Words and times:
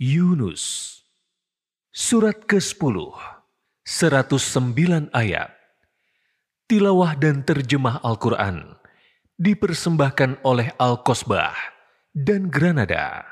Yunus 0.00 0.96
Surat 1.92 2.48
ke-10 2.48 2.96
109 3.84 5.12
ayat 5.12 5.52
Tilawah 6.64 7.12
dan 7.20 7.44
terjemah 7.44 8.00
Al-Quran 8.00 8.80
dipersembahkan 9.36 10.40
oleh 10.40 10.72
Al-Kosbah 10.80 11.52
dan 12.16 12.48
Granada. 12.48 13.28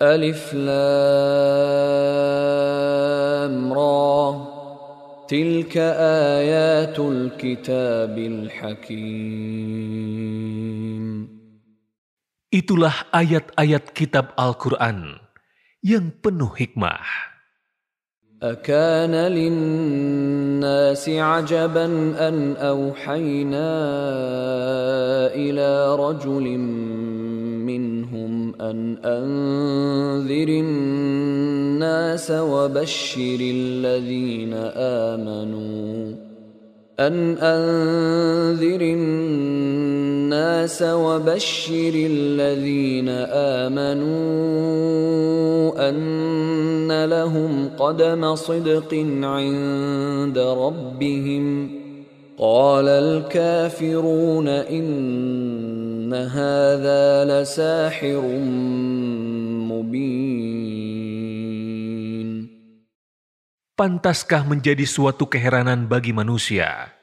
Alif 0.00 0.52
Lam 0.52 0.68
Ra 3.72 4.36
Tilka 5.24 5.96
ayatul 6.36 7.32
kitabil 7.40 8.52
hakim 8.52 9.56
Itulah 12.52 13.08
ayat-ayat 13.08 13.96
kitab 13.96 14.36
Al-Quran 14.36 15.16
yang 15.80 16.12
penuh 16.20 16.52
hikmah. 16.52 17.36
أكان 18.42 19.16
للناس 19.32 21.08
عجبا 21.08 21.86
أن 22.28 22.56
أوحينا 22.56 23.70
إلى 25.32 25.96
رجل 25.96 26.46
منهم 27.65 28.53
أن 28.61 28.97
أنذر 29.05 30.47
الناس 30.47 32.31
وبشر 32.31 33.37
الذين 33.41 34.53
آمنوا. 34.75 36.15
أن 36.99 37.37
أنذر 37.37 38.81
الناس 38.81 40.83
وبشر 40.83 41.91
الذين 41.95 43.09
آمنوا 43.69 44.11
أن 45.89 47.05
لهم 47.05 47.69
قدم 47.79 48.35
صدق 48.35 48.93
عند 49.23 50.37
ربهم. 50.37 51.69
قال 52.37 52.87
الكافرون 52.87 54.47
إن 54.47 55.90
هذا 56.14 57.24
لساحر 57.24 58.22
مبين 59.70 60.86
Pantaskah 63.76 64.48
menjadi 64.48 64.88
suatu 64.88 65.28
keheranan 65.28 65.84
bagi 65.84 66.08
manusia 66.08 66.96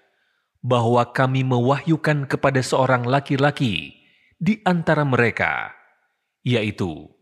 bahwa 0.66 1.05
kami 1.13 1.45
mewahyukan 1.45 2.25
kepada 2.25 2.66
seorang 2.66 3.05
laki-laki 3.05 3.94
di 4.41 4.58
antara 4.66 5.05
mereka, 5.05 5.69
yaitu, 6.41 7.13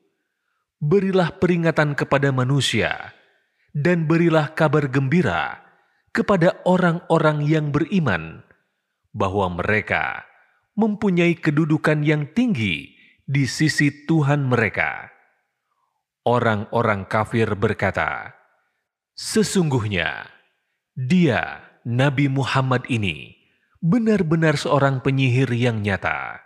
Berilah 0.80 1.36
peringatan 1.36 2.00
kepada 2.00 2.32
manusia, 2.32 3.12
dan 3.76 4.08
berilah 4.08 4.56
kabar 4.56 4.88
gembira 4.88 5.60
kepada 6.16 6.56
orang-orang 6.64 7.44
yang 7.44 7.76
beriman 7.76 8.48
bahwa 9.12 9.52
mereka 9.52 10.24
mempunyai 10.77 11.35
kedudukan 11.35 12.07
yang 12.07 12.31
tinggi 12.31 12.95
di 13.27 13.45
sisi 13.49 14.07
Tuhan 14.07 14.47
mereka. 14.47 15.11
Orang-orang 16.23 17.11
kafir 17.11 17.59
berkata, 17.59 18.37
"Sesungguhnya 19.19 20.31
Dia, 20.97 21.67
Nabi 21.83 22.31
Muhammad 22.31 22.89
ini, 22.89 23.35
benar-benar 23.83 24.55
seorang 24.57 25.03
penyihir 25.03 25.51
yang 25.51 25.83
nyata." 25.83 26.46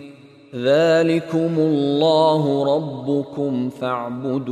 Dzalikumullahu 0.51 2.49
rabbukum 2.67 3.71
fa'buduh. 3.71 4.51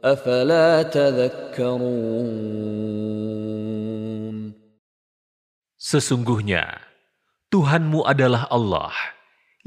Afala. 0.00 0.88
Sesungguhnya, 5.76 6.80
Tuhanmu 7.52 8.08
adalah 8.08 8.48
Allah 8.48 8.96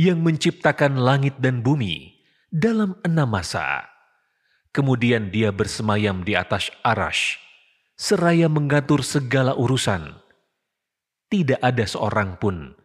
yang 0.01 0.25
menciptakan 0.25 0.97
langit 0.97 1.37
dan 1.37 1.61
bumi 1.61 2.17
dalam 2.49 2.97
enam 3.05 3.29
masa. 3.29 3.85
Kemudian 4.73 5.29
dia 5.29 5.53
bersemayam 5.53 6.25
di 6.25 6.33
atas 6.33 6.73
arash, 6.81 7.37
seraya 7.93 8.49
mengatur 8.49 9.05
segala 9.05 9.53
urusan. 9.53 10.17
Tidak 11.29 11.61
ada 11.61 11.85
seorang 11.85 12.41
pun 12.41 12.76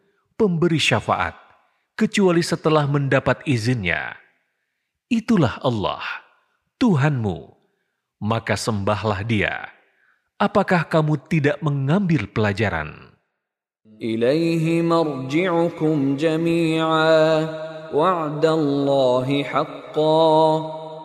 pemberi 0.42 0.82
syafaat, 0.82 1.38
kecuali 1.94 2.42
setelah 2.42 2.91
mendapat 2.91 3.47
izinnya. 3.47 4.19
Itulah 5.06 5.62
Allah, 5.62 6.03
Tuhanmu, 6.82 7.54
maka 8.19 8.58
sembahlah 8.58 9.22
Dia. 9.22 9.70
Apakah 10.42 10.82
kamu 10.91 11.30
tidak 11.30 11.62
mengambil 11.62 12.26
pelajaran? 12.26 13.14
Ilaihi 14.03 14.82
marji'ukum 14.82 16.19
jami'a 16.19 17.06
اللَّهِ 17.94 19.28
haqqan 19.47 20.81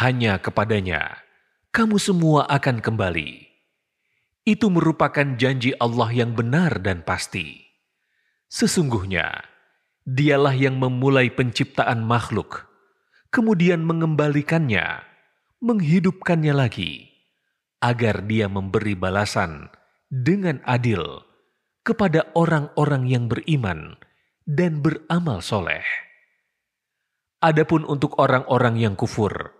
Hanya 0.00 0.40
kepadanya 0.40 1.20
kamu 1.76 2.00
semua 2.00 2.48
akan 2.48 2.80
kembali. 2.80 3.52
Itu 4.48 4.72
merupakan 4.72 5.36
janji 5.36 5.76
Allah 5.76 6.08
yang 6.08 6.32
benar 6.32 6.80
dan 6.80 7.04
pasti. 7.04 7.68
Sesungguhnya, 8.48 9.44
dialah 10.08 10.56
yang 10.56 10.80
memulai 10.80 11.28
penciptaan 11.28 12.00
makhluk, 12.00 12.64
kemudian 13.28 13.84
mengembalikannya, 13.84 15.04
menghidupkannya 15.60 16.56
lagi, 16.56 17.12
agar 17.84 18.24
dia 18.24 18.48
memberi 18.48 18.96
balasan 18.96 19.68
dengan 20.08 20.64
adil 20.64 21.28
kepada 21.84 22.32
orang-orang 22.40 23.04
yang 23.04 23.28
beriman 23.28 24.00
dan 24.48 24.80
beramal 24.80 25.44
soleh. 25.44 25.84
Adapun 27.44 27.84
untuk 27.84 28.16
orang-orang 28.16 28.80
yang 28.80 28.96
kufur, 28.96 29.59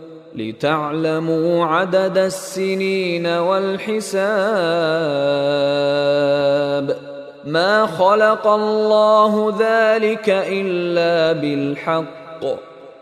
لتعلموا 0.34 1.64
عدد 1.64 2.18
السنين 2.18 3.26
والحساب 3.26 4.06
ما 7.44 7.86
خلق 7.86 8.46
الله 8.46 9.56
ذلك 9.60 10.28
إلا 10.28 11.32
بالحق 11.40 12.44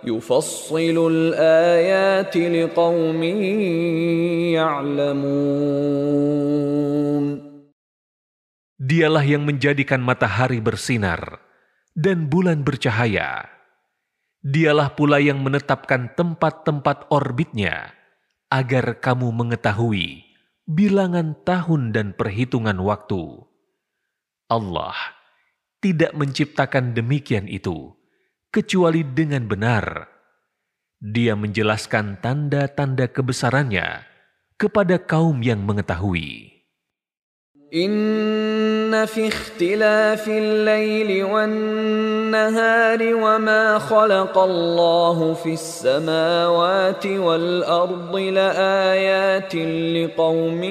يفصل 0.05 0.97
الآيات 1.11 2.37
لقوم 2.37 3.23
يعلمون 4.55 6.35
Dialah 8.85 9.25
yang 9.25 9.49
menjadikan 9.49 10.05
matahari 10.05 10.61
bersinar 10.61 11.41
dan 11.97 12.29
bulan 12.29 12.61
bercahaya. 12.61 13.49
Dialah 14.40 14.96
pula 14.96 15.20
yang 15.20 15.44
menetapkan 15.44 16.16
tempat-tempat 16.16 17.12
orbitnya 17.12 17.92
agar 18.48 19.04
kamu 19.04 19.36
mengetahui 19.36 20.24
bilangan 20.64 21.36
tahun 21.44 21.92
dan 21.92 22.16
perhitungan 22.16 22.80
waktu. 22.80 23.20
Allah 24.48 24.96
tidak 25.84 26.16
menciptakan 26.16 26.96
demikian 26.96 27.52
itu 27.52 27.92
kecuali 28.48 29.04
dengan 29.04 29.44
benar. 29.50 30.08
Dia 31.00 31.36
menjelaskan 31.36 32.20
tanda-tanda 32.20 33.08
kebesarannya 33.12 34.04
kepada 34.60 35.00
kaum 35.00 35.40
yang 35.44 35.64
mengetahui. 35.64 36.59
إن 37.75 38.95
في 39.11 39.29
اختلاف 39.29 40.29
الليل 40.29 41.25
والنهار 41.25 43.01
وما 43.03 43.79
خلق 43.79 44.39
الله 44.39 45.35
في 45.35 45.53
السماوات 45.59 47.07
والأرض 47.07 48.17
لآيات 48.17 49.55
لقوم 49.99 50.63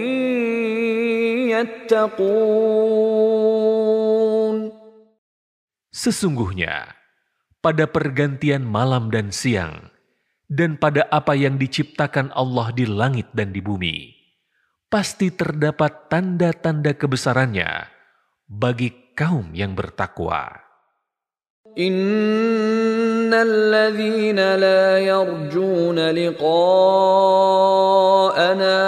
يتقون 1.52 3.14
Sesungguhnya, 5.94 7.00
pada 7.64 7.86
pergantian 7.88 8.66
malam 8.66 9.08
dan 9.14 9.32
siang, 9.32 9.94
dan 10.52 10.76
pada 10.76 11.08
apa 11.14 11.32
yang 11.38 11.56
diciptakan 11.56 12.34
Allah 12.36 12.76
di 12.76 12.84
langit 12.84 13.32
dan 13.32 13.56
di 13.56 13.64
bumi, 13.64 14.17
pasti 14.88 15.34
terdapat 15.34 16.12
tanda-tanda 16.12 16.94
kebesarannya 16.94 17.90
bagi 18.46 19.14
kaum 19.18 19.50
yang 19.54 19.74
bertakwa. 19.74 20.64
إن 21.74 23.34
الذين 23.34 24.38
لا 24.38 25.00
يرجون 25.00 26.10
لقاءنا 26.10 26.56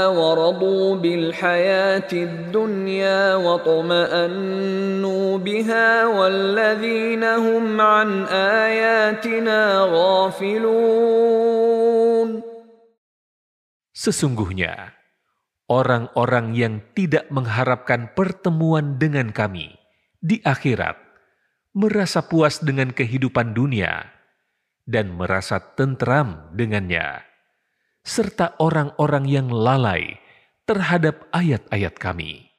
ورضوا 0.08 0.96
بالحياة 0.96 2.12
الدنيا 2.14 3.36
واطمأنوا 3.36 5.38
بها 5.38 6.06
والذين 6.06 7.24
هم 7.24 7.82
عن 7.82 8.26
آياتنا 8.30 9.88
غافلون 9.90 11.66
Sesungguhnya, 13.96 14.92
orang-orang 15.71 16.53
yang 16.59 16.83
tidak 16.99 17.31
mengharapkan 17.31 18.11
pertemuan 18.19 18.99
dengan 18.99 19.31
kami 19.31 19.79
di 20.19 20.43
akhirat, 20.43 20.99
merasa 21.73 22.27
puas 22.27 22.59
dengan 22.59 22.91
kehidupan 22.91 23.55
dunia, 23.55 24.11
dan 24.85 25.15
merasa 25.15 25.63
tentram 25.63 26.51
dengannya, 26.53 27.23
serta 28.03 28.59
orang-orang 28.59 29.25
yang 29.31 29.49
lalai 29.49 30.19
terhadap 30.67 31.31
ayat-ayat 31.31 31.95
kami. 31.95 32.51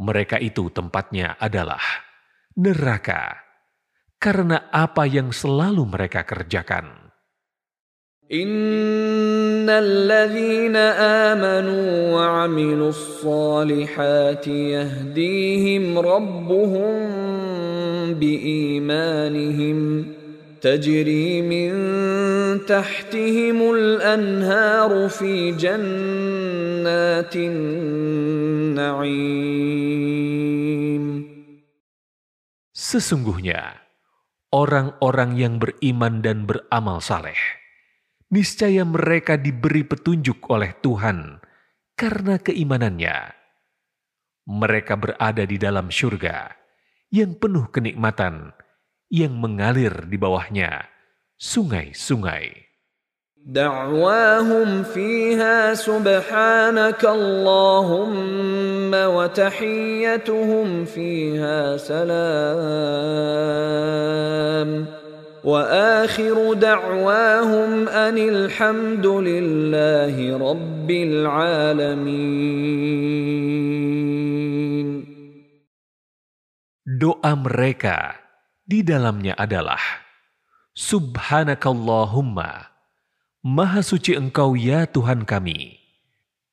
Mereka 0.00 0.40
itu 0.40 0.72
tempatnya 0.72 1.36
adalah 1.36 1.82
neraka 2.56 3.36
karena 4.16 4.68
apa 4.72 5.04
yang 5.04 5.32
selalu 5.32 5.84
mereka 5.88 6.24
kerjakan. 6.24 7.10
إن 8.30 9.66
الذين 9.66 10.76
آمنوا 11.26 12.14
وعملوا 12.14 12.88
الصالحات 12.88 14.46
يهديهم 14.46 15.98
ربهم 15.98 16.94
بإيمانهم 18.14 19.78
تجري 20.64 21.40
من 21.40 21.70
تحتهم 22.68 23.58
الأنهار 23.74 25.08
في 25.08 25.56
جنات 25.56 27.34
النعيم 27.36 29.10
Sesungguhnya, 32.80 33.86
orang-orang 34.50 35.38
yang 35.38 35.62
beriman 35.62 36.24
dan 36.26 36.42
beramal 36.48 36.98
saleh, 36.98 37.38
niscaya 38.34 38.82
mereka 38.82 39.38
diberi 39.38 39.86
petunjuk 39.86 40.50
oleh 40.50 40.74
Tuhan 40.82 41.38
karena 41.94 42.40
keimanannya. 42.42 43.36
Mereka 44.50 44.98
berada 44.98 45.46
di 45.46 45.54
dalam 45.54 45.92
syurga 45.92 46.50
yang 47.14 47.38
penuh 47.38 47.70
kenikmatan, 47.70 48.56
yang 49.14 49.36
mengalir 49.38 50.06
di 50.06 50.16
bawahnya 50.16 50.86
sungai-sungai. 51.36 52.70
دعواهم 53.40 54.82
فيها 54.82 55.74
سبحانك 55.74 57.04
اللهم 57.04 58.94
وتحيتهم 58.94 60.84
فيها 60.84 61.76
سلام 61.76 62.20
واخر 65.44 66.52
دعواهم 66.52 67.88
ان 67.88 68.18
الحمد 68.18 69.06
لله 69.06 70.36
رب 70.36 70.90
العالمين 70.90 72.50
Doa 77.00 77.32
mereka 77.32 78.23
di 78.65 78.81
dalamnya 78.81 79.37
adalah 79.37 79.79
Subhanakallahumma 80.73 82.73
Maha 83.45 83.85
suci 83.85 84.17
Engkau 84.17 84.57
ya 84.57 84.89
Tuhan 84.89 85.21
kami. 85.21 85.77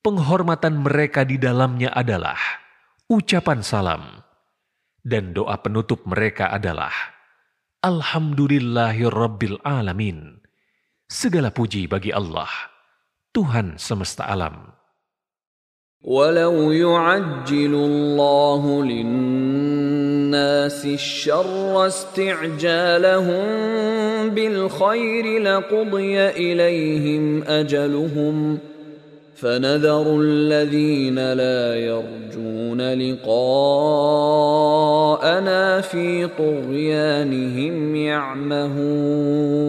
Penghormatan 0.05 0.85
mereka 0.85 1.25
di 1.25 1.41
dalamnya 1.41 1.89
adalah 1.89 2.37
ucapan 3.09 3.65
salam. 3.65 4.21
Dan 5.01 5.33
doa 5.33 5.57
penutup 5.57 6.05
mereka 6.05 6.53
adalah 6.53 6.93
Alhamdulillahirabbil 7.81 9.65
alamin. 9.65 10.37
Segala 11.09 11.49
puji 11.49 11.89
bagi 11.89 12.13
Allah, 12.13 12.49
Tuhan 13.33 13.81
semesta 13.81 14.29
alam. 14.29 14.72
ولو 16.03 16.71
يعجل 16.71 17.75
الله 17.75 18.83
للناس 18.83 20.85
الشر 20.85 21.87
استعجالهم 21.87 23.43
بالخير 24.29 25.41
لقضي 25.41 26.19
إليهم 26.19 27.43
أجلهم 27.43 28.57
فنذر 29.35 30.21
الذين 30.21 31.33
لا 31.33 31.75
يرجون 31.75 32.93
لقاءنا 32.93 33.41
في 35.81 36.27
طغيانهم 36.27 37.95
يعمهون. 37.95 39.63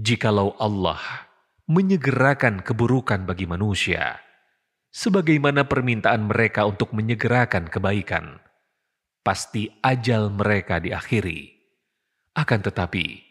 Jikalau 0.00 0.56
Allah 0.58 1.29
menyegerakan 1.70 2.66
keburukan 2.66 3.30
bagi 3.30 3.46
manusia, 3.46 4.18
sebagaimana 4.90 5.70
permintaan 5.70 6.26
mereka 6.26 6.66
untuk 6.66 6.90
menyegerakan 6.90 7.70
kebaikan, 7.70 8.42
pasti 9.22 9.70
ajal 9.78 10.34
mereka 10.34 10.82
diakhiri. 10.82 11.54
Akan 12.34 12.66
tetapi, 12.66 13.22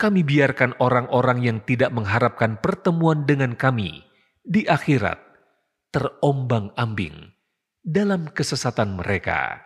kami 0.00 0.24
biarkan 0.24 0.72
orang-orang 0.80 1.44
yang 1.44 1.58
tidak 1.68 1.92
mengharapkan 1.92 2.56
pertemuan 2.64 3.28
dengan 3.28 3.52
kami 3.52 4.08
di 4.40 4.64
akhirat 4.64 5.20
terombang-ambing 5.92 7.36
dalam 7.84 8.32
kesesatan 8.32 8.96
mereka. 8.96 9.65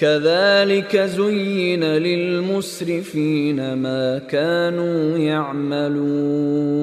كذلك 0.00 0.92
زين 0.96 1.84
للمسرفين 1.84 3.58
ما 3.74 4.18
كانوا 4.28 5.18
يعملون 5.18 6.76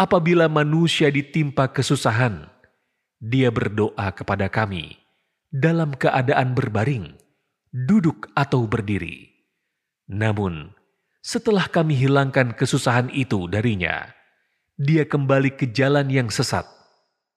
Apabila 0.00 0.48
manusia 0.48 1.12
ditimpa 1.12 1.68
kesusahan, 1.68 2.48
dia 3.20 3.52
berdoa 3.52 4.08
kepada 4.16 4.48
kami 4.48 4.96
dalam 5.52 5.92
keadaan 5.92 6.56
berbaring, 6.56 7.20
duduk 7.68 8.32
atau 8.32 8.64
berdiri. 8.64 9.28
Namun, 10.08 10.72
setelah 11.20 11.68
kami 11.68 12.00
hilangkan 12.00 12.56
kesusahan 12.56 13.12
itu 13.12 13.44
darinya, 13.44 14.08
dia 14.80 15.04
kembali 15.04 15.52
ke 15.60 15.68
jalan 15.68 16.08
yang 16.08 16.32
sesat, 16.32 16.64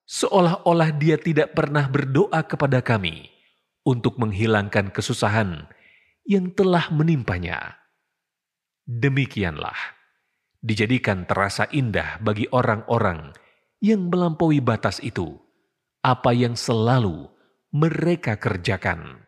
seolah-olah 0.09 0.97
dia 0.97 1.21
tidak 1.21 1.53
pernah 1.53 1.85
berdoa 1.85 2.41
kepada 2.49 2.81
kami 2.81 3.29
untuk 3.85 4.17
menghilangkan 4.17 4.89
kesusahan 4.89 5.69
yang 6.25 6.49
telah 6.57 6.89
menimpanya. 6.89 7.77
Demikianlah, 8.89 9.77
dijadikan 10.65 11.29
terasa 11.29 11.69
indah 11.69 12.17
bagi 12.25 12.49
orang-orang 12.49 13.37
yang 13.85 14.09
melampaui 14.09 14.65
batas 14.65 14.97
itu, 15.05 15.37
apa 16.01 16.33
yang 16.33 16.57
selalu 16.57 17.29
mereka 17.69 18.41
kerjakan. 18.41 19.28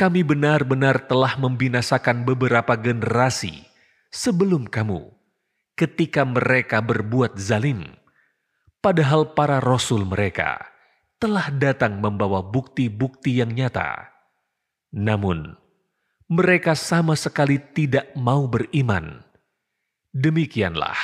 kami 0.00 0.24
benar-benar 0.24 1.04
telah 1.04 1.36
membinasakan 1.36 2.24
beberapa 2.24 2.72
generasi 2.72 3.68
sebelum 4.08 4.64
kamu 4.64 5.12
ketika 5.76 6.24
mereka 6.24 6.80
berbuat 6.80 7.36
zalim. 7.36 7.84
Padahal 8.80 9.36
para 9.36 9.60
rasul 9.60 10.08
mereka 10.08 10.56
telah 11.20 11.52
datang 11.52 12.00
membawa 12.00 12.40
bukti-bukti 12.40 13.44
yang 13.44 13.52
nyata. 13.52 14.08
Namun, 14.96 15.52
mereka 16.32 16.72
sama 16.72 17.12
sekali 17.12 17.60
tidak 17.60 18.08
mau 18.16 18.48
beriman. 18.48 19.20
Demikianlah 20.16 20.96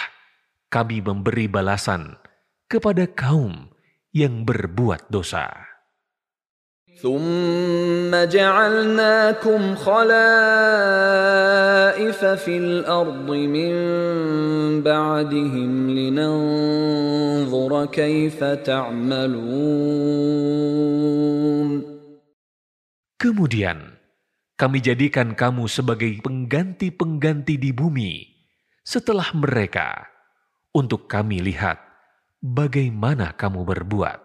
kami 0.73 1.05
memberi 1.05 1.53
balasan 1.53 2.17
kepada 2.65 3.05
kaum 3.13 3.69
yang 4.17 4.49
berbuat 4.49 5.13
dosa. 5.13 5.66
ثم 7.02 8.14
جعلناكم 8.14 9.76
خلائف 9.76 10.20
في 12.26 12.58
الارض 12.58 13.26
من 13.26 13.74
بعدهم 14.86 15.90
لننظر 15.90 17.72
كيف 17.86 18.44
تعملون 18.44 19.82
Kemudian, 23.22 24.02
kami 24.58 24.82
jadikan 24.82 25.38
kamu 25.38 25.70
sebagai 25.70 26.10
pengganti-pengganti 26.26 27.62
di 27.62 27.70
bumi 27.70 28.26
setelah 28.82 29.30
mereka, 29.38 30.10
untuk 30.74 31.06
kami 31.06 31.38
lihat 31.38 31.78
bagaimana 32.42 33.38
kamu 33.38 33.62
berbuat. 33.62 34.25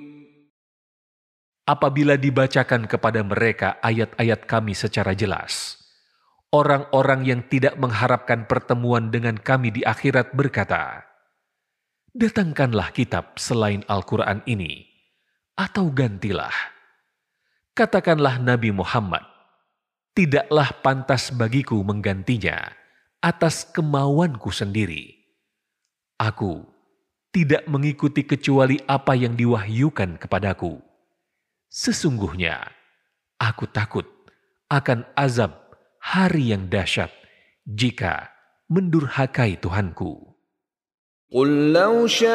Apabila 1.71 2.19
dibacakan 2.19 2.83
kepada 2.83 3.23
mereka 3.23 3.79
ayat-ayat 3.79 4.43
kami 4.43 4.75
secara 4.75 5.15
jelas, 5.15 5.79
orang-orang 6.51 7.23
yang 7.23 7.41
tidak 7.47 7.79
mengharapkan 7.79 8.43
pertemuan 8.43 9.07
dengan 9.07 9.39
kami 9.39 9.71
di 9.71 9.79
akhirat 9.87 10.35
berkata, 10.35 11.07
Datangkanlah 12.11 12.91
kitab 12.91 13.39
selain 13.39 13.87
Al-Quran 13.87 14.43
ini, 14.43 14.83
atau 15.55 15.87
gantilah. 15.95 16.51
Katakanlah 17.71 18.35
Nabi 18.43 18.75
Muhammad, 18.75 19.23
tidaklah 20.11 20.75
pantas 20.83 21.31
bagiku 21.31 21.79
menggantinya 21.87 22.67
atas 23.23 23.63
kemauanku 23.63 24.51
sendiri. 24.51 25.15
Aku 26.19 26.67
tidak 27.31 27.63
mengikuti 27.71 28.27
kecuali 28.27 28.75
apa 28.91 29.15
yang 29.15 29.39
diwahyukan 29.39 30.19
kepadaku. 30.19 30.90
Sesungguhnya, 31.70 32.62
aku 33.36 33.68
takut 33.68 34.08
akan 34.72 35.06
azab 35.14 35.52
hari 36.02 36.50
yang 36.54 36.70
dahsyat 36.72 37.10
jika 37.66 38.30
mendurhakai 38.70 39.58
Tuhanku. 39.60 40.36
قل 41.32 41.72
لو 41.72 42.06
شاء 42.06 42.28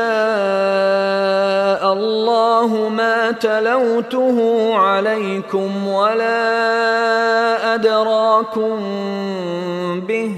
الله 1.93 2.89
ما 2.89 3.31
تلوته 3.31 4.37
عليكم 4.75 5.87
ولا 5.87 6.43
أدراكم 7.75 8.79
به 10.03 10.35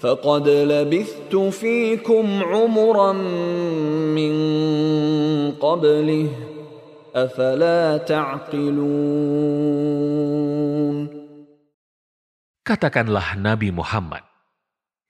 فقد 0.00 0.48
لبثت 0.48 1.36
فيكم 1.36 2.42
عمرا 2.42 3.12
من 4.14 4.34
قبله 5.58 6.28
Katakanlah 12.61 13.33
Nabi 13.33 13.73
Muhammad, 13.73 14.21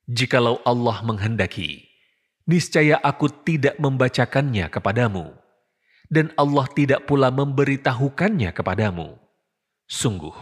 jikalau 0.08 0.64
Allah 0.64 1.04
menghendaki, 1.04 1.84
niscaya 2.48 2.96
aku 3.04 3.28
tidak 3.44 3.76
membacakannya 3.84 4.72
kepadamu, 4.72 5.36
dan 6.08 6.32
Allah 6.40 6.72
tidak 6.72 7.04
pula 7.04 7.28
memberitahukannya 7.36 8.56
kepadamu. 8.56 9.20
Sungguh, 9.92 10.36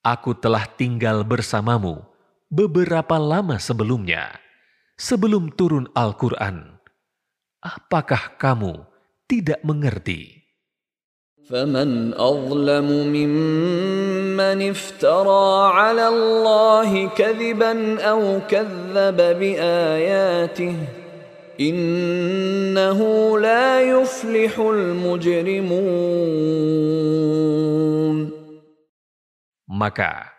aku 0.00 0.32
telah 0.32 0.64
tinggal 0.64 1.28
bersamamu 1.28 2.00
beberapa 2.48 3.20
lama 3.20 3.60
sebelumnya, 3.60 4.32
sebelum 4.96 5.52
turun 5.52 5.92
Al-Quran. 5.92 6.80
Apakah 7.60 8.40
kamu 8.40 8.88
tidak 9.28 9.60
mengerti?' 9.60 10.39
فمن 11.49 12.17
اظلم 12.17 12.89
ممن 13.13 14.59
افترى 14.69 15.47
على 15.77 16.07
الله 16.07 17.07
كذبا 17.13 18.01
او 18.01 18.41
كذب 18.49 19.17
باياته 19.17 20.75
إنه 21.59 22.99
لا 23.39 23.81
يفلح 23.81 24.53
المجرمون 24.59 25.85
Maka, 29.75 30.31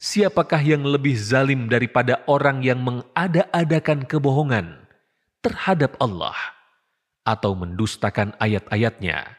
siapakah 0.00 0.64
yang 0.64 0.80
lebih 0.80 1.12
zalim 1.12 1.68
daripada 1.68 2.24
orang 2.24 2.64
yang 2.64 2.80
mengada-adakan 2.80 4.08
kebohongan 4.08 4.80
terhadap 5.44 5.92
Allah 6.00 6.32
atau 7.20 7.52
mendustakan 7.52 8.32
ayat-ayatnya? 8.40 9.38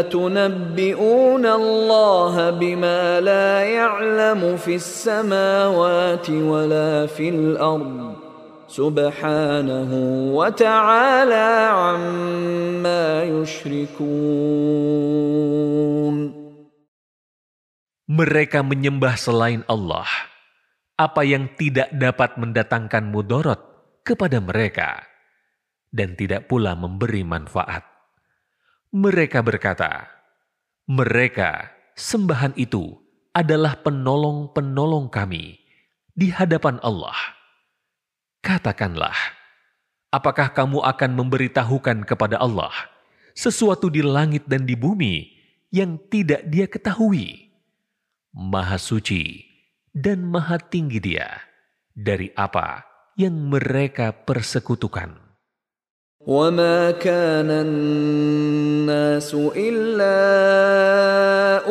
أتنبئون 0.00 1.44
الله 1.44 2.50
بما 2.50 3.20
لا 3.20 3.60
يعلم 3.60 4.56
في 4.56 4.80
السماوات 4.80 6.30
ولا 6.30 7.04
في 7.04 7.28
الأرض 7.28 8.16
سبحانه 8.72 9.90
وتعالى 10.32 11.48
عما 11.76 13.04
يشركون 13.36 14.16
Mereka 18.06 18.64
menyembah 18.64 19.18
selain 19.18 19.60
Allah, 19.68 20.08
apa 20.96 21.20
yang 21.26 21.52
tidak 21.58 21.92
dapat 21.92 22.38
mendatangkan 22.40 23.12
mudorot 23.12 23.60
kepada 24.06 24.38
mereka, 24.40 25.04
dan 25.90 26.14
tidak 26.16 26.46
pula 26.48 26.78
memberi 26.78 27.26
manfaat. 27.26 27.89
Mereka 28.91 29.39
berkata, 29.39 30.03
mereka 30.83 31.71
sembahan 31.95 32.51
itu 32.59 32.99
adalah 33.31 33.79
penolong-penolong 33.79 35.07
kami 35.07 35.55
di 36.11 36.27
hadapan 36.27 36.75
Allah. 36.83 37.15
Katakanlah, 38.43 39.15
apakah 40.11 40.51
kamu 40.51 40.83
akan 40.83 41.11
memberitahukan 41.15 42.03
kepada 42.03 42.35
Allah 42.35 42.75
sesuatu 43.31 43.87
di 43.87 44.03
langit 44.03 44.43
dan 44.51 44.67
di 44.67 44.75
bumi 44.75 45.39
yang 45.71 45.95
tidak 46.11 46.43
dia 46.51 46.67
ketahui? 46.67 47.47
Maha 48.35 48.75
suci 48.75 49.39
dan 49.95 50.27
maha 50.27 50.59
tinggi 50.59 50.99
dia 50.99 51.31
dari 51.95 52.27
apa 52.35 52.83
yang 53.15 53.39
mereka 53.47 54.11
persekutukan. 54.11 55.30
وما 56.27 56.91
كان 56.91 57.49
الناس 57.49 59.35
إلا 59.57 60.17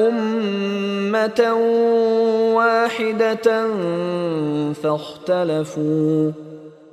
أمة 0.09 1.41
واحدة 2.55 3.67
فاختلفوا 4.73 6.33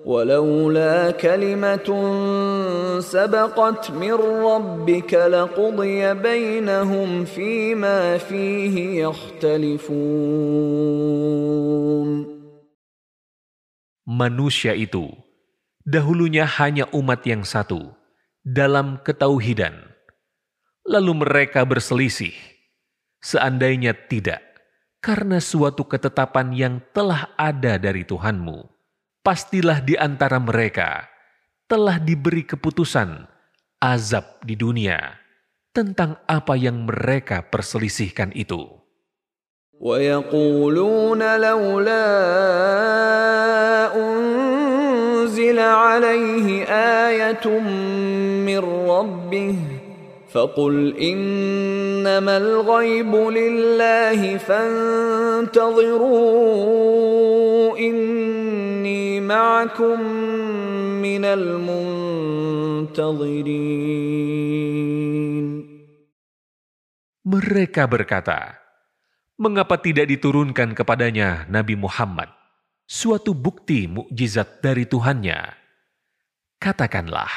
ولولا 0.05 1.11
كلمة 1.11 1.89
سبقت 2.99 3.91
من 3.91 4.13
ربك 4.45 5.13
لقضي 5.13 6.13
بينهم 6.13 7.25
فيما 7.25 8.17
فيه 8.17 9.03
يختلفون 9.03 10.27
Manusia 14.07 14.71
itu 14.71 15.26
dahulunya 15.86 16.46
hanya 16.46 16.86
umat 16.94 17.26
yang 17.26 17.42
satu 17.42 17.94
dalam 18.46 18.98
ketauhidan. 19.02 19.74
Lalu 20.82 21.22
mereka 21.22 21.62
berselisih. 21.62 22.34
Seandainya 23.22 23.94
tidak, 23.94 24.42
karena 24.98 25.38
suatu 25.38 25.86
ketetapan 25.86 26.50
yang 26.50 26.74
telah 26.90 27.30
ada 27.38 27.78
dari 27.78 28.02
Tuhanmu, 28.02 28.66
pastilah 29.22 29.78
di 29.78 29.94
antara 29.94 30.42
mereka 30.42 31.06
telah 31.70 32.02
diberi 32.02 32.42
keputusan 32.42 33.30
azab 33.78 34.42
di 34.42 34.58
dunia 34.58 34.98
tentang 35.70 36.18
apa 36.26 36.58
yang 36.58 36.90
mereka 36.90 37.46
perselisihkan 37.46 38.34
itu. 38.34 38.82
ويقولون 39.82 41.22
لولا 41.42 42.06
أنزل 45.36 45.58
عليه 45.58 46.64
آية 47.04 47.46
من 48.48 48.62
ربه 48.88 49.56
فقل 50.32 50.96
إنما 50.96 52.36
الغيب 52.36 53.12
لله 53.14 54.20
فانتظروا 54.40 55.68
إني 57.78 59.20
معكم 59.20 60.00
من 61.04 61.24
المنتظرين 61.24 62.32
Mereka 67.22 67.86
berkata, 67.86 68.58
"Mengapa 69.38 69.78
tidak 69.78 70.10
diturunkan 70.10 70.74
kepadanya 70.74 71.46
Nabi 71.46 71.78
Muhammad 71.78 72.26
suatu 72.86 73.32
bukti 73.32 73.86
mukjizat 73.88 74.62
dari 74.64 74.84
Tuhannya?" 74.84 75.40
Katakanlah, 76.62 77.30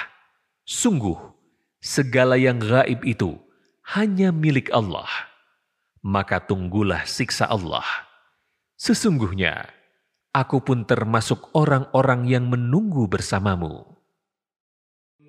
"Sungguh, 0.66 1.18
segala 1.82 2.38
yang 2.38 2.62
gaib 2.62 3.02
itu 3.06 3.38
hanya 3.98 4.30
milik 4.30 4.70
Allah. 4.70 5.10
Maka 6.06 6.38
tunggulah 6.38 7.06
siksa 7.10 7.50
Allah. 7.50 7.86
Sesungguhnya, 8.78 9.66
aku 10.30 10.62
pun 10.62 10.86
termasuk 10.86 11.50
orang-orang 11.58 12.30
yang 12.30 12.46
menunggu 12.50 13.10
bersamamu." 13.10 13.96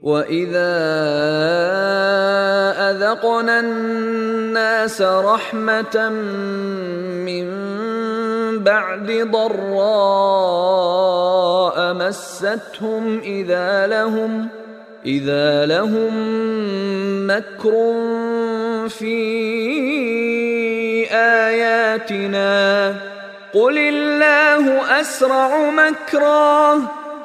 وإذا 0.03 0.73
أذقنا 2.91 3.61
الناس 3.61 5.03
رحمة 5.03 5.97
من 7.25 7.47
بعد 8.60 9.12
ضراء 9.32 10.12
مستهم 11.94 13.20
إذا 13.20 13.88
لهم 13.88 14.48
إذا 15.06 15.66
لهم 15.66 16.12
مكر 17.28 17.94
في 18.90 19.22
آياتنا 21.12 22.96
قل 23.54 23.78
الله 23.78 25.02
أسرع 25.02 25.70
مكرا 25.70 26.82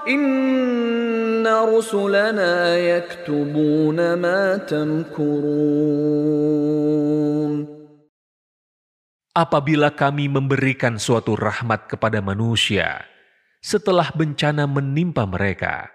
إن 0.09 1.47
رسلنا 1.47 2.77
يكتبون 2.77 4.15
ما 4.15 4.57
تمكرون 4.57 5.97
apabila 9.37 9.93
kami 9.93 10.33
memberikan 10.33 10.97
suatu 10.97 11.37
rahmat 11.37 11.93
kepada 11.93 12.25
manusia 12.25 13.05
setelah 13.61 14.09
bencana 14.17 14.65
menimpa 14.65 15.29
mereka, 15.29 15.93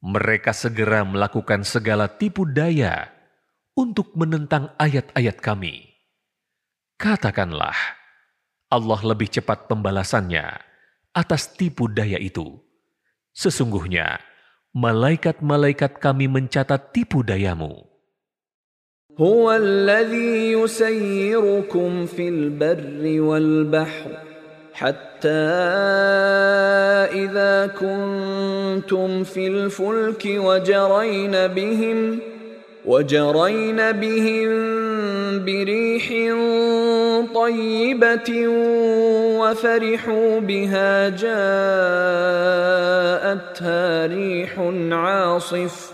mereka 0.00 0.56
segera 0.56 1.04
melakukan 1.04 1.60
segala 1.60 2.08
tipu 2.08 2.48
daya 2.48 3.12
untuk 3.76 4.16
menentang 4.16 4.72
ayat-ayat 4.80 5.36
kami. 5.44 5.92
Katakanlah, 6.96 7.76
Allah 8.72 9.00
lebih 9.04 9.28
cepat 9.28 9.68
pembalasannya 9.68 10.56
atas 11.12 11.52
tipu 11.52 11.84
daya 11.92 12.16
itu. 12.16 12.64
Sesungguhnya, 13.36 14.24
malaikat-malaikat 14.72 16.00
kami 16.00 16.32
mencatat 16.32 16.96
tipu 16.96 17.20
dayamu. 17.20 17.93
هو 19.18 19.52
الذي 19.52 20.52
يسيركم 20.52 22.06
في 22.06 22.28
البر 22.28 23.20
والبحر 23.20 24.10
حتى 24.72 25.28
إذا 27.14 27.66
كنتم 27.66 29.24
في 29.24 29.46
الفلك 29.46 30.24
وجرين 30.26 31.46
بهم 31.46 32.18
وجرين 32.84 33.92
بهم 33.92 34.50
بريح 35.44 36.08
طيبة 37.34 38.48
وفرحوا 39.38 40.40
بها 40.40 41.08
جاءتها 41.08 41.36
ريح 44.06 44.58
عاصف. 44.92 45.93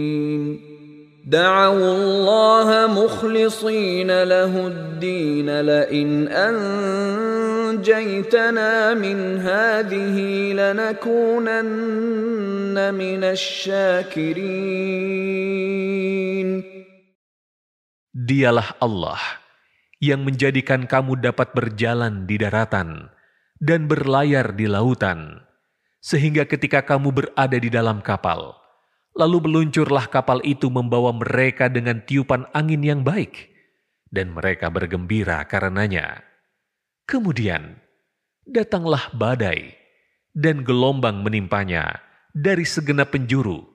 دعوا 1.30 1.90
الله 1.98 2.86
مخلصين 2.86 4.06
له 4.06 4.66
الدين 4.66 5.60
لئن 5.60 6.28
أنجيتنا 7.76 8.94
من 8.94 9.18
هذه 9.42 10.16
لنكونن 10.54 11.74
من 12.94 13.24
الشاكرين 13.24 14.86
Dialah 18.16 18.74
Allah 18.82 19.22
yang 20.02 20.26
menjadikan 20.26 20.86
kamu 20.86 21.22
dapat 21.22 21.54
berjalan 21.54 22.26
di 22.26 22.38
daratan 22.42 23.06
dan 23.62 23.86
berlayar 23.86 24.50
di 24.50 24.66
lautan, 24.66 25.46
sehingga 26.02 26.42
ketika 26.42 26.82
kamu 26.82 27.14
berada 27.14 27.54
di 27.54 27.70
dalam 27.70 28.02
kapal, 28.02 28.59
lalu 29.15 29.43
meluncurlah 29.43 30.07
kapal 30.07 30.39
itu 30.47 30.71
membawa 30.71 31.11
mereka 31.11 31.67
dengan 31.67 31.99
tiupan 32.03 32.47
angin 32.55 32.81
yang 32.81 33.01
baik, 33.03 33.51
dan 34.11 34.31
mereka 34.31 34.71
bergembira 34.71 35.43
karenanya. 35.47 36.23
Kemudian 37.07 37.79
datanglah 38.47 39.11
badai, 39.11 39.75
dan 40.31 40.63
gelombang 40.63 41.23
menimpanya 41.23 41.99
dari 42.31 42.63
segenap 42.63 43.11
penjuru, 43.11 43.67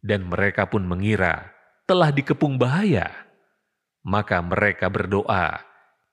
dan 0.00 0.24
mereka 0.28 0.64
pun 0.68 0.84
mengira 0.84 1.52
telah 1.84 2.08
dikepung 2.12 2.56
bahaya. 2.56 3.08
Maka 4.00 4.40
mereka 4.40 4.88
berdoa 4.88 5.60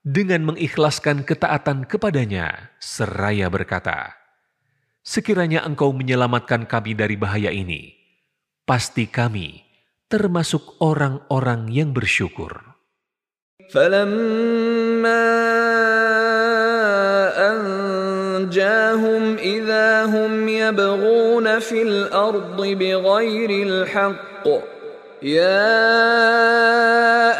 dengan 0.03 0.43
mengikhlaskan 0.53 1.23
ketaatan 1.23 1.88
kepadanya, 1.88 2.71
seraya 2.80 3.47
berkata, 3.47 4.15
Sekiranya 5.08 5.63
engkau 5.63 5.95
menyelamatkan 5.95 6.67
kami 6.67 6.91
dari 6.91 7.15
bahaya 7.15 7.47
ini, 7.47 7.96
pasti 8.66 9.09
kami 9.09 9.64
termasuk 10.07 10.81
orang-orang 10.85 11.72
yang 11.72 11.90
bersyukur. 11.96 12.72
فلما 13.72 15.25
أنجاهم 17.51 19.37
إذا 19.37 20.05
هم 20.05 20.48
يبغون 20.48 21.59
في 21.59 21.83
الأرض 21.83 22.61
بغير 22.61 23.51
الحق 23.51 24.46
يا 25.22 25.79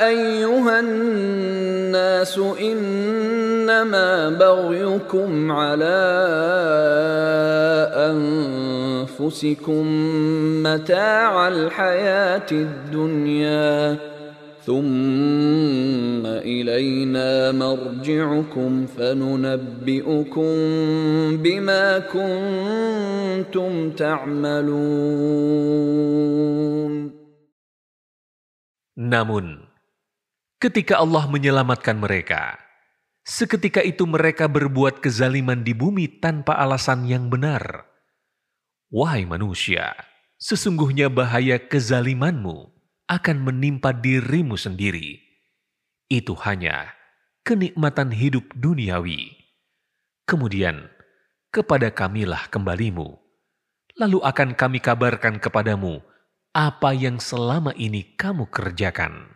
أيها 0.08 0.80
الناس 0.80 2.38
إنما 2.61 4.28
بغيكم 4.28 5.52
على 5.52 6.00
أنفسكم 9.16 9.85
متاع 10.62 11.48
الحياة 11.48 12.50
الدنيا 12.52 13.98
ثم 14.62 16.22
إلينا 16.26 17.52
مرجعكم 17.52 18.87
فننبئكم 18.87 20.52
بما 21.42 21.98
كنتم 21.98 23.90
تعملون 23.90 25.42
Namun, 28.92 29.66
ketika 30.62 31.00
Allah 31.00 31.26
menyelamatkan 31.26 31.96
mereka, 31.98 32.54
seketika 33.24 33.80
itu 33.82 34.04
mereka 34.06 34.46
berbuat 34.46 35.00
kezaliman 35.02 35.64
di 35.64 35.74
bumi 35.74 36.20
tanpa 36.22 36.61
alasan 36.61 37.08
yang 37.08 37.26
benar. 37.32 37.88
Wahai 38.88 39.28
manusia, 39.28 39.91
sesungguhnya 40.39 41.12
bahaya 41.12 41.60
kezalimanmu 41.60 42.71
akan 43.12 43.38
menimpa 43.43 43.91
dirimu 43.91 44.56
sendiri. 44.56 45.19
Itu 46.08 46.39
hanya 46.47 46.95
kenikmatan 47.43 48.15
hidup 48.15 48.47
duniawi. 48.56 49.36
Kemudian, 50.23 50.88
kepada 51.52 51.91
kamilah 51.91 52.47
kembalimu. 52.47 53.19
Lalu 54.00 54.23
akan 54.23 54.56
kami 54.56 54.80
kabarkan 54.80 55.43
kepadamu 55.43 56.00
apa 56.56 56.95
yang 56.95 57.19
selama 57.19 57.76
ini 57.76 58.15
kamu 58.15 58.47
kerjakan. 58.47 59.36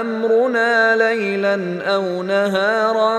أمرنا 0.00 0.96
ليلا 0.96 1.84
أو 1.94 2.22
نهارا 2.22 3.18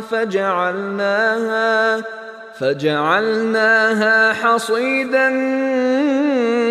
فجعلناها 0.00 2.02
فجعلناها 2.60 4.32
حصيدا 4.32 5.28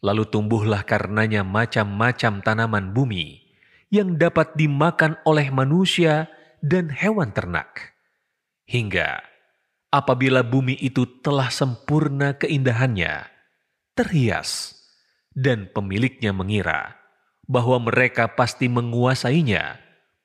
lalu 0.00 0.24
tumbuhlah 0.24 0.80
karenanya 0.88 1.44
macam-macam 1.44 2.40
tanaman 2.40 2.96
bumi 2.96 3.44
yang 3.92 4.16
dapat 4.16 4.56
dimakan 4.56 5.20
oleh 5.28 5.52
manusia 5.52 6.26
dan 6.64 6.88
hewan 6.88 7.36
ternak. 7.36 7.92
Hingga 8.64 9.20
apabila 9.92 10.40
bumi 10.40 10.80
itu 10.80 11.04
telah 11.20 11.52
sempurna 11.52 12.40
keindahannya, 12.40 13.28
terhias, 13.92 14.80
dan 15.36 15.68
pemiliknya 15.68 16.32
mengira 16.32 16.96
bahwa 17.44 17.76
mereka 17.76 18.24
pasti 18.32 18.72
menguasainya, 18.72 19.76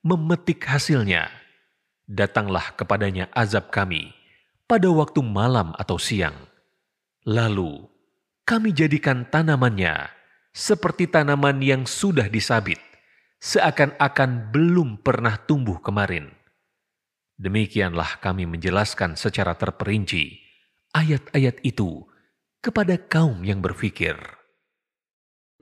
memetik 0.07 0.63
hasilnya, 0.63 1.27
datanglah 2.07 2.71
kepadanya 2.79 3.27
azab 3.35 3.67
kami 3.75 4.15
pada 4.69 4.85
waktu 4.93 5.25
malam 5.25 5.73
atau 5.81 5.97
siang. 5.97 6.37
Lalu 7.25 7.89
kami 8.45 8.69
jadikan 8.69 9.25
tanamannya 9.25 10.13
seperti 10.53 11.09
tanaman 11.09 11.57
yang 11.65 11.89
sudah 11.89 12.29
disabit, 12.29 12.77
seakan-akan 13.41 14.53
belum 14.53 15.01
pernah 15.01 15.41
tumbuh 15.41 15.81
kemarin. 15.81 16.29
Demikianlah 17.39 18.21
kami 18.21 18.45
menjelaskan 18.45 19.17
secara 19.17 19.57
terperinci 19.57 20.37
ayat-ayat 20.93 21.63
itu 21.65 22.05
kepada 22.61 22.99
kaum 22.99 23.41
yang 23.47 23.63
berfikir. 23.63 24.19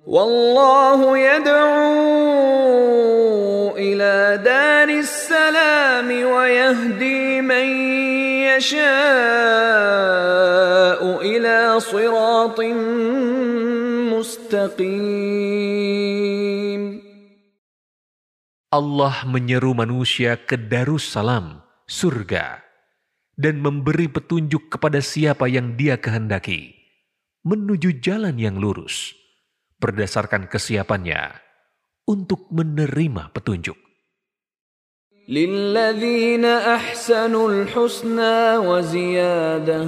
Wallahu 0.07 1.13
yad'u 1.13 1.59
ila 3.77 4.41
daris 4.41 5.11
salam 5.29 6.07
wa 6.09 6.43
yahdi 6.49 7.43
man 7.45 7.96
yasha'u 8.57 8.81
ila 11.21 11.77
siratin 11.77 12.77
mustaqim. 14.09 15.37
Allah 18.73 19.23
menyeru 19.23 19.71
manusia 19.77 20.35
ke 20.35 20.59
Darussalam, 20.59 21.63
surga, 21.87 22.59
dan 23.37 23.63
memberi 23.63 24.11
petunjuk 24.11 24.67
kepada 24.73 24.99
siapa 24.99 25.47
yang 25.47 25.79
dia 25.79 25.95
kehendaki 26.01 26.75
menuju 27.47 28.03
jalan 28.03 28.35
yang 28.35 28.59
lurus 28.59 29.15
berdasarkan 29.79 30.51
kesiapannya 30.51 31.31
untuk 32.03 32.51
menerima 32.51 33.31
petunjuk. 33.31 33.86
للذين 35.27 36.45
أحسنوا 36.45 37.51
الحسنى 37.51 38.57
وزيادة 38.57 39.87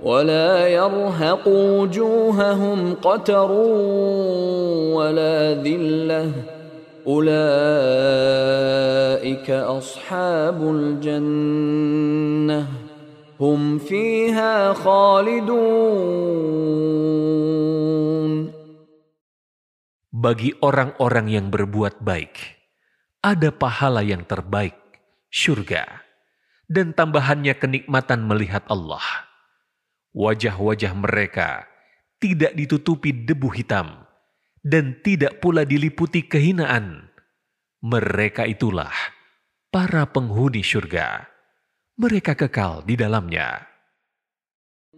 ولا 0.00 0.68
يرهق 0.68 1.48
وجوههم 1.48 2.94
قتر 3.02 3.50
ولا 4.94 5.54
ذلة 5.58 6.32
أولئك 7.06 7.40
أصحاب 9.50 10.62
الجنة 10.62 12.66
هم 13.40 13.78
فيها 13.78 14.72
خالدون 14.72 16.34
Bagi 20.24 20.56
orang-orang 20.56 21.28
yang 21.28 21.52
berbuat 21.52 22.00
baik, 22.00 22.63
ada 23.24 23.48
pahala 23.48 24.04
yang 24.04 24.20
terbaik, 24.28 24.76
syurga, 25.32 26.04
dan 26.68 26.92
tambahannya 26.92 27.56
kenikmatan 27.56 28.20
melihat 28.28 28.68
Allah. 28.68 29.00
Wajah-wajah 30.12 30.92
mereka 30.92 31.64
tidak 32.20 32.52
ditutupi 32.52 33.16
debu 33.16 33.48
hitam 33.56 34.04
dan 34.60 35.00
tidak 35.00 35.40
pula 35.40 35.64
diliputi 35.64 36.28
kehinaan. 36.28 37.08
Mereka 37.80 38.44
itulah 38.44 38.92
para 39.72 40.04
penghuni 40.04 40.60
syurga. 40.60 41.24
Mereka 41.96 42.36
kekal 42.36 42.84
di 42.84 42.94
dalamnya. 43.00 43.73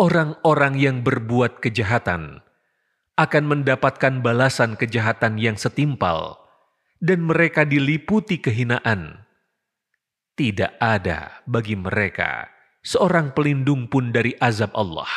Orang-orang 0.00 0.80
yang 0.80 1.04
berbuat 1.04 1.60
kejahatan 1.60 2.40
akan 3.20 3.44
mendapatkan 3.44 4.24
balasan 4.24 4.80
kejahatan 4.80 5.36
yang 5.36 5.60
setimpal 5.60 6.40
dan 6.96 7.20
mereka 7.28 7.68
diliputi 7.68 8.40
kehinaan. 8.40 9.28
Tidak 10.32 10.80
ada 10.80 11.44
bagi 11.44 11.76
mereka 11.76 12.61
seorang 12.82 13.34
pelindung 13.34 13.86
pun 13.86 14.10
dari 14.10 14.34
azab 14.38 14.74
Allah. 14.74 15.08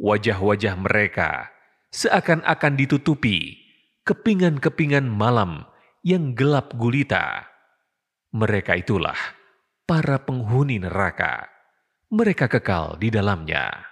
Wajah-wajah 0.00 0.76
mereka 0.80 1.52
seakan-akan 1.92 2.74
ditutupi 2.80 3.60
kepingan-kepingan 4.08 5.04
malam 5.04 5.68
yang 6.00 6.32
gelap 6.32 6.72
gulita. 6.76 7.48
Mereka 8.32 8.80
itulah 8.80 9.18
para 9.84 10.16
penghuni 10.24 10.80
neraka. 10.80 11.48
Mereka 12.12 12.48
kekal 12.48 12.96
di 12.96 13.12
dalamnya. 13.12 13.91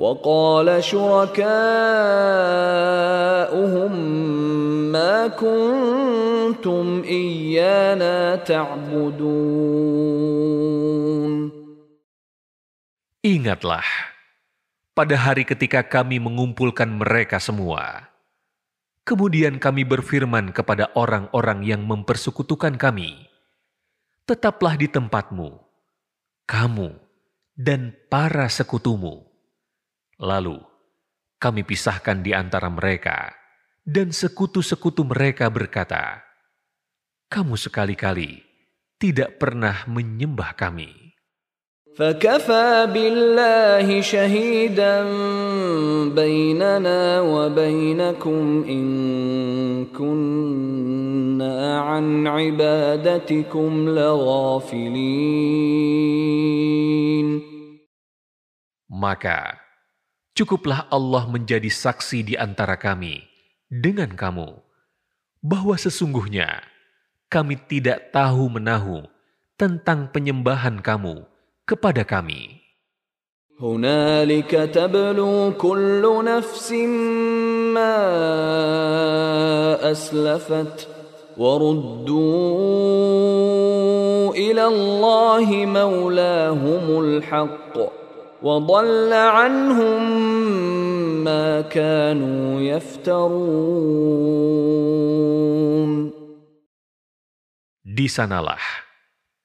وقال 0.00 0.84
شركاؤهم 0.84 1.42
ما 4.92 5.26
كنتم 5.32 7.02
إيانا 7.04 8.36
تعبدون 8.36 9.56
Ingatlah, 13.26 13.82
pada 14.94 15.18
hari 15.18 15.42
ketika 15.42 15.82
kami 15.82 16.22
mengumpulkan 16.22 16.86
mereka 16.86 17.42
semua, 17.42 18.06
kemudian 19.02 19.58
kami 19.58 19.82
berfirman 19.82 20.54
kepada 20.54 20.94
orang-orang 20.94 21.66
yang 21.66 21.82
mempersekutukan 21.82 22.78
kami, 22.78 23.26
Tetaplah 24.26 24.74
di 24.74 24.90
tempatmu, 24.90 25.54
kamu 26.50 26.98
dan 27.54 27.94
para 28.10 28.50
sekutumu. 28.50 29.29
Lalu, 30.20 30.56
kami 31.36 31.62
pisahkan 31.62 32.24
di 32.24 32.32
antara 32.32 32.72
mereka, 32.72 33.32
dan 33.84 34.10
sekutu-sekutu 34.10 35.04
mereka 35.04 35.52
berkata, 35.52 36.24
Kamu 37.28 37.58
sekali-kali 37.58 38.40
tidak 38.96 39.36
pernah 39.36 39.84
menyembah 39.90 40.56
kami. 40.56 41.06
فكفى 41.96 42.92
بالله 42.92 44.00
شهيدا 44.00 45.04
بيننا 46.12 47.20
وبينكم 47.20 48.64
إن 48.68 48.86
كنا 49.96 51.80
عن 51.80 52.26
عبادتكم 52.26 53.88
لغافلين 53.88 55.56
Maka, 58.96 59.59
cukuplah 60.36 60.84
Allah 60.92 61.24
menjadi 61.26 61.68
saksi 61.72 62.22
di 62.22 62.34
antara 62.36 62.76
kami 62.76 63.24
dengan 63.72 64.12
kamu, 64.12 64.60
bahwa 65.40 65.74
sesungguhnya 65.74 66.62
kami 67.32 67.58
tidak 67.66 68.12
tahu 68.14 68.46
menahu 68.52 69.08
tentang 69.56 70.12
penyembahan 70.12 70.78
kamu 70.84 71.24
kepada 71.64 72.04
kami. 72.06 72.66
هنالك 73.56 74.52
تبلو 74.52 75.52
كل 75.56 76.24
نفس 76.24 76.72
ما 77.72 77.96
أسلفت 79.90 80.88
وردوا 81.38 82.16
إلى 84.36 84.64
الله 84.64 85.48
مولاهم 85.66 87.00
الحق 87.00 87.99
وضل 88.42 89.12
عنهم 89.12 90.02
ما 91.24 91.60
كانوا 91.66 92.60
يفترون 92.60 93.96
Di 97.96 98.12
sanalah 98.12 98.60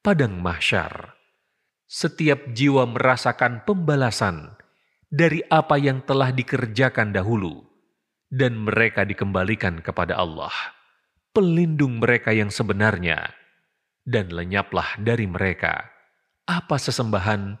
padang 0.04 0.36
mahsyar 0.44 1.16
setiap 1.88 2.52
jiwa 2.52 2.84
merasakan 2.88 3.64
pembalasan 3.64 4.56
dari 5.12 5.44
apa 5.52 5.76
yang 5.76 6.00
telah 6.08 6.32
dikerjakan 6.32 7.12
dahulu, 7.12 7.64
dan 8.32 8.64
mereka 8.64 9.04
dikembalikan 9.04 9.84
kepada 9.84 10.16
Allah, 10.16 10.52
pelindung 11.36 12.00
mereka 12.00 12.32
yang 12.32 12.48
sebenarnya, 12.48 13.28
dan 14.08 14.32
lenyaplah 14.32 14.96
dari 14.96 15.28
mereka 15.28 15.92
apa 16.48 16.80
sesembahan 16.80 17.60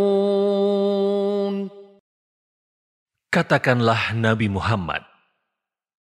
Katakanlah 3.29 4.17
Nabi 4.17 4.49
Muhammad, 4.49 5.05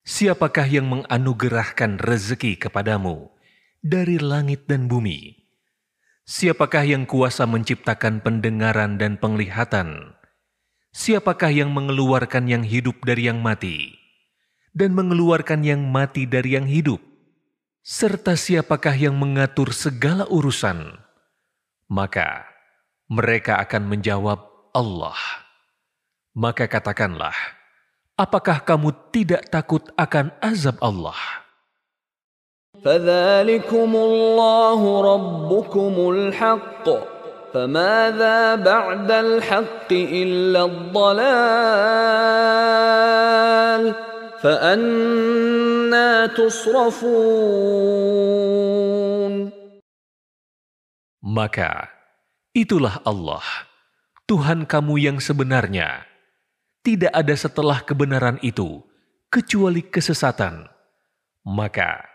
siapakah 0.06 0.70
yang 0.70 0.86
menganugerahkan 0.86 1.98
rezeki 1.98 2.54
kepadamu 2.62 3.34
dari 3.82 4.22
langit 4.22 4.70
dan 4.70 4.86
bumi? 4.86 5.34
Siapakah 6.30 6.86
yang 6.86 7.10
kuasa 7.10 7.50
menciptakan 7.50 8.22
pendengaran 8.22 9.02
dan 9.02 9.18
penglihatan? 9.18 10.14
Siapakah 10.94 11.50
yang 11.50 11.74
mengeluarkan 11.74 12.46
yang 12.46 12.62
hidup 12.62 13.02
dari 13.02 13.26
yang 13.26 13.42
mati? 13.42 13.99
dan 14.76 14.92
mengeluarkan 14.92 15.64
yang 15.64 15.82
mati 15.88 16.28
dari 16.28 16.60
yang 16.60 16.68
hidup, 16.68 17.00
serta 17.80 18.36
siapakah 18.36 18.92
yang 18.98 19.16
mengatur 19.16 19.72
segala 19.72 20.28
urusan, 20.28 21.00
maka 21.88 22.44
mereka 23.08 23.62
akan 23.64 23.88
menjawab 23.88 24.44
Allah. 24.76 25.16
Maka 26.36 26.68
katakanlah, 26.68 27.38
apakah 28.20 28.60
kamu 28.60 28.92
tidak 29.16 29.48
takut 29.48 29.88
akan 29.96 30.36
azab 30.44 30.76
Allah? 30.84 31.46
فذلكم 32.84 33.96
الله 33.96 34.80
ربكم 35.02 35.94
الحق 36.12 36.90
فماذا 37.54 38.56
بعد 38.56 39.12
الحق 39.12 39.92
إلا 39.92 40.66
الضلال 40.66 41.26
فأنا 44.42 46.10
تصرفون 46.38 47.96
Maka 51.26 51.92
itulah 52.56 53.04
Allah, 53.04 53.44
Tuhan 54.24 54.64
kamu 54.64 54.96
yang 55.04 55.20
sebenarnya. 55.20 56.08
Tidak 56.80 57.12
ada 57.12 57.36
setelah 57.36 57.84
kebenaran 57.84 58.40
itu, 58.40 58.80
kecuali 59.28 59.84
kesesatan. 59.84 60.72
Maka, 61.44 62.08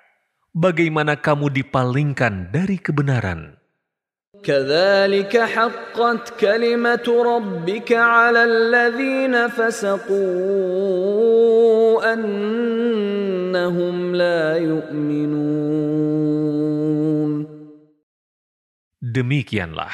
bagaimana 0.57 1.21
kamu 1.21 1.53
dipalingkan 1.53 2.49
dari 2.49 2.81
kebenaran? 2.81 3.54
كذلك 4.43 5.37
حقت 5.37 6.41
كلمة 6.41 7.07
ربك 7.07 7.93
على 7.93 8.45
الذين 8.45 9.49
فسقوا 9.49 10.15
أنهم 12.15 13.97
لا 14.15 14.57
يؤمنون 14.57 15.51
Demikianlah, 19.01 19.91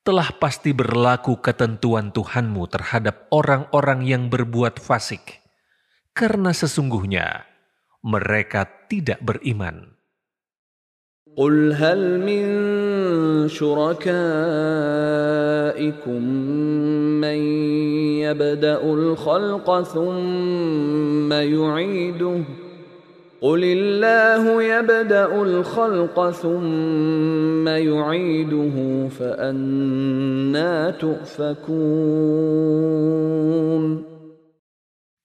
telah 0.00 0.32
pasti 0.40 0.72
berlaku 0.72 1.44
ketentuan 1.44 2.16
Tuhanmu 2.16 2.64
terhadap 2.64 3.28
orang-orang 3.28 4.08
yang 4.08 4.32
berbuat 4.32 4.80
fasik, 4.80 5.44
karena 6.16 6.56
sesungguhnya 6.56 7.44
mereka 8.00 8.64
tidak 8.88 9.20
beriman. 9.20 9.95
قل 11.36 11.72
هل 11.72 12.20
من 12.20 12.44
شركائكم 13.48 14.12
من 17.24 17.38
يبدا 18.20 18.76
الخلق 18.84 19.82
ثم 19.82 21.32
يعيده 21.32 22.40
قل 23.40 23.62
الله 23.64 24.62
يبدا 24.62 25.42
الخلق 25.42 26.30
ثم 26.30 27.68
يعيده 27.68 28.76
فانا 29.08 30.90
تؤفكون 30.90 32.12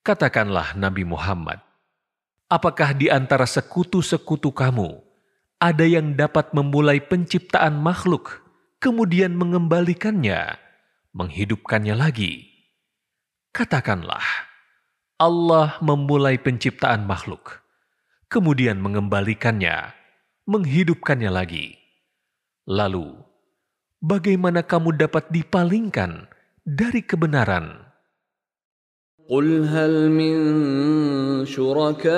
Katakanlah 0.08 0.72
Nabi 0.80 1.04
Muhammad, 1.04 1.60
apakah 2.48 2.96
di 2.96 3.12
antara 3.12 3.44
sekutu-sekutu 3.44 4.56
kamu 4.56 5.01
ada 5.63 5.87
yang 5.87 6.19
dapat 6.19 6.51
memulai 6.51 6.99
penciptaan 6.99 7.79
makhluk, 7.79 8.43
kemudian 8.83 9.39
mengembalikannya, 9.39 10.59
menghidupkannya 11.15 11.95
lagi. 11.95 12.51
Katakanlah, 13.55 14.27
Allah 15.23 15.79
memulai 15.79 16.43
penciptaan 16.43 17.07
makhluk, 17.07 17.63
kemudian 18.27 18.83
mengembalikannya, 18.83 19.95
menghidupkannya 20.51 21.31
lagi. 21.31 21.79
Lalu, 22.67 23.23
bagaimana 24.03 24.67
kamu 24.67 24.99
dapat 24.99 25.31
dipalingkan 25.31 26.27
dari 26.67 27.07
kebenaran? 27.07 27.82
قل 29.29 29.65
هل 29.69 30.11
من 30.11 30.37
شركائكم 31.47 32.13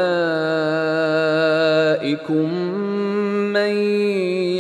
من 3.53 3.75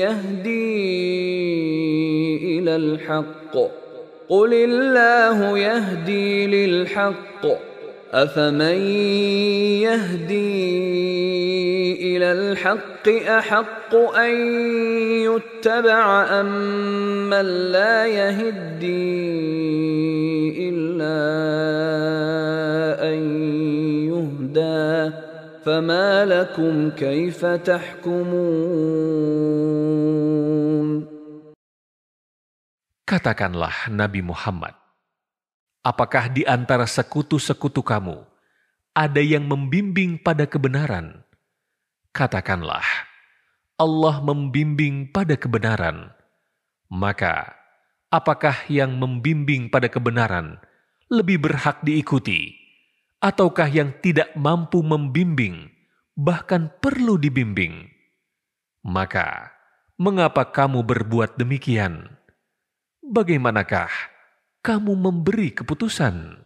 يهدي 0.04 0.74
إلى 2.58 2.76
الحق 2.76 3.56
قل 4.28 4.54
الله 4.54 5.58
يهدي 5.58 6.46
للحق 6.46 7.73
افمن 8.14 8.78
يهدي 9.82 10.54
إلى 12.16 12.32
الحق 12.32 13.08
احق 13.08 13.94
ان 13.94 14.34
يتبع 15.26 16.26
أم 16.40 17.34
لا 17.74 18.06
يهدي 18.06 18.94
الا 20.70 21.18
ان 23.02 23.18
يهدى 24.06 25.10
فما 25.66 26.24
لكم 26.24 26.90
كيف 26.90 27.46
تحكمون؟ 27.46 29.14
Katakanlah 33.04 33.92
Nabi 33.92 34.24
Muhammad, 34.24 34.74
apakah 35.84 36.32
di 36.32 36.48
antara 36.48 36.88
sekutu-sekutu 36.88 37.84
kamu 37.84 38.24
ada 38.96 39.20
yang 39.20 39.44
membimbing 39.44 40.16
pada 40.16 40.48
kebenaran? 40.48 41.22
Katakanlah, 42.16 42.86
Allah 43.76 44.16
membimbing 44.24 45.12
pada 45.12 45.36
kebenaran. 45.36 46.08
Maka, 46.88 47.52
apakah 48.08 48.64
yang 48.72 48.96
membimbing 48.96 49.68
pada 49.68 49.92
kebenaran 49.92 50.56
lebih 51.12 51.42
berhak 51.42 51.84
diikuti, 51.84 52.54
ataukah 53.20 53.68
yang 53.68 53.92
tidak 54.00 54.32
mampu 54.38 54.80
membimbing, 54.80 55.68
bahkan 56.16 56.70
perlu 56.80 57.18
dibimbing? 57.18 57.90
Maka, 58.86 59.50
mengapa 59.98 60.48
kamu 60.54 60.86
berbuat 60.86 61.34
demikian? 61.34 62.14
Bagaimanakah 63.02 64.13
kamu 64.63 64.93
memberi 64.95 65.55
keputusan? 65.55 66.39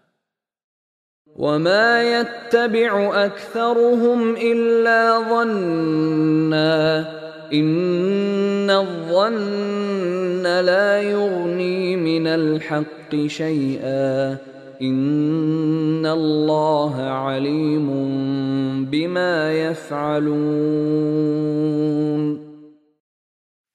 وما 1.34 2.04
يتبع 2.22 3.26
أكثرهم 3.26 4.36
إلا 4.38 5.02
ظنا 5.30 6.78
إن 7.54 8.70
الظن 8.70 10.46
لا 10.46 11.02
يغني 11.02 11.98
من 11.98 12.28
الحق 12.28 13.16
شيئا 13.26 14.38
إن 14.82 16.06
الله 16.06 16.94
عليم 17.02 17.88
بما 18.86 19.34
يفعلون 19.54 20.94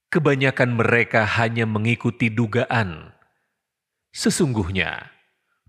Kebanyakan 0.08 0.72
mereka 0.72 1.28
hanya 1.36 1.68
mengikuti 1.68 2.32
dugaan. 2.32 3.11
Sesungguhnya, 4.13 5.09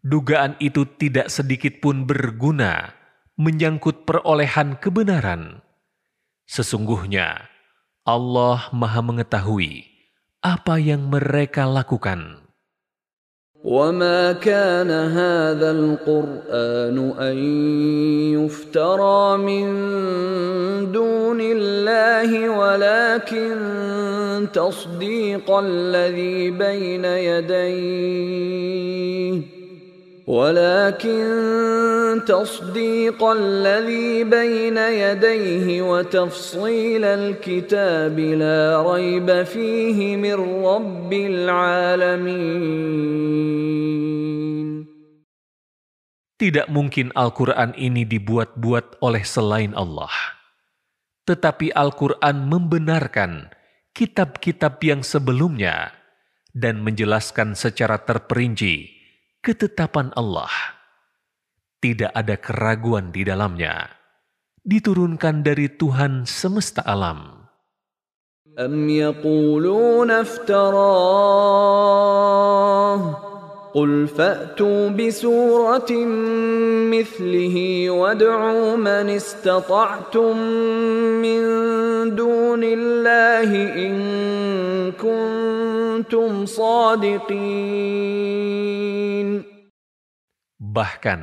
dugaan 0.05 0.61
itu 0.61 0.85
tidak 1.01 1.33
sedikit 1.33 1.81
pun 1.81 2.05
berguna 2.05 2.93
menyangkut 3.41 4.05
perolehan 4.05 4.77
kebenaran. 4.77 5.65
Sesungguhnya, 6.45 7.49
Allah 8.05 8.69
Maha 8.77 9.01
Mengetahui 9.01 9.89
apa 10.45 10.77
yang 10.77 11.09
mereka 11.09 11.65
lakukan. 11.65 12.44
وما 13.65 14.33
كان 14.33 14.91
هذا 14.91 15.71
القرآن 15.71 17.13
أن 17.19 17.37
يفترى 18.37 19.37
من 19.37 19.65
دون 20.93 21.41
الله 21.41 22.49
ولكن 22.49 23.57
تصديق 24.53 25.51
الذي 25.51 26.51
بين 26.51 27.05
يديه 27.05 28.35
ولكن 30.30 32.22
تصديق 32.30 33.18
الذي 33.18 34.24
بين 34.30 34.78
يديه 34.78 35.82
وتفصيل 35.82 37.02
الكتاب 37.06 38.14
لا 38.20 38.78
ريب 38.86 39.44
فيه 39.44 40.18
من 40.22 40.38
رب 40.62 41.10
العالمين 41.14 42.70
Tidak 46.40 46.72
mungkin 46.72 47.12
Al-Quran 47.20 47.76
ini 47.76 48.08
dibuat-buat 48.08 49.04
oleh 49.04 49.28
selain 49.28 49.76
Allah. 49.76 50.40
Tetapi 51.28 51.76
Al-Quran 51.76 52.48
membenarkan 52.48 53.52
kitab-kitab 53.92 54.80
yang 54.80 55.04
sebelumnya 55.04 55.92
dan 56.56 56.80
menjelaskan 56.80 57.60
secara 57.60 58.00
terperinci 58.08 58.93
ketetapan 59.45 60.09
Allah. 60.17 60.49
Tidak 61.85 62.17
ada 62.17 62.41
keraguan 62.41 63.13
di 63.13 63.29
dalamnya. 63.29 63.93
Diturunkan 64.65 65.45
dari 65.45 65.69
Tuhan 65.69 66.25
semesta 66.25 66.81
alam. 66.81 67.45
Am 68.57 68.89
قل 73.74 74.08
فأتوا 74.08 74.90
بسورة 74.90 75.92
مثله 76.90 77.56
وادعوا 77.90 78.76
من 78.76 79.10
استطعتم 79.10 80.38
من 81.22 81.42
دون 82.16 82.64
الله 82.64 83.50
إن 83.78 83.96
كنتم 84.98 86.46
صادقين 86.46 88.10
Bahkan, 90.60 91.22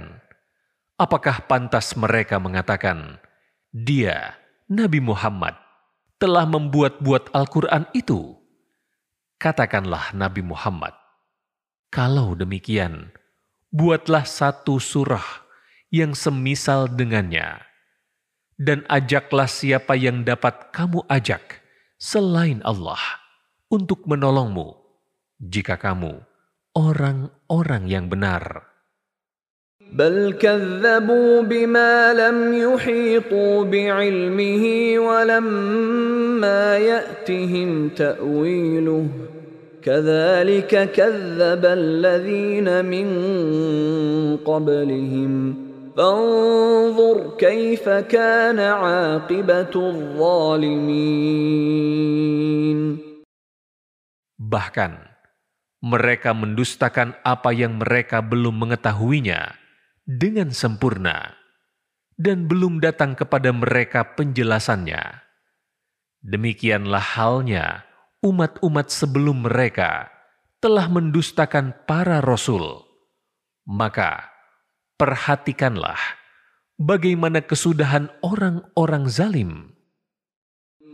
apakah 0.98 1.46
pantas 1.46 1.94
mereka 1.94 2.42
mengatakan, 2.42 3.22
dia, 3.70 4.34
Nabi 4.66 4.98
Muhammad, 4.98 5.54
telah 6.18 6.42
membuat-buat 6.50 7.30
Al-Quran 7.30 7.86
itu? 7.94 8.34
Katakanlah 9.38 10.10
Nabi 10.18 10.42
Muhammad, 10.42 10.96
kalau 11.90 12.36
demikian, 12.36 13.14
buatlah 13.72 14.26
satu 14.28 14.76
surah 14.76 15.24
yang 15.88 16.12
semisal 16.12 16.90
dengannya, 16.90 17.62
dan 18.60 18.84
ajaklah 18.90 19.48
siapa 19.48 19.96
yang 19.96 20.24
dapat 20.26 20.72
kamu 20.72 21.04
ajak 21.08 21.62
selain 21.96 22.60
Allah 22.64 23.00
untuk 23.72 24.04
menolongmu 24.04 24.76
jika 25.40 25.80
kamu 25.80 26.20
orang-orang 26.76 27.84
yang 27.88 28.06
benar. 28.12 28.66
بل 29.86 30.34
كذبوا 30.42 31.42
بما 31.46 32.14
لم 32.14 32.38
يحيطوا 32.52 33.64
بعلمه 33.64 34.64
ولما 34.98 36.76
يأتهم 36.76 37.88
تأويله 37.88 39.08
كذلك 39.86 40.72
كذب 40.90 41.62
الذين 41.62 42.66
من 42.82 43.08
قبلهم 44.42 45.32
فانظر 45.96 47.16
كيف 47.38 47.88
كان 48.10 48.58
عاقبة 48.58 49.74
الظالمين 49.74 51.36
Bahkan, 54.36 54.92
mereka 55.82 56.30
mendustakan 56.30 57.18
apa 57.26 57.50
yang 57.50 57.82
mereka 57.82 58.22
belum 58.22 58.62
mengetahuinya 58.62 59.58
dengan 60.06 60.54
sempurna, 60.54 61.34
dan 62.14 62.46
belum 62.46 62.78
datang 62.78 63.18
kepada 63.18 63.50
mereka 63.50 64.14
penjelasannya. 64.14 65.02
Demikianlah 66.22 67.02
halnya 67.18 67.86
umat-umat 68.24 68.90
sebelum 68.90 69.46
mereka 69.46 70.10
telah 70.58 70.88
mendustakan 70.90 71.76
para 71.86 72.18
rasul. 72.24 72.82
Maka, 73.66 74.30
perhatikanlah 74.96 75.98
bagaimana 76.80 77.44
kesudahan 77.44 78.10
orang-orang 78.24 79.06
zalim. 79.06 79.52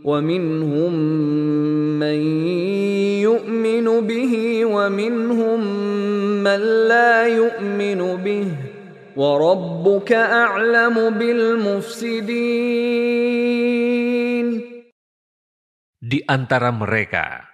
ومنهم 0.03 0.93
من 1.95 2.19
يؤمن 3.23 3.87
به 4.03 4.33
ومنهم 4.65 5.59
من 6.43 6.59
لا 6.91 7.27
يؤمن 7.27 8.01
به 8.19 8.47
وربك 9.15 10.11
أعلم 10.11 11.09
بالمفسدين 11.09 12.43
Di 16.03 16.19
antara 16.27 16.73
mereka 16.75 17.47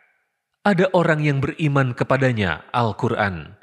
ada 0.66 0.90
orang 0.92 1.22
yang 1.24 1.40
beriman 1.40 1.94
kepadanya 1.94 2.66
Al-Quran, 2.74 3.56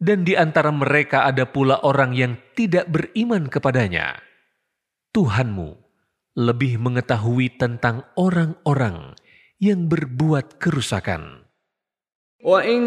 dan 0.00 0.24
di 0.24 0.36
antara 0.36 0.72
mereka 0.72 1.28
ada 1.28 1.48
pula 1.48 1.80
orang 1.84 2.16
yang 2.16 2.36
tidak 2.56 2.88
beriman 2.88 3.48
kepadanya. 3.48 4.20
Tuhanmu 5.10 5.76
lebih 6.38 6.78
mengetahui 6.78 7.58
tentang 7.58 8.06
orang-orang 8.14 9.18
yang 9.60 9.90
berbuat 9.90 10.56
kerusakan. 10.62 11.50
وإن 12.40 12.80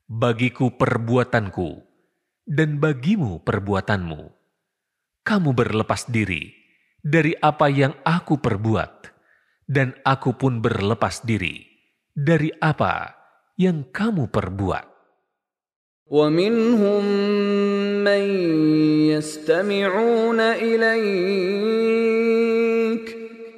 bagiku 0.09 0.73
perbuatanku 0.73 1.85
dan 2.49 2.81
bagimu 2.81 3.45
perbuatanmu. 3.45 4.40
Kamu 5.27 5.51
berlepas 5.57 6.07
diri 6.07 6.55
dari 7.03 7.35
apa 7.39 7.67
yang 7.71 7.95
aku 8.03 8.39
perbuat, 8.39 8.93
dan 9.67 9.95
aku 10.07 10.35
pun 10.39 10.63
berlepas 10.63 11.23
diri 11.27 11.67
dari 12.15 12.51
apa 12.63 13.15
yang 13.59 13.91
kamu 13.91 14.31
perbuat. 14.31 14.97
ومنهم 16.07 17.05
من 18.07 18.23
يستمعون 19.11 20.41
إليك 20.41 21.97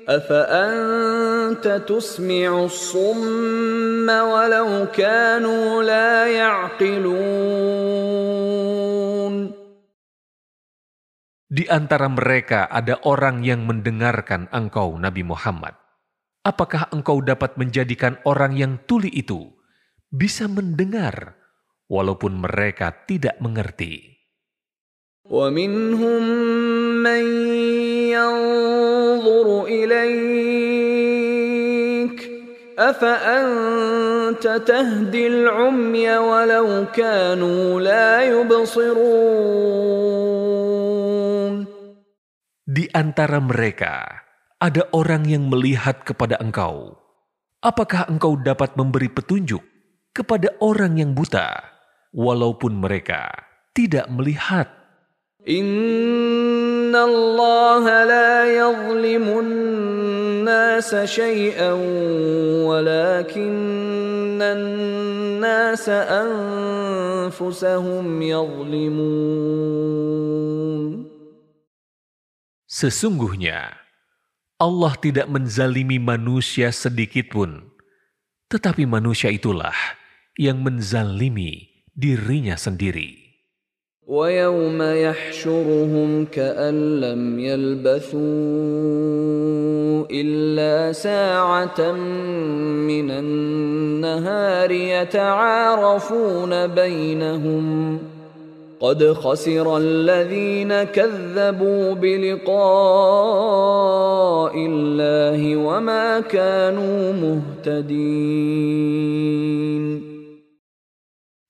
أفأنت 0.08 1.82
تسمع 1.88 2.64
الصم 2.64 4.08
ولو 4.08 4.86
كانوا 4.96 5.82
لا 5.82 6.26
يعقلون 6.26 7.81
Di 11.52 11.64
antara 11.64 12.12
mereka 12.12 12.68
ada 12.68 13.00
orang 13.08 13.40
yang 13.40 13.64
mendengarkan 13.64 14.52
engkau, 14.52 15.00
Nabi 15.00 15.24
Muhammad. 15.24 15.72
Apakah 16.44 16.92
engkau 16.92 17.24
dapat 17.24 17.56
menjadikan 17.56 18.20
orang 18.28 18.52
yang 18.52 18.76
tuli 18.84 19.08
itu 19.08 19.48
bisa 20.12 20.44
mendengar, 20.44 21.40
walaupun 21.88 22.44
mereka 22.44 22.92
tidak 23.08 23.40
mengerti. 23.40 24.18
ومنهم 25.28 26.22
من 27.04 27.24
ينظر 28.16 29.46
إليك 29.68 30.08
أفأنت 32.78 34.44
تهدي 34.66 35.26
العمي 35.26 36.18
ولو 36.18 36.84
كانوا 36.96 37.80
لا 37.80 38.22
يبصرون 38.22 40.31
Di 42.73 42.89
antara 42.89 43.37
mereka 43.37 44.25
ada 44.57 44.89
orang 44.97 45.29
yang 45.29 45.45
melihat 45.45 46.01
kepada 46.01 46.41
engkau. 46.41 46.97
Apakah 47.61 48.09
engkau 48.09 48.33
dapat 48.33 48.73
memberi 48.73 49.13
petunjuk 49.13 49.61
kepada 50.09 50.49
orang 50.57 50.97
yang 50.97 51.13
buta, 51.13 51.53
walaupun 52.17 52.81
mereka 52.81 53.29
tidak 53.77 54.09
melihat? 54.09 54.73
Inna 55.45 57.05
Allah 57.05 57.85
la 58.09 58.49
yazlimun 58.49 59.49
nas 60.41 60.89
anfusahum 65.85 68.01
yazlimun 68.17 71.02
Sesungguhnya 72.72 73.72
Allah 74.60 74.92
tidak 75.00 75.30
menzalimi 75.30 75.96
manusia 76.02 76.68
sedikit 76.74 77.30
pun, 77.32 77.70
tetapi 78.52 78.84
manusia 78.84 79.30
itulah 79.30 79.76
yang 80.36 80.60
menzalimi 80.60 81.84
dirinya 81.94 82.58
sendiri. 82.58 83.28
ويوم 84.08 84.82
يحشرهم 84.82 86.24
كأن 86.32 87.00
لم 87.00 87.38
يلبثوا 87.38 88.18
إلا 90.10 90.92
ساعة 90.92 91.92
من 92.88 93.10
النهار 93.10 94.70
يتعارفون 94.70 96.66
بينهم 96.66 97.98
قد 98.82 99.02
خسر 99.02 99.66
الذين 99.76 100.70
كذبوا 100.94 101.94
بلقاء 101.98 102.54
الله 104.54 105.56
وما 105.56 106.20
كانوا 106.20 107.12
مهتدين 107.12 108.78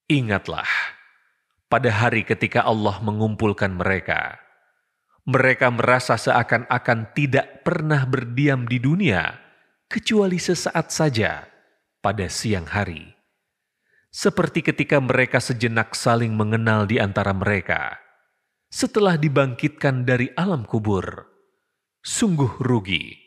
Ingatlah, 0.09 0.65
pada 1.69 1.93
hari 1.93 2.25
ketika 2.25 2.65
Allah 2.65 2.97
mengumpulkan 3.05 3.77
mereka, 3.77 4.41
mereka 5.29 5.69
merasa 5.69 6.17
seakan-akan 6.17 7.13
tidak 7.13 7.61
pernah 7.61 8.09
berdiam 8.09 8.65
di 8.65 8.81
dunia, 8.81 9.37
kecuali 9.85 10.41
sesaat 10.41 10.89
saja 10.89 11.45
pada 12.01 12.25
siang 12.33 12.65
hari. 12.65 13.12
Seperti 14.14 14.62
ketika 14.62 15.02
mereka 15.02 15.42
sejenak 15.42 15.98
saling 15.98 16.38
mengenal 16.38 16.86
di 16.86 17.02
antara 17.02 17.34
mereka, 17.34 17.98
setelah 18.70 19.18
dibangkitkan 19.18 20.06
dari 20.06 20.30
alam 20.38 20.70
kubur. 20.70 21.34
Sungguh 22.06 22.62
rugi 22.62 23.24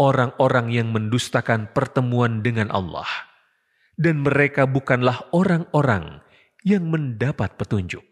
orang-orang 0.00 0.72
yang 0.72 0.92
mendustakan 0.92 1.72
pertemuan 1.72 2.44
dengan 2.44 2.68
Allah, 2.68 3.08
dan 3.96 4.24
mereka 4.24 4.68
bukanlah 4.68 5.24
orang-orang 5.32 6.24
yang 6.64 6.88
mendapat 6.88 7.56
petunjuk. 7.60 8.04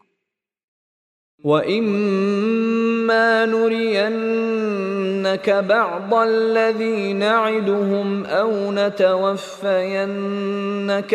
وإما 3.09 3.49
نرينك 3.49 5.49
بعض 5.49 6.13
الذي 6.13 7.17
نعدهم 7.17 8.25
أو 8.25 8.51
نتوفينك 8.69 9.63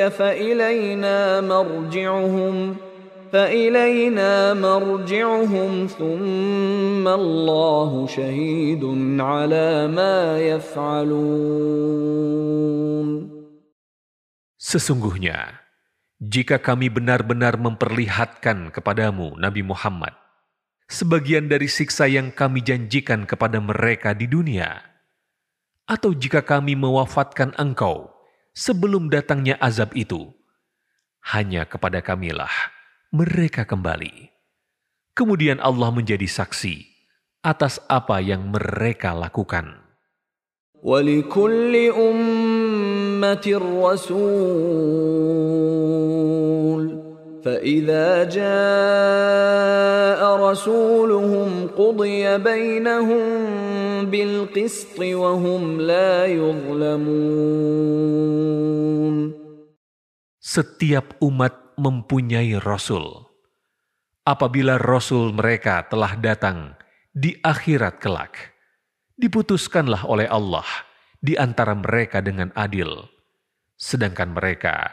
فإلينا 0.08 1.40
مرجعهم 1.40 2.76
فإلينا 3.30 4.54
مرجعهم 4.54 5.86
ثم 5.86 7.08
الله 7.08 8.06
شهيد 8.10 8.84
على 9.22 9.86
ما 9.86 10.42
يفعلون. 10.42 11.14
Sesungguhnya, 14.58 15.62
jika 16.18 16.58
kami 16.58 16.90
benar-benar 16.90 17.54
memperlihatkan 17.54 18.74
kepadamu 18.74 19.38
Nabi 19.38 19.62
Muhammad 19.62 20.23
sebagian 20.93 21.45
dari 21.45 21.69
siksa 21.69 22.09
yang 22.09 22.33
kami 22.33 22.65
janjikan 22.65 23.29
kepada 23.29 23.61
mereka 23.61 24.17
di 24.17 24.25
dunia, 24.25 24.81
atau 25.85 26.13
jika 26.13 26.41
kami 26.41 26.73
mewafatkan 26.73 27.53
engkau 27.57 28.09
sebelum 28.57 29.09
datangnya 29.13 29.57
azab 29.61 29.93
itu, 29.93 30.33
hanya 31.33 31.69
kepada 31.69 32.01
kamilah 32.01 32.51
mereka 33.09 33.65
kembali. 33.65 34.29
Kemudian 35.17 35.59
Allah 35.59 35.91
menjadi 35.91 36.25
saksi 36.29 36.85
atas 37.43 37.81
apa 37.89 38.21
yang 38.23 38.53
mereka 38.53 39.11
lakukan. 39.17 39.89
ولكل 40.79 41.75
أمة 41.91 43.45
رسول 43.83 44.69
فإذا 47.43 48.23
جاء 48.27 50.19
رسولهم 50.19 51.67
قضي 51.71 52.37
بينهم 52.37 53.25
بالقسط 54.11 54.99
وهم 54.99 55.81
لا 55.81 56.25
يظلمون 56.25 57.79
Setiap 60.49 61.21
umat 61.21 61.77
mempunyai 61.77 62.57
rasul. 62.57 63.29
Apabila 64.25 64.81
rasul 64.81 65.29
mereka 65.29 65.85
telah 65.85 66.17
datang 66.17 66.73
di 67.13 67.37
akhirat 67.37 68.01
kelak, 68.01 68.57
diputuskanlah 69.13 70.09
oleh 70.09 70.25
Allah 70.25 70.65
di 71.21 71.37
antara 71.37 71.77
mereka 71.77 72.25
dengan 72.25 72.49
adil, 72.57 73.05
sedangkan 73.77 74.33
mereka 74.33 74.89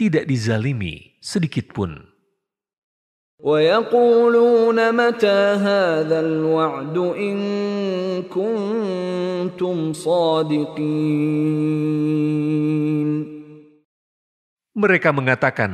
tidak 0.00 0.24
dizalimi 0.24 1.20
sedikit 1.20 1.76
pun. 1.76 1.92
Mereka 14.72 15.08
mengatakan, 15.12 15.72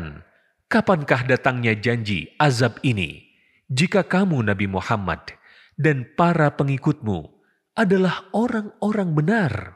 kapankah 0.66 1.22
datangnya 1.30 1.78
janji 1.78 2.34
azab 2.42 2.82
ini 2.82 3.30
jika 3.70 4.02
kamu 4.02 4.42
Nabi 4.42 4.66
Muhammad 4.66 5.22
dan 5.78 6.02
para 6.18 6.50
pengikutmu 6.50 7.30
adalah 7.78 8.26
orang-orang 8.34 9.14
benar?' 9.14 9.75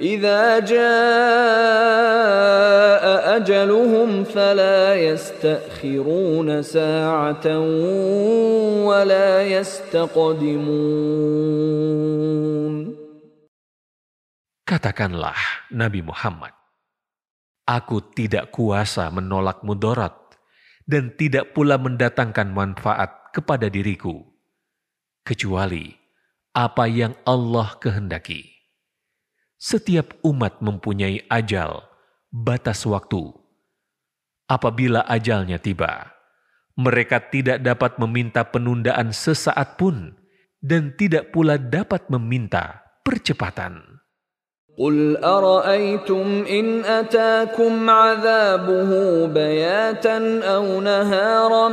إذا 0.00 0.58
جاء 0.58 0.86
أجلهم 3.36 4.24
فلا 4.24 4.94
يستأخرون 4.94 6.62
ساعة 6.62 7.46
ولا 8.84 9.42
يستقدمون 9.42 10.96
Katakanlah 14.66 15.70
Nabi 15.70 16.02
Muhammad, 16.02 16.50
Aku 17.70 18.02
tidak 18.14 18.50
kuasa 18.50 19.06
menolak 19.14 19.62
mudarat 19.62 20.14
dan 20.82 21.14
tidak 21.14 21.54
pula 21.54 21.78
mendatangkan 21.78 22.50
manfaat 22.50 23.30
kepada 23.30 23.70
diriku, 23.70 24.26
kecuali 25.22 25.94
apa 26.50 26.90
yang 26.90 27.14
Allah 27.22 27.78
kehendaki. 27.78 28.49
Setiap 29.60 30.20
umat 30.20 30.60
mempunyai 30.60 31.24
ajal, 31.32 31.80
batas 32.28 32.84
waktu. 32.84 33.32
Apabila 34.46 35.02
ajalnya 35.08 35.56
tiba, 35.56 36.12
mereka 36.76 37.18
tidak 37.18 37.64
dapat 37.64 37.96
meminta 37.96 38.44
penundaan 38.44 39.10
sesaat 39.16 39.80
pun 39.80 40.12
dan 40.60 40.92
tidak 40.94 41.32
pula 41.32 41.56
dapat 41.56 42.06
meminta 42.12 42.84
percepatan. 43.00 43.96
قل 44.76 45.16
أرأيتم 45.24 46.44
إن 46.44 46.84
أتاكم 46.84 47.90
عذابه 47.90 48.90
بياتا 49.26 50.40
أو 50.44 50.80
نهارا 50.80 51.68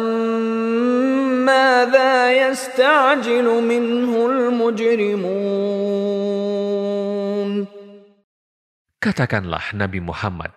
ماذا 1.44 2.32
يستعجل 2.32 3.44
منه 3.44 4.26
المجرمون 4.26 5.84
Katakanlah 8.99 9.79
Nabi 9.79 10.03
Muhammad, 10.03 10.51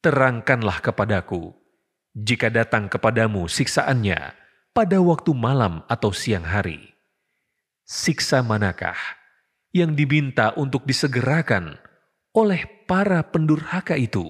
terangkanlah 0.00 0.80
kepadaku 0.80 1.52
jika 2.16 2.48
datang 2.48 2.88
kepadamu 2.88 3.44
siksaannya 3.44 4.32
pada 4.72 4.96
waktu 5.04 5.36
malam 5.36 5.84
atau 5.92 6.08
siang 6.08 6.48
hari. 6.48 6.96
Siksa 7.84 8.40
manakah 8.40 8.96
yang 9.76 9.92
diminta 9.92 10.56
untuk 10.56 10.88
disegerakan 10.88 11.76
oleh 12.32 12.64
para 12.88 13.20
pendurhaka 13.28 14.00
itu? 14.00 14.24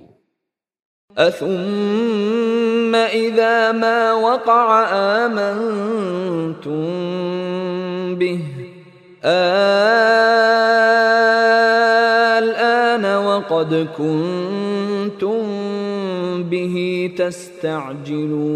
وقد 13.57 13.97
كنتم 13.97 15.41
به 16.45 16.75
تستعجلون 17.17 18.53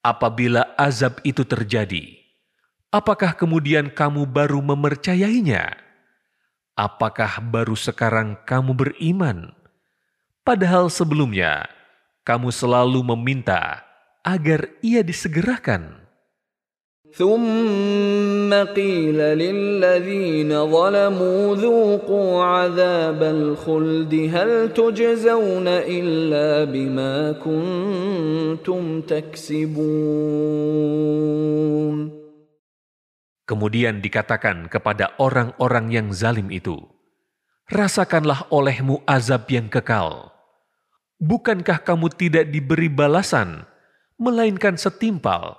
Apabila 0.00 0.64
azab 0.80 1.20
itu 1.28 1.44
terjadi, 1.44 2.16
apakah 2.88 3.36
kemudian 3.36 3.92
kamu 3.92 4.24
baru 4.24 4.64
memercayainya? 4.64 5.76
Apakah 6.72 7.44
baru 7.44 7.76
sekarang 7.76 8.40
kamu 8.48 8.72
beriman? 8.72 9.52
Padahal 10.40 10.88
sebelumnya 10.88 11.68
kamu 12.24 12.48
selalu 12.48 13.04
meminta 13.12 13.84
agar 14.24 14.72
ia 14.80 15.04
disegerakan. 15.04 16.00
ثم 17.14 18.54
قيل 18.54 19.18
للذين 19.18 20.50
ظلموا 20.70 21.56
ذوقوا 21.56 22.44
عذاب 22.44 23.22
الخلد 23.22 24.14
هل 24.30 24.72
تجزون 24.72 25.68
إلا 25.68 26.64
بما 26.70 27.32
كنتم 27.42 29.00
تكسبون 29.02 29.90
Kemudian 33.50 33.98
dikatakan 33.98 34.70
kepada 34.70 35.18
orang-orang 35.18 35.90
yang 35.90 36.14
zalim 36.14 36.54
itu, 36.54 36.78
Rasakanlah 37.66 38.46
olehmu 38.54 39.02
azab 39.02 39.50
yang 39.50 39.66
kekal. 39.66 40.30
Bukankah 41.18 41.82
kamu 41.82 42.14
tidak 42.14 42.46
diberi 42.54 42.86
balasan, 42.86 43.66
melainkan 44.22 44.78
setimpal 44.78 45.58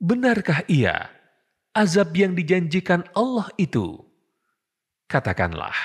Benarkah 0.00 0.64
ia 0.64 1.12
azab 1.76 2.16
yang 2.16 2.32
dijanjikan 2.32 3.04
Allah 3.12 3.52
itu? 3.60 4.00
Katakanlah, 5.10 5.76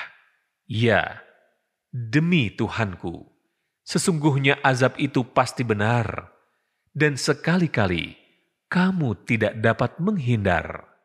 Ya, 0.66 1.22
demi 1.94 2.50
Tuhanku, 2.50 3.28
sesungguhnya 3.86 4.58
azab 4.66 4.98
itu 4.98 5.22
pasti 5.22 5.62
benar, 5.62 6.34
dan 6.90 7.14
sekali-kali 7.14 8.18
kamu 8.66 9.22
tidak 9.28 9.54
dapat 9.62 9.98
menghindar. 10.02 10.96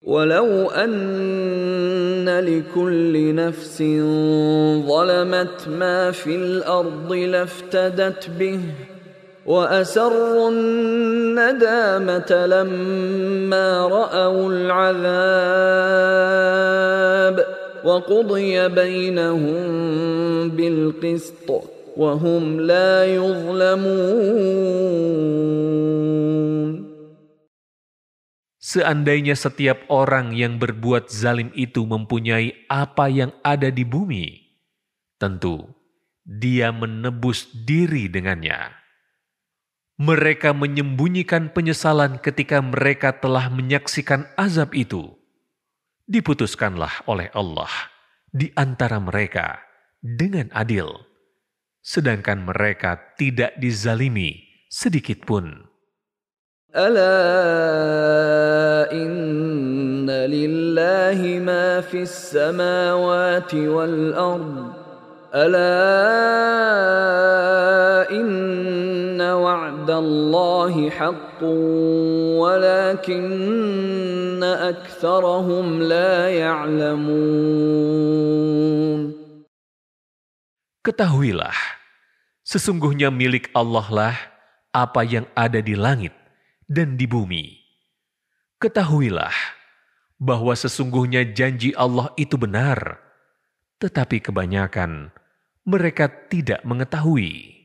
ولو 0.00 0.70
أن 0.70 2.24
لكل 2.24 3.34
نفس 3.34 3.82
ظلمت 4.88 5.68
ما 5.68 6.10
في 6.10 6.36
الأرض 6.36 7.12
لافتدت 7.12 8.30
به 8.30 8.60
وأسروا 9.46 10.50
الندامة 10.50 12.30
لما 12.46 13.86
رأوا 13.88 14.52
العذاب 14.52 15.86
وقضي 17.84 18.68
بينهم 18.68 19.60
بالقسط 20.50 21.48
وهم 21.96 22.60
لا 22.60 23.04
يظلمون 23.06 24.60
Seandainya 28.70 29.34
setiap 29.34 29.82
orang 29.90 30.30
yang 30.30 30.62
berbuat 30.62 31.10
zalim 31.10 31.50
itu 31.58 31.82
mempunyai 31.82 32.54
apa 32.70 33.10
yang 33.10 33.34
ada 33.42 33.66
di 33.66 33.82
bumi, 33.82 34.46
tentu 35.18 35.66
dia 36.22 36.70
menebus 36.70 37.50
diri 37.50 38.06
dengannya. 38.06 38.70
Mereka 39.95 40.51
menyembunyikan 40.51 41.55
penyesalan 41.55 42.19
ketika 42.19 42.59
mereka 42.59 43.15
telah 43.15 43.47
menyaksikan 43.47 44.27
azab 44.35 44.75
itu. 44.75 45.15
Diputuskanlah 46.03 47.07
oleh 47.07 47.31
Allah 47.31 47.71
di 48.27 48.51
antara 48.59 48.99
mereka 48.99 49.63
dengan 50.03 50.51
adil, 50.51 50.91
sedangkan 51.79 52.43
mereka 52.43 53.15
tidak 53.15 53.55
dizalimi 53.55 54.43
sedikit 54.67 55.23
pun. 55.23 55.63
Inna 58.91 60.27
lillahi 60.27 61.39
ma 61.39 61.79
fis 61.79 62.35
samawati 62.35 63.63
wal 63.71 64.11
ardh 64.11 64.84
ألا 65.34 65.78
إن 68.10 69.20
وعد 69.20 69.90
الله 69.90 70.90
حق 70.90 71.42
ولكن 72.42 74.42
أكثرهم 74.42 75.82
لا 75.82 76.28
يعلمون 76.34 78.10
Ketahuilah, 80.80 81.52
sesungguhnya 82.40 83.12
milik 83.12 83.52
Allah 83.52 83.84
lah 83.92 84.16
apa 84.72 85.04
yang 85.04 85.28
ada 85.36 85.60
di 85.60 85.76
langit 85.76 86.16
dan 86.64 86.96
di 86.96 87.04
bumi. 87.04 87.60
Ketahuilah 88.56 89.36
bahwa 90.16 90.56
sesungguhnya 90.56 91.36
janji 91.36 91.76
Allah 91.76 92.08
itu 92.16 92.40
benar, 92.40 92.96
tetapi 93.76 94.24
kebanyakan 94.24 95.12
mereka 95.65 96.05
tidak 96.05 96.61
mengetahui. 96.61 97.57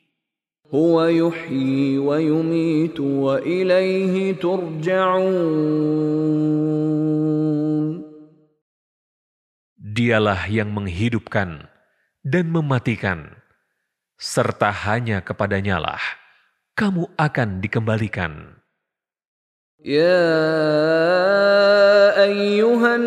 Dialah 9.90 10.42
yang 10.48 10.70
menghidupkan 10.72 11.68
dan 12.24 12.44
mematikan, 12.48 13.36
serta 14.16 14.72
hanya 14.72 15.20
kepadanyalah 15.20 16.00
kamu 16.80 17.12
akan 17.20 17.60
dikembalikan. 17.60 18.56
Ya 19.80 20.24
ayyuhan 22.16 23.04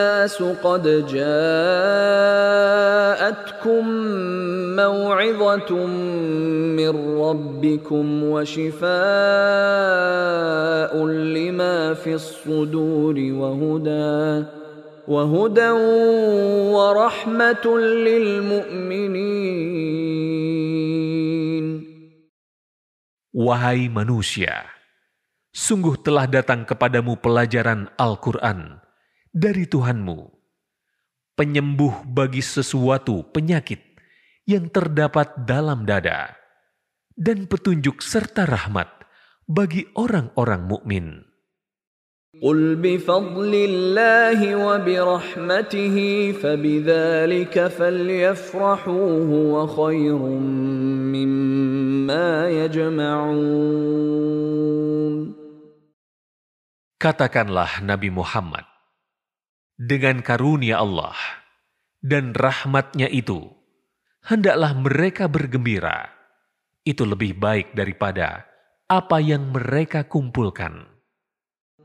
الناس 0.00 0.42
قد 0.64 0.84
جاءتكم 1.12 1.36
موعظة 4.76 5.70
من 6.76 6.92
ربكم 7.20 8.06
وشفاء 8.24 8.86
لما 11.06 11.94
في 11.94 12.14
الصدور 12.14 13.16
وهدى 13.18 14.44
وهدى 15.08 15.70
ورحمة 16.72 17.64
للمؤمنين 18.08 19.36
Wahai 23.36 23.92
manusia, 23.92 24.64
sungguh 25.52 26.00
telah 26.00 26.24
datang 26.24 26.64
kepadamu 26.64 27.20
pelajaran 27.20 27.84
Al-Quran 28.00 28.79
dari 29.30 29.68
Tuhanmu, 29.68 30.18
penyembuh 31.36 32.06
bagi 32.08 32.40
sesuatu 32.40 33.26
penyakit 33.30 33.82
yang 34.46 34.70
terdapat 34.72 35.46
dalam 35.46 35.84
dada, 35.84 36.32
dan 37.12 37.44
petunjuk 37.50 38.00
serta 38.00 38.46
rahmat 38.48 38.88
bagi 39.46 39.86
orang-orang 39.94 40.62
mukmin. 40.66 41.26
قل 42.36 42.76
بفضل 42.76 43.52
الله 43.54 44.56
وبرحمته 44.56 45.96
فبذلك 46.32 47.66
فليفرحوا 47.66 49.08
هو 49.24 49.66
خير 49.66 50.20
مما 51.16 52.28
يجمعون 52.50 53.96
Katakanlah 56.96 57.84
Nabi 57.84 58.08
Muhammad, 58.08 58.64
dengan 59.80 60.24
karunia 60.24 60.80
Allah 60.80 61.16
dan 62.00 62.32
rahmatnya 62.32 63.10
itu, 63.12 63.50
hendaklah 64.24 64.72
mereka 64.76 65.28
bergembira. 65.28 66.12
Itu 66.86 67.02
lebih 67.02 67.36
baik 67.36 67.74
daripada 67.74 68.46
apa 68.86 69.18
yang 69.18 69.50
mereka 69.50 70.06
kumpulkan. 70.06 70.96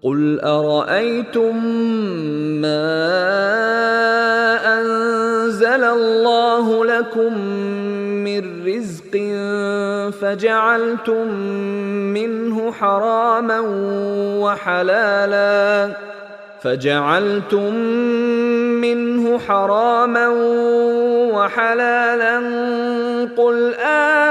قل 0.02 0.42
أرأيتم 0.42 1.66
ما 2.58 2.90
أنزل 4.82 5.84
الله 5.84 6.86
لكم 6.86 7.38
من 8.26 8.66
رزق 8.66 9.14
فجعلتم 10.18 11.28
منه 12.18 12.72
حراما 12.72 13.60
وحلالا 14.42 15.96
فجعلتم 16.62 17.74
منه 18.86 19.40
حراما 19.40 20.28
وحلالا 21.34 22.38
قل 23.38 23.74
آه 23.74 24.22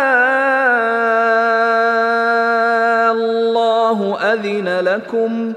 الله 3.11 3.98
أذن 4.32 4.68
لكم 4.80 5.53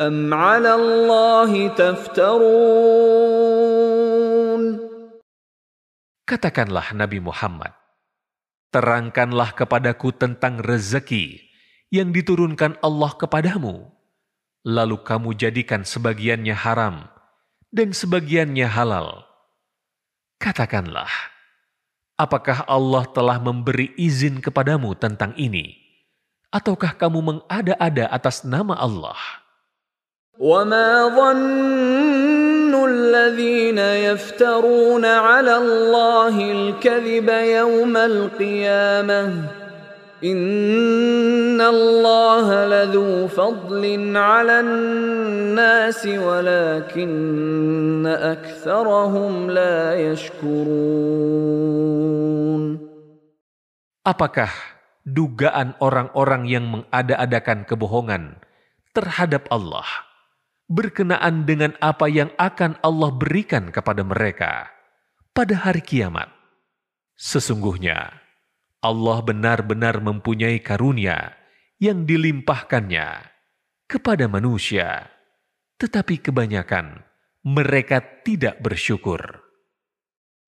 أم 0.00 0.34
على 0.34 0.74
الله 0.74 1.68
تفترون 1.68 3.12
Katakanlah 6.22 6.96
Nabi 6.96 7.20
Muhammad, 7.20 7.76
terangkanlah 8.72 9.52
kepadaku 9.52 10.16
tentang 10.16 10.64
rezeki 10.64 11.44
yang 11.92 12.08
diturunkan 12.08 12.80
Allah 12.80 13.12
kepadamu, 13.20 13.92
lalu 14.66 15.02
kamu 15.02 15.34
jadikan 15.34 15.82
sebagiannya 15.82 16.54
haram 16.54 17.06
dan 17.74 17.90
sebagiannya 17.90 18.66
halal. 18.68 19.26
Katakanlah, 20.38 21.10
apakah 22.18 22.66
Allah 22.66 23.06
telah 23.10 23.38
memberi 23.38 23.94
izin 23.94 24.42
kepadamu 24.42 24.94
tentang 24.98 25.34
ini, 25.38 25.78
ataukah 26.50 26.94
kamu 26.98 27.18
mengada-ada 27.22 28.10
atas 28.10 28.42
nama 28.42 28.74
Allah? 28.78 29.18
وما 30.40 31.12
ظن 31.12 32.72
الذين 32.72 33.78
يفترون 33.78 35.04
على 35.04 35.56
الله 35.56 36.34
الكذب 36.52 37.28
يوم 37.28 37.96
القيامة 37.96 39.22
إن 40.22 41.58
الله 41.58 42.46
لذو 42.70 43.26
فضل 43.26 43.82
على 44.14 44.62
الناس 44.62 46.06
ولكن 46.06 48.06
أكثرهم 48.06 49.32
لا 49.50 49.98
يشكرون 49.98 51.82
Apakah 54.02 54.50
dugaan 55.06 55.78
orang-orang 55.78 56.42
yang 56.50 56.66
mengada-adakan 56.66 57.62
kebohongan 57.66 58.42
terhadap 58.90 59.46
Allah 59.46 59.86
berkenaan 60.66 61.46
dengan 61.46 61.78
apa 61.78 62.10
yang 62.10 62.34
akan 62.34 62.82
Allah 62.82 63.10
berikan 63.14 63.70
kepada 63.70 64.02
mereka 64.02 64.74
pada 65.30 65.54
hari 65.54 65.86
kiamat? 65.86 66.34
Sesungguhnya 67.14 68.15
Allah 68.87 69.19
benar-benar 69.19 69.99
mempunyai 69.99 70.63
karunia 70.63 71.35
yang 71.83 72.07
dilimpahkannya 72.07 73.27
kepada 73.83 74.31
manusia, 74.31 75.11
tetapi 75.75 76.23
kebanyakan 76.23 77.03
mereka 77.43 77.99
tidak 78.23 78.63
bersyukur. 78.63 79.46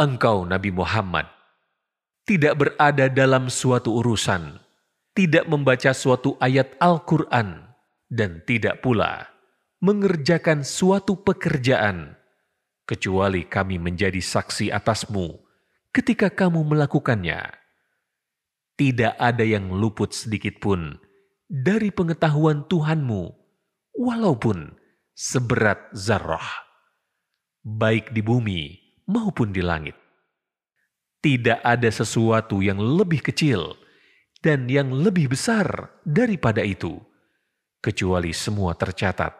Engkau 0.00 0.48
Nabi 0.48 0.72
Muhammad 0.72 1.28
tidak 2.24 2.56
berada 2.56 3.12
dalam 3.12 3.52
suatu 3.52 4.00
urusan, 4.00 4.56
tidak 5.12 5.44
membaca 5.44 5.92
suatu 5.92 6.40
ayat 6.40 6.72
Al-Quran, 6.80 7.68
dan 8.08 8.40
tidak 8.48 8.80
pula 8.80 9.28
mengerjakan 9.84 10.64
suatu 10.64 11.20
pekerjaan, 11.20 12.16
kecuali 12.88 13.44
kami 13.44 13.76
menjadi 13.76 14.24
saksi 14.24 14.72
atasmu 14.72 15.36
ketika 15.92 16.32
kamu 16.32 16.64
melakukannya. 16.64 17.52
Tidak 18.80 19.20
ada 19.20 19.44
yang 19.44 19.68
luput 19.68 20.16
sedikit 20.16 20.64
pun 20.64 20.96
dari 21.44 21.92
pengetahuan 21.92 22.64
Tuhanmu, 22.64 23.22
walaupun 24.00 24.80
seberat 25.12 25.92
zarrah, 25.92 26.64
baik 27.60 28.16
di 28.16 28.24
bumi 28.24 28.89
maupun 29.10 29.50
di 29.50 29.58
langit. 29.58 29.98
Tidak 31.20 31.66
ada 31.66 31.90
sesuatu 31.90 32.62
yang 32.62 32.78
lebih 32.78 33.20
kecil 33.20 33.74
dan 34.38 34.70
yang 34.70 34.94
lebih 34.94 35.34
besar 35.34 35.90
daripada 36.06 36.62
itu, 36.62 36.96
kecuali 37.82 38.30
semua 38.30 38.72
tercatat 38.78 39.34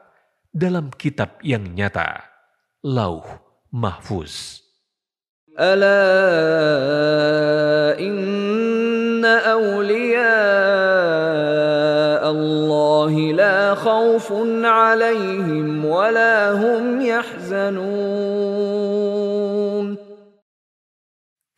dalam 0.51 0.91
kitab 0.93 1.39
yang 1.47 1.63
nyata, 1.71 2.27
Lauh 2.83 3.25
Mahfuz. 3.71 4.67
Ala 5.57 6.03
inna 7.97 9.01
أولياء 9.39 10.21
الله 12.31 13.33
لا 13.33 13.75
خوف 13.75 14.33
عليهم 14.65 15.85
ولا 15.85 16.53
هم 16.53 17.01
يحزنون. 17.01 18.60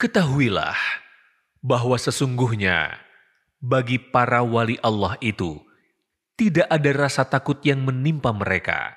Ketahuilah 0.02 0.78
bahwa 1.62 1.98
sesungguhnya 1.98 3.02
bagi 3.58 3.98
para 3.98 4.45
wali 4.45 4.78
Allah 4.86 5.18
itu 5.20 5.58
tidak 6.38 6.70
ada 6.70 6.91
rasa 6.93 7.26
takut 7.26 7.58
yang 7.66 7.82
menimpa 7.82 8.30
mereka, 8.30 8.93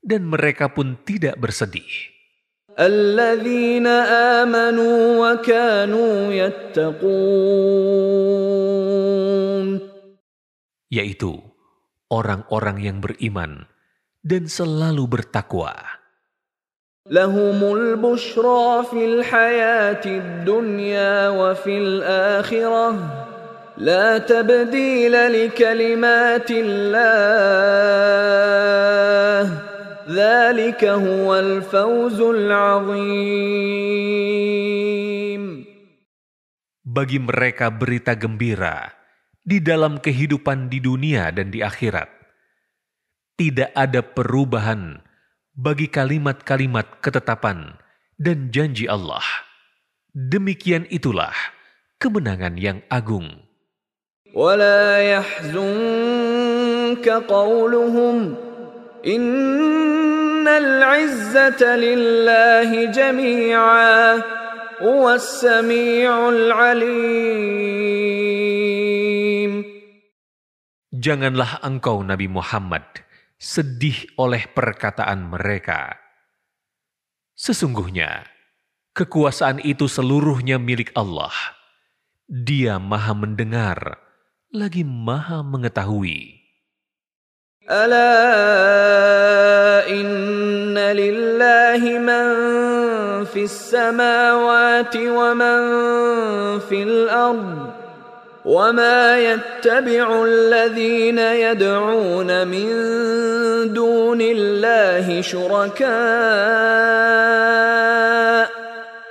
dan 0.00 0.24
mereka 0.24 0.72
pun 0.72 0.96
tidak 1.04 1.36
bersedih. 1.36 1.84
الذين 2.80 3.86
آمنوا 4.40 4.98
وكانوا 5.20 6.32
يتقون 6.32 7.50
yaitu 10.90 11.38
orang-orang 12.10 12.82
yang 12.82 12.98
beriman 12.98 13.70
dan 14.26 14.50
selalu 14.50 15.06
bertakwa. 15.06 15.93
لهم 17.10 17.58
البشرى 17.76 18.84
في 18.90 19.04
الحياة 19.04 20.04
الدنيا 20.06 21.28
وفي 21.28 21.78
الآخرة 21.78 22.88
لا 23.78 24.18
تبديل 24.18 25.10
لكلمات 25.10 26.50
الله 26.50 27.50
ذلك 30.06 30.84
هو 30.84 31.28
الفوز 31.36 32.20
العظيم 32.20 33.80
Bagi 36.90 37.22
mereka 37.22 37.70
berita 37.70 38.18
gembira 38.18 38.90
di 39.46 39.62
dalam 39.62 40.02
kehidupan 40.02 40.66
di 40.66 40.82
dunia 40.82 41.30
dan 41.30 41.54
di 41.54 41.62
akhirat. 41.62 42.10
Tidak 43.38 43.70
ada 43.78 44.02
perubahan 44.02 44.98
bagi 45.54 45.86
kalimat-kalimat 45.90 47.00
ketetapan 47.04 47.76
dan 48.16 48.50
janji 48.52 48.88
Allah. 48.88 49.24
Demikian 50.10 50.86
itulah 50.90 51.34
kemenangan 52.00 52.58
yang 52.58 52.82
agung. 52.90 53.46
ولا 54.30 55.02
يحزنك 55.02 57.02
قولهم 57.26 58.16
إن 59.06 60.48
العزة 60.48 61.58
لله 61.58 62.70
جميعا 62.94 64.22
هو 64.78 65.04
السميع 65.10 66.28
العليم 66.28 67.90
Janganlah 71.00 71.64
engkau 71.64 72.04
Nabi 72.04 72.28
Muhammad 72.28 72.84
sedih 73.35 74.07
oleh 74.15 74.47
perkataan 74.47 75.27
mereka. 75.27 75.99
Sesungguhnya, 77.35 78.23
kekuasaan 78.95 79.59
itu 79.59 79.91
seluruhnya 79.91 80.55
milik 80.55 80.95
Allah. 80.95 81.35
Dia 82.25 82.79
maha 82.79 83.13
mendengar, 83.13 83.99
lagi 84.49 84.87
maha 84.87 85.43
mengetahui. 85.43 86.41
Ala 87.67 88.13
inna 89.89 90.95
wa 94.39 94.79
وما 98.44 99.20
يتبع 99.20 100.24
الذين 100.24 101.18
يدعون 101.18 102.48
من 102.48 102.68
دون 103.72 104.20
الله 104.20 105.20
شركاء 105.20 105.90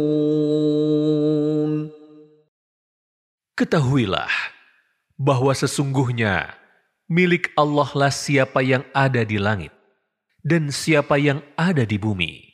Ketahuilah 3.56 4.28
bahwa 5.16 5.48
sesungguhnya 5.56 6.52
milik 7.08 7.56
Allah 7.56 7.88
lah 7.96 8.12
siapa 8.12 8.60
yang 8.60 8.84
ada 8.92 9.24
di 9.24 9.40
langit 9.40 9.72
dan 10.46 10.70
siapa 10.70 11.18
yang 11.18 11.42
ada 11.58 11.82
di 11.82 11.98
bumi. 11.98 12.46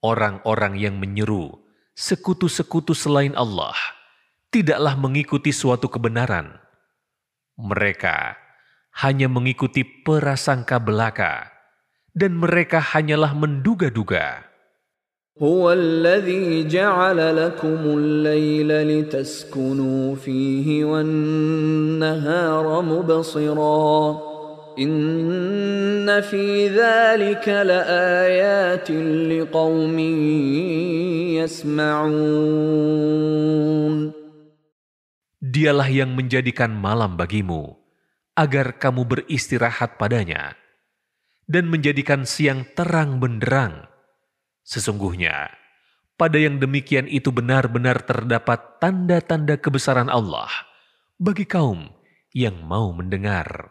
Orang-orang 0.00 0.80
yang 0.80 0.96
menyeru 0.96 1.52
sekutu-sekutu 1.96 2.92
selain 2.92 3.32
Allah 3.36 3.74
tidaklah 4.52 4.94
mengikuti 4.96 5.50
suatu 5.52 5.88
kebenaran. 5.92 6.56
Mereka 7.56 8.36
hanya 9.04 9.28
mengikuti 9.28 9.84
prasangka 9.84 10.80
belaka 10.80 11.52
dan 12.16 12.36
mereka 12.36 12.80
hanyalah 12.80 13.36
menduga-duga. 13.36 14.46
هو 15.36 15.72
الذي 15.72 16.64
جعل 16.64 17.46
لكم 17.46 17.80
الليل 17.84 18.70
لتسكنوا 18.88 20.16
فيه 20.16 20.84
والنهار 20.84 22.82
مبصرا 22.82 24.29
Dialah 35.41 35.89
yang 35.91 36.17
menjadikan 36.17 36.73
malam 36.73 37.13
bagimu 37.13 37.77
agar 38.33 38.81
kamu 38.81 39.05
beristirahat 39.05 40.01
padanya 40.01 40.57
dan 41.45 41.69
menjadikan 41.69 42.25
siang 42.25 42.65
terang 42.73 43.21
benderang. 43.21 43.85
Sesungguhnya, 44.65 45.51
pada 46.15 46.37
yang 46.41 46.57
demikian 46.57 47.05
itu 47.05 47.29
benar-benar 47.29 48.01
terdapat 48.07 48.81
tanda-tanda 48.81 49.61
kebesaran 49.61 50.09
Allah 50.09 50.49
bagi 51.21 51.45
kaum 51.45 51.91
yang 52.31 52.63
mau 52.63 52.95
mendengar. 52.95 53.70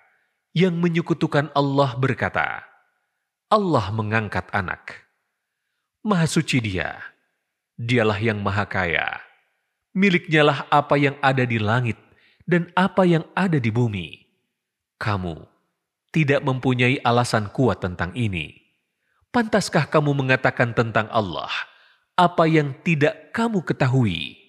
yang 0.51 0.75
menyekutukan 0.75 1.51
Allah 1.55 1.95
berkata, 1.95 2.63
Allah 3.51 3.91
mengangkat 3.91 4.47
anak. 4.51 5.07
Maha 6.01 6.25
suci 6.25 6.59
dia, 6.63 6.97
dialah 7.77 8.17
yang 8.17 8.41
maha 8.41 8.65
kaya. 8.65 9.21
Miliknya 9.91 10.47
lah 10.47 10.59
apa 10.71 10.95
yang 10.95 11.19
ada 11.19 11.43
di 11.43 11.59
langit 11.59 11.99
dan 12.47 12.71
apa 12.79 13.03
yang 13.03 13.27
ada 13.35 13.59
di 13.59 13.69
bumi. 13.69 14.23
Kamu 14.97 15.35
tidak 16.15 16.41
mempunyai 16.43 16.99
alasan 17.03 17.51
kuat 17.51 17.83
tentang 17.83 18.15
ini. 18.15 18.55
Pantaskah 19.31 19.87
kamu 19.87 20.15
mengatakan 20.15 20.75
tentang 20.75 21.07
Allah 21.11 21.51
apa 22.21 22.45
yang 22.45 22.75
tidak 22.83 23.31
kamu 23.31 23.63
ketahui? 23.63 24.40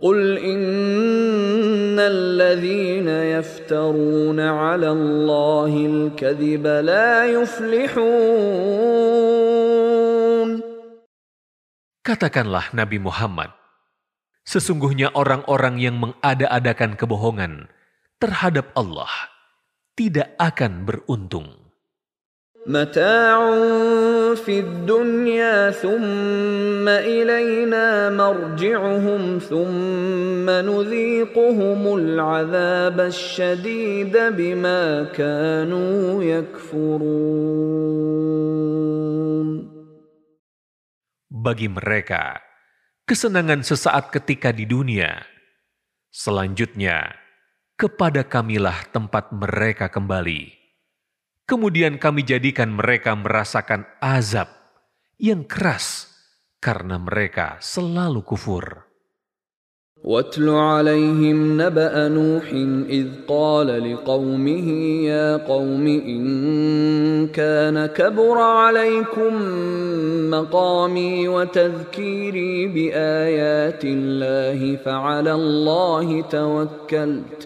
قل 0.00 0.38
إن 0.40 2.00
الذين 2.00 3.08
يفترون 3.08 4.40
على 4.40 4.88
الله 4.88 5.72
الكذب 5.86 6.66
لا 6.66 7.26
يفلحون 7.28 8.72
Katakanlah 12.02 12.74
Nabi 12.74 12.98
Muhammad, 12.98 13.54
sesungguhnya 14.42 15.14
orang-orang 15.14 15.78
yang 15.78 16.02
mengada-adakan 16.02 16.98
kebohongan 16.98 17.70
terhadap 18.18 18.74
Allah 18.74 19.30
tidak 19.94 20.34
akan 20.34 20.82
beruntung. 20.82 21.65
متاع 22.66 23.38
في 24.38 24.62
الدنيا 24.62 25.70
ثم 25.70 26.86
إلينا 26.88 28.10
مرجعهم 28.14 29.38
ثم 29.42 30.46
نذيقهم 30.46 31.82
العذاب 31.98 33.00
الشديد 33.00 34.14
بما 34.16 35.10
كانوا 35.10 36.22
يكفرون 36.22 37.82
Bagi 41.42 41.66
mereka, 41.66 42.38
kesenangan 43.02 43.66
sesaat 43.66 44.14
ketika 44.14 44.54
di 44.54 44.62
dunia. 44.62 45.26
Selanjutnya, 46.14 47.18
kepada 47.74 48.22
kamilah 48.22 48.86
tempat 48.94 49.34
mereka 49.34 49.90
kembali. 49.90 50.55
Kemudian 51.46 51.98
kami 51.98 52.22
jadikan 52.22 52.72
mereka 52.72 53.12
merasakan 53.18 53.84
azab 53.98 54.48
yang 55.18 55.44
keras 55.44 56.08
karena 56.62 56.96
mereka 56.96 57.58
selalu 57.58 58.22
kufur. 58.22 58.92
واتل 60.02 60.48
عليهم 60.48 61.62
نبأ 61.62 62.08
نوح 62.08 62.50
إذ 62.90 63.08
قال 63.28 63.92
لقومه 63.92 64.68
يا 65.06 65.36
قوم 65.46 65.86
إن 65.86 66.24
كان 67.30 67.86
كبر 67.86 68.38
عليكم 68.38 69.32
مقامي 70.30 71.28
وتذكيري 71.28 72.66
بآيات 72.66 73.84
الله 73.84 74.76
فعلى 74.76 75.32
الله 75.34 76.20
توكلت 76.20 77.45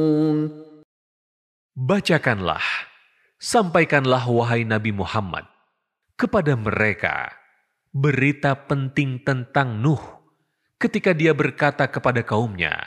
Bacakanlah, 1.81 2.61
sampaikanlah 3.41 4.29
wahai 4.29 4.61
Nabi 4.61 4.93
Muhammad 4.93 5.49
kepada 6.13 6.53
mereka 6.53 7.33
berita 7.89 8.53
penting 8.53 9.17
tentang 9.25 9.81
Nuh 9.81 9.97
ketika 10.77 11.09
dia 11.09 11.33
berkata 11.33 11.89
kepada 11.89 12.21
kaumnya, 12.21 12.85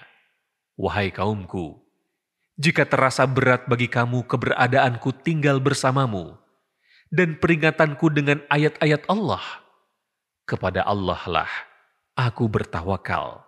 Wahai 0.78 1.10
kaumku, 1.10 1.82
jika 2.54 2.86
terasa 2.86 3.26
berat 3.26 3.66
bagi 3.66 3.90
kamu 3.90 4.30
keberadaanku 4.30 5.10
tinggal 5.26 5.58
bersamamu 5.58 6.38
dan 7.10 7.34
peringatanku 7.42 8.14
dengan 8.14 8.46
ayat-ayat 8.46 9.10
Allah, 9.10 9.42
kepada 10.46 10.86
Allah 10.86 11.18
lah 11.26 11.50
aku 12.14 12.46
bertawakal. 12.46 13.42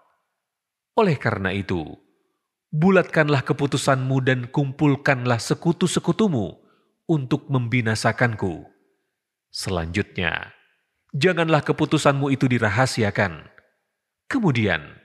Oleh 0.98 1.14
karena 1.14 1.54
itu, 1.54 1.94
bulatkanlah 2.71 3.43
keputusanmu 3.43 4.17
dan 4.23 4.39
kumpulkanlah 4.47 5.37
sekutu-sekutumu 5.37 6.59
untuk 7.05 7.51
membinasakanku. 7.51 8.67
Selanjutnya, 9.51 10.55
janganlah 11.11 11.61
keputusanmu 11.61 12.31
itu 12.31 12.47
dirahasiakan. 12.47 13.51
Kemudian, 14.31 14.95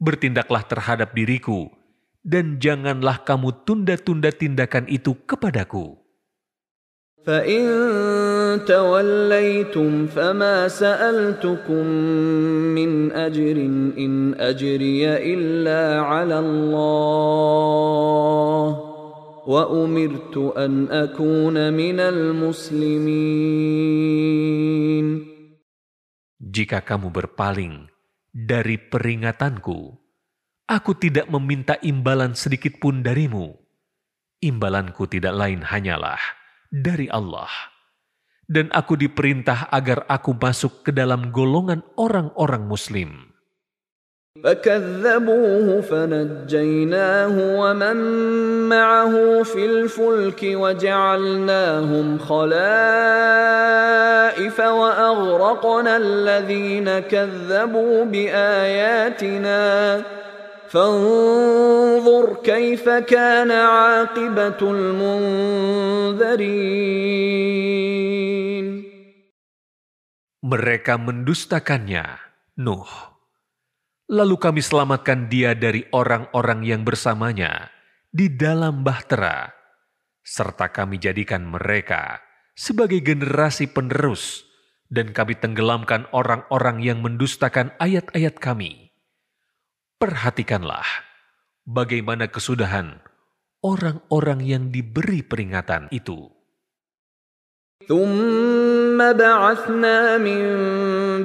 bertindaklah 0.00 0.64
terhadap 0.64 1.12
diriku, 1.12 1.68
dan 2.24 2.56
janganlah 2.56 3.20
kamu 3.22 3.52
tunda-tunda 3.68 4.32
tindakan 4.32 4.88
itu 4.88 5.12
kepadaku. 5.28 6.02
فإن 7.26 8.45
توليتم 8.66 10.06
فما 10.06 10.68
سألتكم 10.68 11.86
من 12.76 13.12
أجر 13.12 13.56
إن 13.98 14.34
أجري 14.34 15.08
إلا 15.08 16.00
على 16.00 16.38
الله 16.38 17.82
وأمرت 19.46 20.36
أن 20.56 20.88
أكون 20.90 21.72
من 21.72 21.98
المسلمين 22.00 23.52
Jika 26.52 26.84
kamu 26.84 27.08
berpaling 27.08 27.88
dari 28.28 28.76
peringatanku, 28.76 29.96
aku 30.68 30.92
tidak 31.00 31.24
meminta 31.32 31.80
imbalan 31.80 32.36
sedikit 32.36 32.76
pun 32.76 33.00
darimu. 33.00 33.56
Imbalanku 34.44 35.08
tidak 35.08 35.32
lain 35.32 35.64
hanyalah 35.64 36.20
dari 36.68 37.08
Allah. 37.08 37.48
Dan 38.46 38.68
aku 38.74 38.98
diperintah 38.98 39.72
agar 39.72 40.04
aku 40.10 40.36
masuk 40.36 40.84
ke 40.84 40.90
dalam 40.92 41.32
golongan 41.32 41.80
orang-orang 41.96 42.68
muslim. 42.68 43.32
فكذبوه 44.44 45.80
فنجيناه 45.80 47.60
ومن 47.60 47.96
معه 48.68 49.42
في 49.42 49.66
الفلك 49.66 50.40
وجعلناهم 50.42 52.18
خلائف 52.18 52.60
وأغرقنا 54.60 55.96
الذين 55.96 56.98
كذبوا 56.98 58.04
بآياتنا 58.04 60.02
فانظر 60.72 62.40
كيف 62.40 62.88
كان 62.88 63.50
عاقبة 63.52 64.60
المنذرين 64.62 65.52
Mereka 70.42 70.98
mendustakannya, 70.98 72.18
Nuh. 72.60 72.90
Lalu 74.12 74.36
kami 74.36 74.60
selamatkan 74.60 75.30
dia 75.30 75.56
dari 75.56 75.86
orang-orang 75.94 76.66
yang 76.66 76.84
bersamanya 76.84 77.72
di 78.12 78.28
dalam 78.28 78.84
bahtera, 78.84 79.48
serta 80.20 80.68
kami 80.68 81.00
jadikan 81.00 81.48
mereka 81.48 82.20
sebagai 82.52 83.00
generasi 83.00 83.72
penerus, 83.72 84.44
dan 84.92 85.16
kami 85.16 85.40
tenggelamkan 85.40 86.04
orang-orang 86.12 86.84
yang 86.84 87.00
mendustakan 87.00 87.72
ayat-ayat 87.80 88.36
kami. 88.36 88.85
Perhatikanlah 90.02 90.86
bagaimana 91.62 92.26
kesudahan 92.26 92.98
orang-orang 93.62 94.42
yang 94.42 94.64
diberi 94.74 95.22
peringatan 95.22 95.86
itu. 95.94 96.30
ثم 97.88 99.12
بعثنا 99.12 100.18
من 100.18 100.42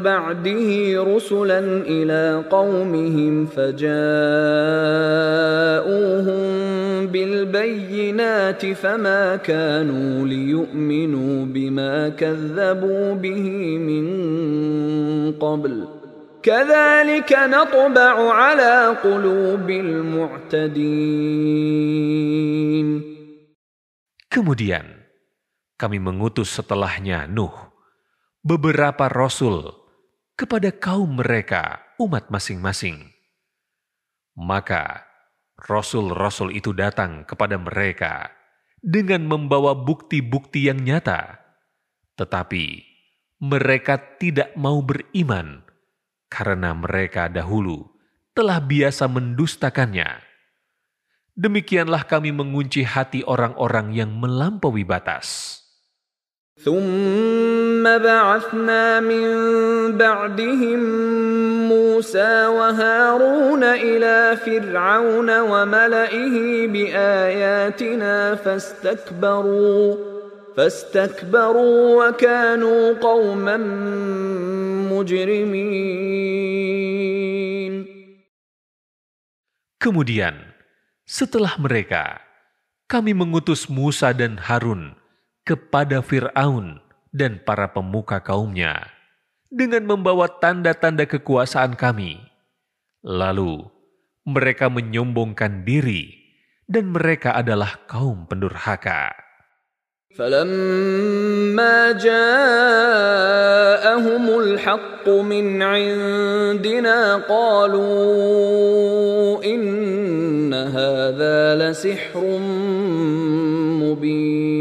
بعده 0.01 0.69
رسلا 1.03 1.59
إلى 1.85 2.43
قومهم 2.49 3.45
فجاءوهم 3.45 3.97
بالبينات 7.07 8.65
فما 8.65 9.35
كانوا 9.35 10.27
ليؤمنوا 10.27 11.45
بما 11.45 12.09
كذبوا 12.09 13.13
به 13.13 13.77
من 13.77 14.07
قبل 15.31 15.85
Kemudian 24.26 24.86
kami 25.78 25.98
mengutus 26.02 26.50
setelahnya 26.50 27.30
Nuh 27.30 27.54
beberapa 28.42 29.06
rasul 29.06 29.70
kepada 30.34 30.74
kaum 30.74 31.22
mereka 31.22 31.78
umat 32.02 32.26
masing-masing. 32.26 33.06
Maka 34.34 35.06
rasul-rasul 35.54 36.58
itu 36.58 36.74
datang 36.74 37.22
kepada 37.22 37.54
mereka 37.54 38.34
dengan 38.82 39.30
membawa 39.30 39.78
bukti-bukti 39.78 40.66
yang 40.66 40.82
nyata, 40.82 41.38
tetapi 42.18 42.82
mereka 43.38 44.18
tidak 44.18 44.50
mau 44.58 44.82
beriman 44.82 45.70
karena 46.31 46.75
mereka 46.75 47.31
dahulu 47.31 47.87
telah 48.35 48.61
biasa 48.61 49.09
mendustakannya. 49.09 50.21
Demikianlah 51.37 52.05
kami 52.05 52.33
mengunci 52.33 52.81
hati 52.81 53.21
orang-orang 53.25 53.93
yang 53.93 54.11
melampaui 54.13 54.81
batas. 54.81 55.57
ثم 56.57 57.85
بعثنا 57.85 58.99
من 58.99 59.27
بعدهم 59.97 60.79
موسى 61.69 62.45
وهارون 62.45 63.63
إلى 63.63 64.37
فرعون 64.45 65.39
وملئه 65.39 66.67
بآياتنا 66.67 68.35
فاستكبروا 68.35 69.95
فاستكبروا 70.57 72.07
وكانوا 72.07 72.93
قوما 72.93 73.57
مجرمين 75.01 76.17
Kemudian, 79.77 80.35
setelah 81.05 81.53
mereka, 81.61 82.19
kami 82.89 83.13
mengutus 83.13 83.69
Musa 83.69 84.09
dan 84.11 84.35
Harun 84.35 84.97
kepada 85.47 86.01
Fir'aun 86.01 86.81
dan 87.13 87.39
para 87.45 87.71
pemuka 87.71 88.19
kaumnya 88.19 88.89
dengan 89.47 89.87
membawa 89.87 90.27
tanda-tanda 90.27 91.07
kekuasaan 91.07 91.77
kami. 91.79 92.19
Lalu, 93.05 93.63
mereka 94.27 94.67
menyombongkan 94.67 95.63
diri 95.63 96.11
dan 96.67 96.91
mereka 96.91 97.37
adalah 97.37 97.79
kaum 97.87 98.27
pendurhaka. 98.27 99.20
فلما 100.17 101.77
جاءهم 102.01 102.23
الحق 104.39 105.05
من 105.05 105.61
عندنا 105.61 107.15
قالوا 107.29 107.85
إن 109.45 110.49
هذا 110.53 111.55
لسحر 111.61 112.23
مبين 113.85 114.57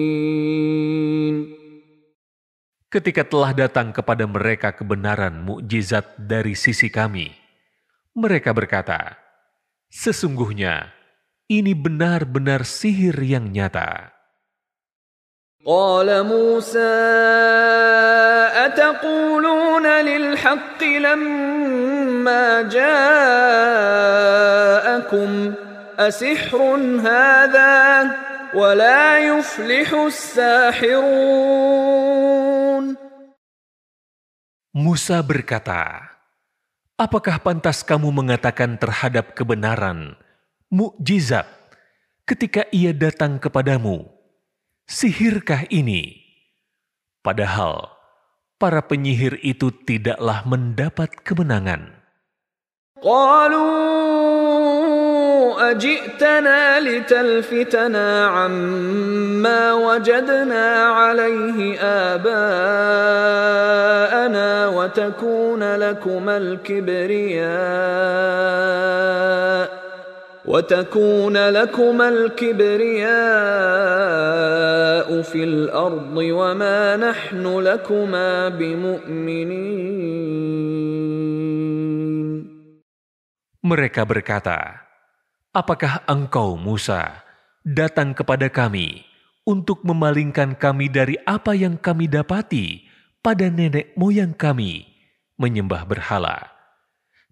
Ketika 2.86 3.26
telah 3.28 3.52
datang 3.52 3.92
kepada 3.92 4.24
mereka 4.24 4.72
kebenaran 4.72 5.44
mukjizat 5.44 6.16
dari 6.16 6.56
sisi 6.56 6.88
kami, 6.88 7.28
mereka 8.16 8.56
berkata, 8.56 9.20
Sesungguhnya, 9.92 10.96
ini 11.44 11.76
benar-benar 11.76 12.64
sihir 12.64 13.20
yang 13.20 13.52
nyata. 13.52 14.16
قال 15.66 16.06
موسى 16.22 16.94
أتقولون 18.70 19.86
للحق 19.86 20.78
لما 20.84 22.62
جاءكم 22.70 22.90
أسحر 25.98 26.78
هذا 27.02 27.74
ولا 28.54 29.18
يفلح 29.18 29.90
الساحرون 29.90 31.66
Musa 34.76 35.24
berkata, 35.24 36.04
Apakah 37.00 37.40
pantas 37.40 37.80
kamu 37.80 38.12
mengatakan 38.12 38.76
terhadap 38.76 39.32
kebenaran, 39.32 40.20
mukjizat, 40.68 41.48
ketika 42.28 42.68
ia 42.68 42.92
datang 42.92 43.40
kepadamu? 43.40 44.04
Sihirkah 44.86 45.66
ini? 45.68 46.22
Padahal 47.20 47.90
para 48.56 48.86
penyihir 48.86 49.42
itu 49.42 49.74
tidaklah 49.74 50.46
mendapat 50.46 51.10
kemenangan. 51.26 51.96
قالوا 52.96 53.76
أجئتنا 55.70 56.80
لتلفتنا 56.80 58.26
عما 58.26 59.72
وجدنا 59.72 60.66
عليه 60.84 61.80
آباءنا 62.16 62.88
وتكون 64.68 65.74
لكما 65.74 66.36
الكبرياء 66.36 67.46
وتكون 70.46 71.36
لكما 71.36 72.08
الكبرياء 72.08 73.08
في 75.22 75.40
الأرض 75.44 76.16
وما 76.16 76.96
نحن 76.96 77.44
لكما 77.58 78.48
بمؤمنين 78.48 80.06
Mereka 83.66 84.06
berkata, 84.06 84.86
Apakah 85.50 86.06
engkau, 86.06 86.54
Musa, 86.54 87.26
datang 87.66 88.14
kepada 88.14 88.46
kami 88.46 89.02
untuk 89.42 89.82
memalingkan 89.82 90.54
kami 90.54 90.86
dari 90.86 91.18
apa 91.26 91.50
yang 91.58 91.74
kami 91.74 92.06
dapati 92.06 92.86
pada 93.18 93.50
nenek 93.50 93.90
moyang 93.98 94.38
kami 94.38 94.86
menyembah 95.34 95.82
berhala, 95.82 96.46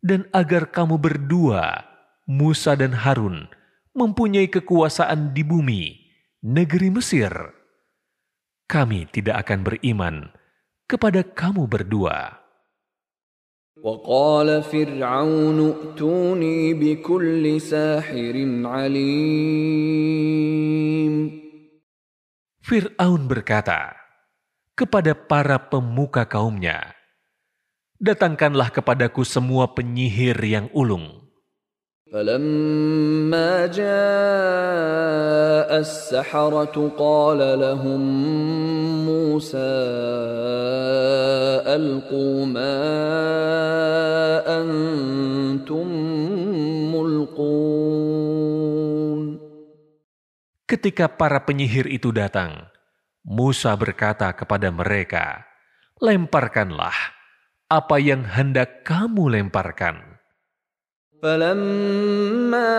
dan 0.03 0.27
agar 0.35 0.75
kamu 0.75 0.99
berdua, 0.99 1.88
Musa 2.29 2.72
dan 2.75 2.97
Harun, 2.97 3.53
mempunyai 3.93 4.49
kekuasaan 4.49 5.37
di 5.37 5.45
bumi, 5.45 5.97
negeri 6.41 6.89
Mesir? 6.89 7.33
Kami 8.64 9.05
tidak 9.12 9.45
akan 9.45 9.61
beriman 9.61 10.33
kepada 10.89 11.20
kamu 11.20 11.68
berdua. 11.68 12.45
وقال 13.85 14.62
فرعون 14.62 15.59
ائتوني 15.61 16.75
بكل 16.75 17.61
ساحر 17.61 18.35
عليم 18.64 20.35
Fir'aun 22.64 23.29
berkata 23.29 23.93
kepada 24.72 25.12
para 25.12 25.61
pemuka 25.61 26.25
kaumnya, 26.25 26.97
Datangkanlah 28.01 28.72
kepadaku 28.72 29.20
semua 29.20 29.77
penyihir 29.77 30.41
yang 30.41 30.72
ulung. 30.72 31.28
فلما 32.14 33.66
جاء 33.75 33.91
السحرة 35.83 36.77
قال 36.95 37.41
لهم 37.59 38.01
موسى 39.03 39.75
ألقوا 41.75 42.47
ما 42.47 42.79
أنتم 44.47 45.87
ملقون 46.95 48.25
Ketika 50.64 51.12
para 51.12 51.45
penyihir 51.45 51.91
itu 51.93 52.09
datang, 52.09 52.72
Musa 53.27 53.77
berkata 53.77 54.33
kepada 54.33 54.72
mereka, 54.72 55.45
Lemparkanlah 56.01 56.97
apa 57.68 57.97
yang 58.01 58.25
hendak 58.25 58.87
kamu 58.87 59.35
lemparkan. 59.35 60.08
فلما 61.25 62.77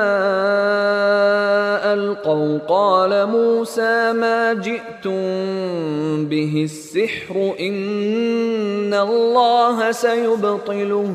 ألقوا 1.94 2.50
قال 2.70 3.12
موسى 3.26 4.14
ما 4.14 4.54
جئتم 4.54 6.30
به 6.30 6.54
السحر 6.70 7.56
إن 7.58 8.94
الله 8.94 9.92
سيبطله 9.92 11.10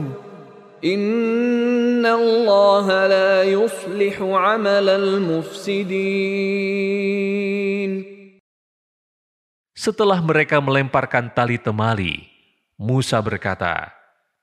إن 0.84 2.02
الله 2.06 2.86
لا 3.06 3.46
يصلح 3.46 4.16
عمل 4.18 4.88
المفسدين 4.90 6.10
Setelah 9.80 10.20
mereka 10.20 10.60
melemparkan 10.60 11.32
tali 11.32 11.56
temali, 11.56 12.28
Musa 12.76 13.16
berkata, 13.24 13.88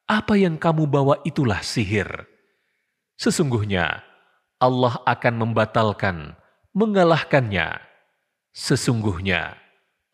Apa 0.09 0.33
yang 0.33 0.57
kamu 0.57 0.89
bawa 0.89 1.21
itulah 1.21 1.61
sihir. 1.61 2.30
Sesungguhnya 3.17 4.05
Allah 4.57 5.01
akan 5.05 5.33
membatalkan, 5.41 6.37
mengalahkannya. 6.73 7.81
Sesungguhnya 8.53 9.57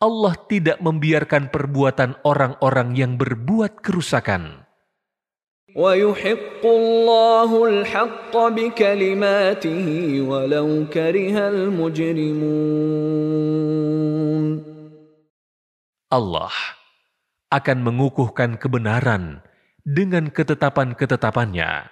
Allah 0.00 0.34
tidak 0.48 0.80
membiarkan 0.84 1.48
perbuatan 1.48 2.20
orang-orang 2.24 2.96
yang 2.96 3.16
berbuat 3.16 3.80
kerusakan. 3.80 4.64
ويحق 5.74 6.62
الله 6.62 7.50
الحق 7.50 8.30
بكلماته 8.30 9.86
ولو 10.22 10.86
كره 10.86 11.36
المجرمون 11.50 12.94
Allah 16.14 16.54
akan 17.50 17.78
mengukuhkan 17.82 18.54
kebenaran 18.54 19.42
dengan 19.82 20.30
ketetapan-ketetapannya, 20.30 21.90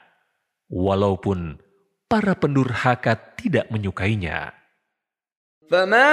walaupun 0.72 1.60
para 2.08 2.36
pendurhaka 2.36 3.16
tidak 3.36 3.68
menyukainya. 3.72 4.62
فما 5.72 6.12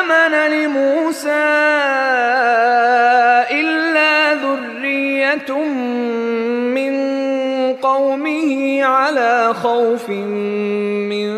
آمن 0.00 0.32
لموسى 0.32 1.48
إلا 3.52 4.34
ذرية 4.40 5.50
من 6.72 6.94
قومه 7.76 8.50
على 8.84 9.54
خوف 9.54 10.10
من 11.12 11.28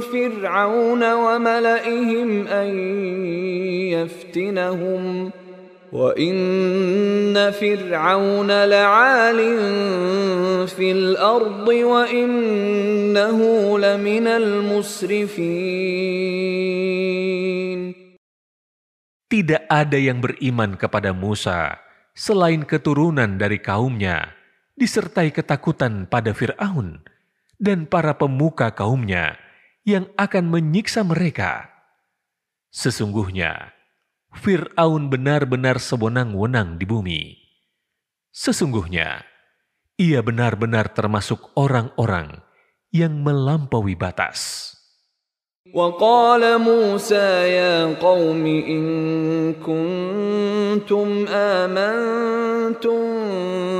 فرعون 0.00 1.12
وملئهم 1.12 2.46
أن 2.48 2.68
يفتنهم 3.92 5.30
وإن 5.92 7.50
فرعون 7.52 8.50
لعال 8.50 9.38
في 10.66 10.92
الأرض 10.92 11.68
وإنه 11.68 13.38
لمن 13.78 14.26
المسرفين 14.26 15.46
Tidak 19.26 19.66
ada 19.66 19.98
yang 19.98 20.22
beriman 20.22 20.78
kepada 20.78 21.10
Musa 21.10 21.82
selain 22.14 22.62
keturunan 22.62 23.34
dari 23.36 23.58
kaumnya, 23.58 24.30
disertai 24.78 25.34
ketakutan 25.34 26.06
pada 26.06 26.30
Fir'aun 26.30 27.02
dan 27.58 27.90
para 27.90 28.14
pemuka 28.14 28.70
kaumnya 28.70 29.34
yang 29.82 30.06
akan 30.14 30.46
menyiksa 30.46 31.02
mereka. 31.02 31.74
Sesungguhnya, 32.70 33.74
Fir'aun 34.36 35.08
benar-benar 35.08 35.80
sewenang-wenang 35.80 36.76
di 36.76 36.84
bumi. 36.84 37.22
Sesungguhnya, 38.30 39.24
ia 39.96 40.20
benar-benar 40.20 40.92
termasuk 40.92 41.56
orang-orang 41.56 42.44
yang 42.92 43.24
melampaui 43.24 43.96
batas. 43.96 44.72
وقال 45.74 46.58
موسى 46.62 47.50
يا 47.58 47.94
قوم 47.98 48.46
إن 48.46 48.86
كنتم 49.58 51.26
آمنتم 51.26 53.02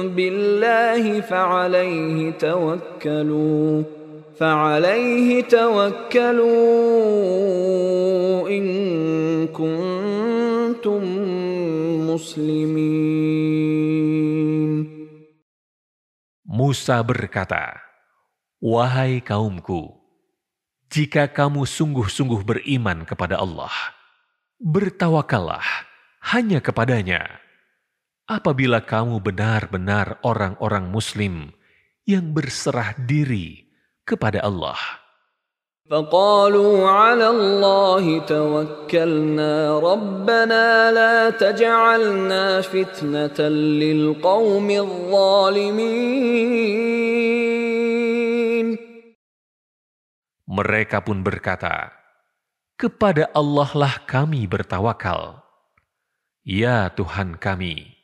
بالله 0.09 1.21
فعليه 1.21 2.31
توكلوا 2.31 3.83
فعليه 4.41 5.43
توكلوا 5.49 6.49
إن 8.49 8.67
كنتم 9.49 11.03
مسلمين 12.11 13.57
Musa 16.57 17.05
berkata, 17.05 17.77
Wahai 18.65 19.21
kaumku, 19.21 19.93
jika 20.89 21.29
kamu 21.29 21.69
sungguh-sungguh 21.69 22.41
beriman 22.49 23.05
kepada 23.05 23.37
Allah, 23.37 23.69
bertawakallah 24.57 25.61
hanya 26.33 26.65
kepadanya. 26.65 27.29
Apabila 28.25 28.81
kamu 28.83 29.21
benar-benar 29.21 30.19
orang-orang 30.25 30.89
muslim 30.89 31.53
yang 32.09 32.33
berserah 32.33 32.97
diri 32.99 33.67
kepada 34.11 34.43
Allah. 34.43 34.79
فقالوا 35.87 36.83
على 36.91 37.31
الله 37.31 38.19
توكلنا 38.27 39.79
ربنا 39.79 40.91
لا 40.91 41.31
تجعلنا 41.31 42.61
فتنة 42.67 43.39
للقوم 43.79 44.71
الظالمين 44.71 46.27
Mereka 50.47 51.03
pun 51.07 51.21
berkata, 51.23 51.91
Kepada 52.81 53.31
Allah 53.31 53.71
lah 53.77 54.03
kami 54.09 54.47
bertawakal. 54.51 55.43
Ya 56.43 56.91
Tuhan 56.95 57.39
kami, 57.39 57.95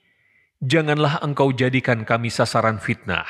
janganlah 0.62 1.18
engkau 1.22 1.50
jadikan 1.54 2.06
kami 2.06 2.30
sasaran 2.30 2.78
fitnah 2.78 3.26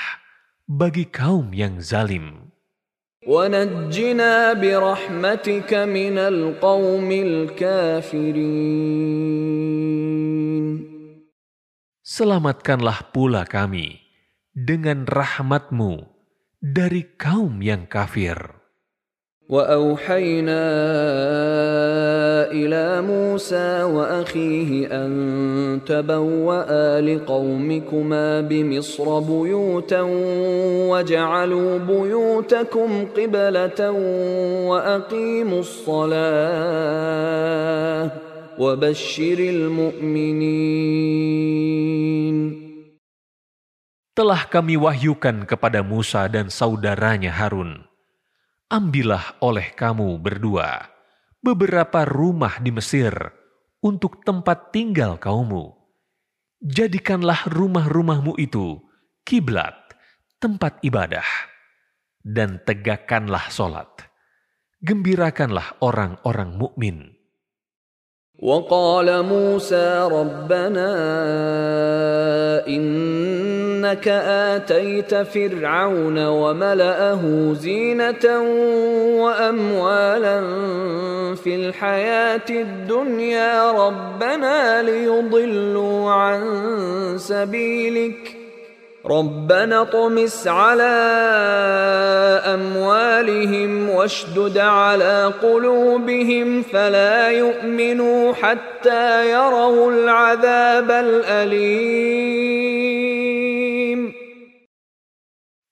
bagi 0.68 1.08
kaum 1.08 1.52
yang 1.56 1.80
zalim. 1.80 2.45
ونجنا 3.26 4.52
برحمتك 4.52 5.70
من 5.74 6.18
القوم 6.18 7.08
الكافرين 7.12 8.62
Selamatkanlah 12.02 13.14
pula 13.14 13.48
kami 13.48 13.96
dengan 14.52 15.08
rahmatmu 15.08 16.12
dari 16.60 17.08
kaum 17.16 17.64
yang 17.64 17.88
kafir. 17.88 18.55
وأوحينا 19.47 20.63
إلى 22.51 23.01
موسى 23.01 23.83
وأخيه 23.83 24.91
أن 24.91 25.11
تبوأ 25.87 26.99
لقومكما 27.01 28.41
بمصر 28.41 29.19
بيوتا 29.19 30.01
وجعلوا 30.91 31.77
بيوتكم 31.77 33.05
قبلة 33.15 33.91
وأقيموا 34.67 35.59
الصلاة 35.59 37.07
وبشر 38.59 39.39
المؤمنين. 39.39 40.67
Telah 44.17 44.49
kami 44.49 44.75
wahyukan 44.75 45.45
kepada 45.47 45.85
Musa 45.85 46.25
dan 46.27 46.49
saudaranya 46.51 47.29
Harun, 47.31 47.86
ambillah 48.72 49.42
oleh 49.44 49.76
kamu 49.76 50.16
berdua 50.16 50.88
beberapa 51.42 52.06
rumah 52.06 52.62
di 52.62 52.70
Mesir 52.70 53.12
untuk 53.82 54.22
tempat 54.22 54.70
tinggal 54.70 55.18
kaummu. 55.18 55.74
Jadikanlah 56.62 57.50
rumah-rumahmu 57.50 58.38
itu 58.38 58.78
kiblat, 59.26 59.74
tempat 60.38 60.78
ibadah, 60.86 61.26
dan 62.22 62.62
tegakkanlah 62.62 63.50
solat. 63.50 63.90
Gembirakanlah 64.78 65.82
orang-orang 65.82 66.54
mukmin. 66.54 66.98
وقال 68.42 69.06
موسى 69.22 70.08
ربنا 70.10 70.90
إنك 73.77 74.07
آتيت 74.07 75.15
فرعون 75.15 76.27
وملأه 76.27 77.53
زينة 77.53 78.41
وأموالا 79.21 80.41
في 81.35 81.55
الحياة 81.55 82.49
الدنيا 82.49 83.71
ربنا 83.71 84.81
ليضلوا 84.81 86.11
عن 86.11 86.43
سبيلك. 87.17 88.33
ربنا 89.05 89.81
اطمس 89.81 90.47
على 90.47 90.83
أموالهم 92.45 93.89
واشدد 93.89 94.57
على 94.57 95.33
قلوبهم 95.41 96.63
فلا 96.63 97.31
يؤمنوا 97.31 98.33
حتى 98.33 99.31
يروا 99.31 99.91
العذاب 99.91 100.91
الأليم. 100.91 103.06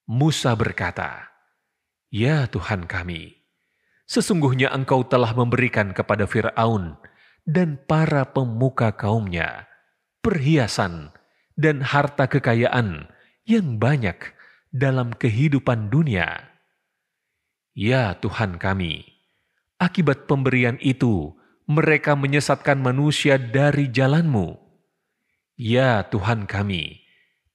Musa 0.06 0.54
berkata, 0.54 1.34
Ya 2.14 2.46
Tuhan 2.46 2.86
kami, 2.86 3.42
sesungguhnya 4.06 4.70
engkau 4.70 5.02
telah 5.02 5.34
memberikan 5.34 5.90
kepada 5.90 6.30
Fir'aun 6.30 6.94
dan 7.42 7.74
para 7.90 8.22
pemuka 8.22 8.94
kaumnya 8.94 9.66
perhiasan 10.22 11.10
dan 11.58 11.82
harta 11.82 12.30
kekayaan 12.30 13.10
yang 13.46 13.82
banyak 13.82 14.34
dalam 14.74 15.10
kehidupan 15.10 15.90
dunia. 15.90 16.54
Ya 17.74 18.14
Tuhan 18.18 18.62
kami, 18.62 19.06
akibat 19.78 20.30
pemberian 20.30 20.78
itu 20.82 21.34
mereka 21.66 22.14
menyesatkan 22.14 22.78
manusia 22.78 23.42
dari 23.42 23.90
jalanmu. 23.90 24.54
Ya 25.58 26.06
Tuhan 26.06 26.46
kami, 26.46 27.02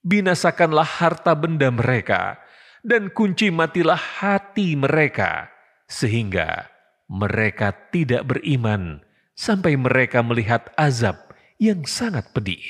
binasakanlah 0.02 0.84
harta 0.84 1.32
benda 1.38 1.70
mereka 1.70 2.41
dan 2.85 3.09
kunci 3.11 3.51
matilah 3.51 3.99
hati 3.99 4.77
mereka, 4.77 5.49
sehingga 5.89 6.69
mereka 7.07 7.71
tidak 7.91 8.27
beriman 8.35 8.99
sampai 9.33 9.75
mereka 9.79 10.21
melihat 10.23 10.69
azab 10.75 11.15
yang 11.57 11.87
sangat 11.87 12.29
pedih. 12.35 12.63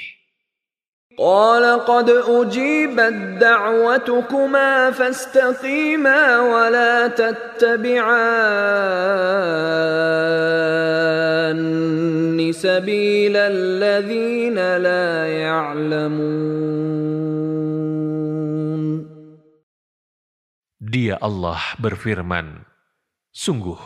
قال 1.17 1.65
قد 1.89 2.09
أجيبت 2.29 3.41
دعوتكما 3.41 4.91
فاستقيما 4.91 6.39
ولا 6.39 7.07
تتبعان 7.09 8.57
سبيل 12.53 13.37
الذين 13.37 14.77
لا 14.77 15.27
يعلمون 15.27 17.20
Dia 20.92 21.16
Allah 21.24 21.72
berfirman, 21.80 22.68
Sungguh, 23.32 23.80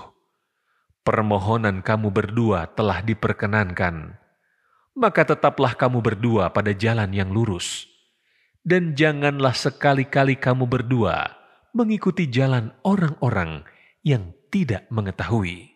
permohonan 1.07 1.79
kamu 1.79 2.11
berdua 2.11 2.67
telah 2.75 2.99
diperkenankan, 2.99 4.19
maka 4.99 5.23
tetaplah 5.23 5.79
kamu 5.79 6.03
berdua 6.03 6.51
pada 6.51 6.75
jalan 6.75 7.15
yang 7.15 7.31
lurus. 7.31 7.87
Dan 8.67 8.99
janganlah 8.99 9.55
sekali-kali 9.55 10.35
kamu 10.35 10.67
berdua 10.67 11.31
mengikuti 11.71 12.27
jalan 12.27 12.75
orang-orang 12.83 13.63
yang 14.03 14.35
tidak 14.51 14.91
mengetahui. 14.91 15.76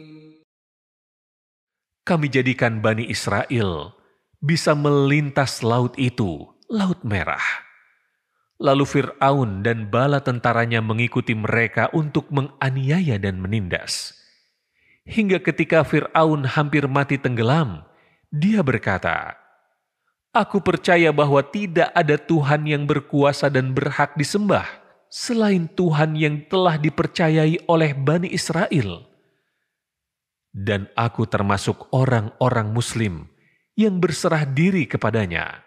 Kami 2.01 2.33
jadikan 2.33 2.81
Bani 2.81 3.05
Israel 3.05 3.93
bisa 4.41 4.73
melintas 4.73 5.61
laut 5.61 5.93
itu, 6.01 6.49
Laut 6.65 6.97
Merah. 7.05 7.45
Lalu 8.57 8.89
Fir'aun 8.89 9.61
dan 9.61 9.85
bala 9.93 10.17
tentaranya 10.17 10.81
mengikuti 10.81 11.37
mereka 11.37 11.93
untuk 11.93 12.25
menganiaya 12.33 13.21
dan 13.21 13.37
menindas. 13.37 14.17
Hingga 15.05 15.45
ketika 15.45 15.85
Fir'aun 15.85 16.49
hampir 16.49 16.89
mati 16.89 17.21
tenggelam, 17.21 17.85
dia 18.33 18.65
berkata, 18.65 19.37
Aku 20.33 20.57
percaya 20.57 21.13
bahwa 21.13 21.45
tidak 21.45 21.93
ada 21.93 22.17
Tuhan 22.17 22.65
yang 22.65 22.89
berkuasa 22.89 23.45
dan 23.53 23.77
berhak 23.77 24.17
disembah 24.17 24.65
selain 25.05 25.69
Tuhan 25.69 26.17
yang 26.17 26.49
telah 26.49 26.81
dipercayai 26.81 27.61
oleh 27.69 27.93
Bani 27.93 28.33
Israel 28.33 29.10
Dan 30.60 30.88
aku 30.96 31.28
termasuk 31.28 31.92
orang-orang 31.92 32.72
Muslim 32.72 33.28
yang 33.76 34.00
berserah 34.00 34.48
diri 34.48 34.88
kepadanya. 34.88 35.66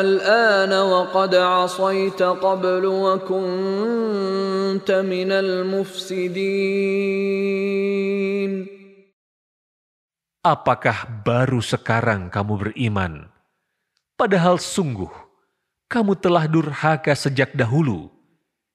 الآن 0.00 0.72
وقد 0.74 1.34
عصيت 1.34 2.22
قبل 2.22 2.84
وكنت 2.86 3.30
من 4.90 5.30
المفسدين 5.32 6.50
Apakah 10.40 11.04
baru 11.20 11.60
sekarang 11.60 12.32
kamu 12.32 12.56
beriman? 12.56 13.28
Padahal 14.16 14.56
sungguh, 14.56 15.12
kamu 15.84 16.16
telah 16.16 16.48
durhaka 16.48 17.12
sejak 17.12 17.52
dahulu, 17.52 18.08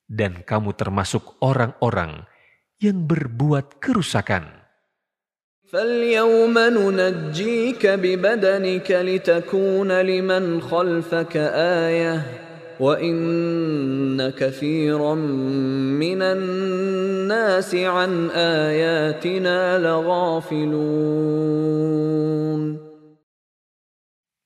dan 0.09 0.45
kamu 0.45 0.77
termasuk 0.77 1.37
orang-orang 1.41 2.29
yang 2.77 3.05
berbuat 3.09 3.81
kerusakan. 3.81 4.65
فاليوم 5.65 6.53
ننجيك 6.53 7.83
ببدنك 7.87 8.85
لتكون 8.91 9.91
لمن 10.01 10.61
خلفك 10.61 11.37
آية 11.87 12.21
وإن 12.79 14.29
كثيرا 14.29 15.15
من 15.97 16.21
الناس 16.21 17.75
عن 17.75 18.29
آياتنا 18.29 19.79
لغافلون 19.81 21.55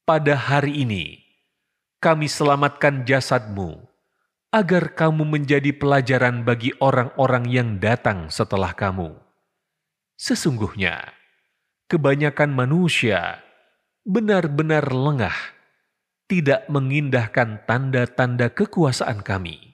Pada 0.10 0.34
hari 0.34 0.88
ini, 0.90 1.22
kami 2.02 2.26
selamatkan 2.26 3.06
jasadmu 3.06 3.83
agar 4.55 4.95
kamu 4.95 5.27
menjadi 5.27 5.75
pelajaran 5.75 6.47
bagi 6.47 6.71
orang-orang 6.79 7.51
yang 7.51 7.83
datang 7.83 8.31
setelah 8.31 8.71
kamu. 8.71 9.11
Sesungguhnya, 10.15 11.11
kebanyakan 11.91 12.55
manusia 12.55 13.43
benar-benar 14.07 14.95
lengah, 14.95 15.35
tidak 16.31 16.71
mengindahkan 16.71 17.67
tanda-tanda 17.67 18.47
kekuasaan 18.55 19.27
kami. 19.27 19.74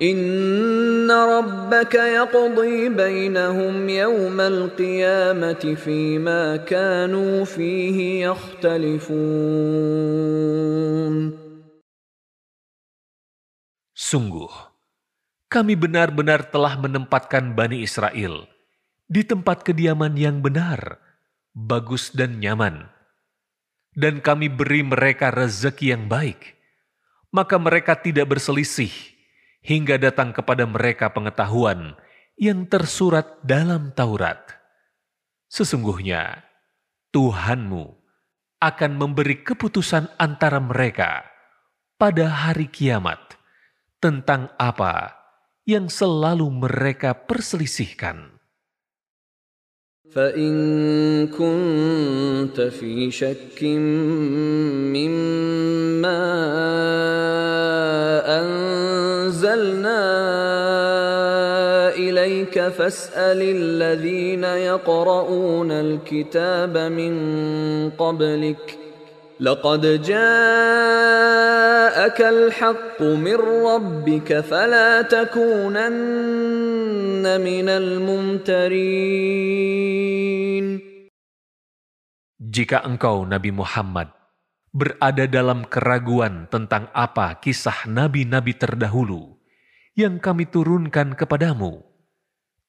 Inna 0.00 1.28
rabbaka 1.28 2.08
yaqdi 2.08 2.88
bainahum 2.88 3.84
yawmal 3.84 4.72
qiyamati 4.72 5.76
fima 5.76 6.56
kanu 6.64 7.44
fihi 7.44 8.24
yakhtalifun. 8.24 9.12
Sungguh, 13.92 14.48
kami 15.52 15.76
benar-benar 15.76 16.48
telah 16.48 16.80
menempatkan 16.80 17.52
Bani 17.52 17.84
Israel 17.84 18.48
di 19.04 19.20
tempat 19.20 19.60
kediaman 19.60 20.16
yang 20.16 20.40
benar, 20.40 20.96
bagus 21.52 22.08
dan 22.16 22.40
nyaman. 22.40 22.88
Dan 23.92 24.24
kami 24.24 24.48
beri 24.48 24.80
mereka 24.80 25.28
rezeki 25.28 25.92
yang 25.92 26.08
baik, 26.08 26.56
maka 27.28 27.60
mereka 27.60 27.92
tidak 27.92 28.32
berselisih 28.32 29.11
hingga 29.63 29.99
datang 29.99 30.31
kepada 30.31 30.63
mereka 30.63 31.11
pengetahuan 31.11 31.99
yang 32.37 32.69
tersurat 32.69 33.41
dalam 33.41 33.91
Taurat. 33.91 34.39
Sesungguhnya 35.49 36.45
Tuhanmu 37.11 37.97
akan 38.61 38.91
memberi 38.93 39.41
keputusan 39.41 40.13
antara 40.17 40.61
mereka 40.61 41.25
pada 41.97 42.29
hari 42.29 42.69
kiamat 42.69 43.37
tentang 43.97 44.53
apa 44.61 45.17
yang 45.65 45.89
selalu 45.89 46.47
mereka 46.53 47.13
perselisihkan. 47.27 48.37
فإن 50.07 51.27
كنت 51.27 52.61
في 52.61 53.11
شك 53.11 53.59
مما 54.95 56.23
أنزلنا 59.51 60.01
إليك 61.99 62.55
فاسأل 62.59 63.41
الذين 63.41 64.43
يقرؤون 64.43 65.71
الكتاب 65.71 66.77
من 66.77 67.13
قبلك ۖ 67.89 68.87
لقد 69.37 70.01
جاءك 70.01 70.19
الحق 72.21 72.97
من 73.01 73.37
ربك 73.69 74.41
فلا 74.41 75.01
تكونن 75.05 75.81
من 77.21 77.67
الممترين 77.69 79.05
Jika 82.37 82.81
engkau 82.81 83.21
Nabi 83.29 83.53
Muhammad 83.53 84.09
berada 84.73 85.29
dalam 85.29 85.61
keraguan 85.69 86.49
tentang 86.49 86.89
apa 86.89 87.37
kisah 87.37 87.85
nabi-nabi 87.85 88.57
terdahulu 88.57 89.37
yang 89.92 90.20
kami 90.20 90.48
turunkan 90.48 91.16
kepadamu, 91.16 91.84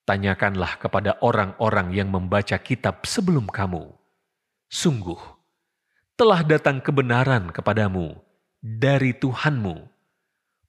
tanyakanlah 0.08 0.80
kepada 0.80 1.20
orang-orang 1.24 1.96
yang 1.96 2.12
membaca 2.12 2.60
kitab 2.60 3.04
sebelum 3.08 3.48
kamu. 3.48 3.92
Sungguh, 4.68 5.20
telah 6.16 6.44
datang 6.44 6.80
kebenaran 6.80 7.52
kepadamu 7.52 8.20
dari 8.60 9.16
Tuhanmu, 9.16 9.76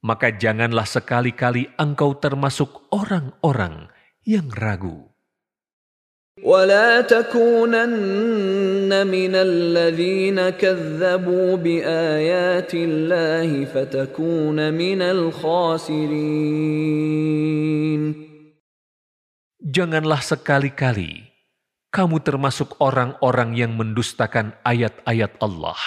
maka 0.05 0.35
janganlah 0.35 0.85
sekali-kali 0.85 1.72
engkau 1.81 2.18
termasuk 2.18 2.90
orang-orang 2.93 3.89
yang 4.26 4.51
ragu. 4.52 5.14
ولا 6.44 7.02
تكونن 7.03 8.88
من 9.07 9.34
الذين 9.36 10.40
كذبوا 10.49 11.49
بآيات 11.56 12.72
الله 12.74 13.66
فتكون 13.66 14.74
من 14.74 15.02
الخاسرين 15.02 16.30
Janganlah 19.60 20.24
sekali-kali 20.24 21.30
kamu 21.94 22.26
termasuk 22.26 22.80
orang-orang 22.82 23.53
yang 23.53 23.78
mendustakan 23.78 24.57
ayat-ayat 24.66 25.38
Allah, 25.44 25.78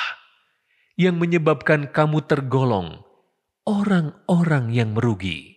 yang 0.94 1.18
menyebabkan 1.18 1.90
kamu 1.90 2.22
tergolong 2.28 3.02
orang-orang 3.66 4.70
yang 4.70 4.94
merugi. 4.94 5.55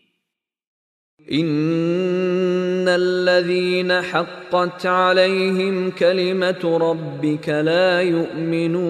Rabbika 6.81 7.61
la 7.61 8.01
yu'minun. 8.01 8.81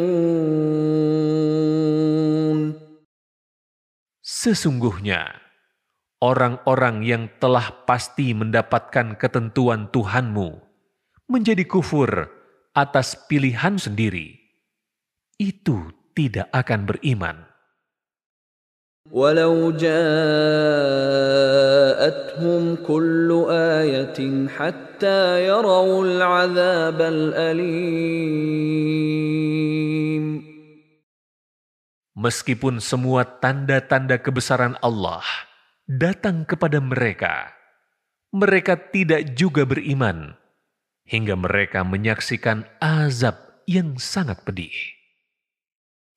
Sesungguhnya, 4.22 5.26
orang-orang 6.22 7.02
yang 7.02 7.26
telah 7.42 7.82
pasti 7.82 8.30
mendapatkan 8.30 9.18
ketentuan 9.18 9.90
Tuhanmu 9.90 10.62
menjadi 11.26 11.66
kufur 11.66 12.30
atas 12.78 13.18
pilihan 13.26 13.74
sendiri, 13.74 14.38
itu 15.34 15.90
tidak 16.14 16.46
akan 16.54 16.86
beriman. 16.86 17.49
Walau 19.08 19.72
ja'atuhum 19.72 20.04
kullu 22.84 23.48
ayatin 23.48 24.44
hatta 24.44 25.40
yarawul 25.40 26.20
azab 26.20 27.00
alim. 27.32 28.60
Meskipun 32.12 32.84
semua 32.84 33.24
tanda-tanda 33.24 34.20
kebesaran 34.20 34.76
Allah 34.84 35.24
datang 35.88 36.44
kepada 36.44 36.76
mereka, 36.76 37.56
mereka 38.36 38.76
tidak 38.76 39.32
juga 39.32 39.64
beriman 39.64 40.36
hingga 41.08 41.40
mereka 41.40 41.80
menyaksikan 41.88 42.68
azab 42.84 43.64
yang 43.64 43.96
sangat 43.96 44.44
pedih. 44.44 44.99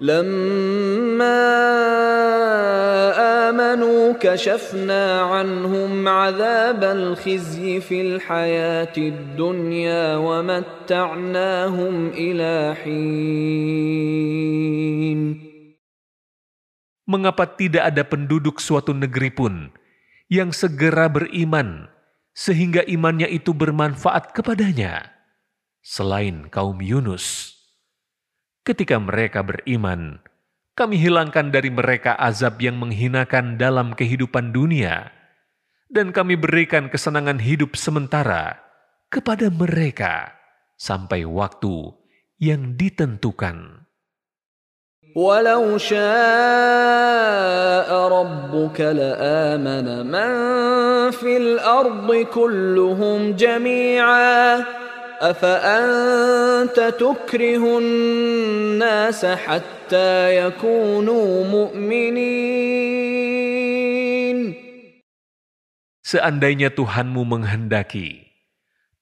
لما 0.00 1.40
آمنوا 3.48 4.12
كشفنا 4.20 5.20
عنهم 5.20 6.08
عذاب 6.08 6.84
الخزي 6.84 7.80
في 7.80 8.00
الحياة 8.00 8.92
الدنيا 8.96 10.16
ومتعناهم 10.16 11.94
إلى 12.12 12.76
حين 12.84 13.96
Mengapa 17.06 17.46
tidak 17.46 17.94
ada 17.94 18.02
penduduk 18.02 18.58
suatu 18.58 18.90
negeri 18.90 19.30
pun 19.30 19.70
yang 20.26 20.50
segera 20.50 21.06
beriman 21.06 21.86
sehingga 22.34 22.82
imannya 22.82 23.30
itu 23.30 23.54
bermanfaat 23.54 24.34
kepadanya 24.34 25.14
selain 25.86 26.50
kaum 26.50 26.82
Yunus? 26.82 27.54
Ketika 28.66 28.98
mereka 28.98 29.46
beriman, 29.46 30.18
kami 30.76 30.98
hilangkan 30.98 31.54
dari 31.54 31.70
mereka 31.70 32.18
azab 32.18 32.58
yang 32.58 32.76
menghinakan 32.82 33.56
dalam 33.56 33.94
kehidupan 33.94 34.50
dunia, 34.50 35.14
dan 35.86 36.10
kami 36.10 36.34
berikan 36.34 36.90
kesenangan 36.90 37.38
hidup 37.38 37.78
sementara 37.78 38.58
kepada 39.06 39.48
mereka 39.54 40.34
sampai 40.76 41.22
waktu 41.24 41.94
yang 42.42 42.74
ditentukan. 42.74 43.86
ولو 45.16 45.80
شاء 45.80 45.96
ربك 47.88 48.80
لآمن 48.80 49.86
من 50.12 50.30
في 51.10 51.36
الأرض 51.40 52.12
كلهم 52.36 53.32
جميعاً 53.32 54.60
أفأنت 55.20 56.76
تكره 56.76 57.64
الناس 57.78 59.24
حتى 59.24 60.36
يكونوا 60.36 61.28
مؤمنين 61.44 63.16
Seandainya 66.06 66.70
Tuhanmu 66.70 67.26
menghendaki, 67.26 68.30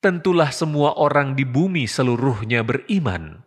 tentulah 0.00 0.48
semua 0.48 0.96
orang 0.96 1.36
di 1.36 1.44
bumi 1.44 1.84
seluruhnya 1.84 2.64
beriman. 2.64 3.44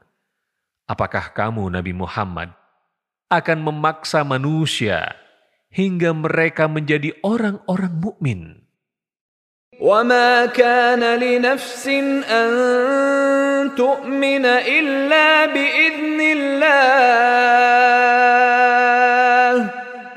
Apakah 0.86 1.34
kamu, 1.34 1.66
Nabi 1.74 1.90
Muhammad, 1.90 2.54
akan 3.34 3.66
memaksa 3.66 4.22
manusia 4.22 5.18
hingga 5.74 6.14
mereka 6.14 6.70
menjadi 6.70 7.18
orang-orang 7.26 7.98
mukmin? 7.98 8.61
وما 9.82 10.58
كان 10.58 11.06
لنفس 11.22 11.88
أن 12.26 12.50
تؤمن 13.78 14.46
إلا 14.46 15.46
بإذن 15.54 16.20
الله 16.22 17.38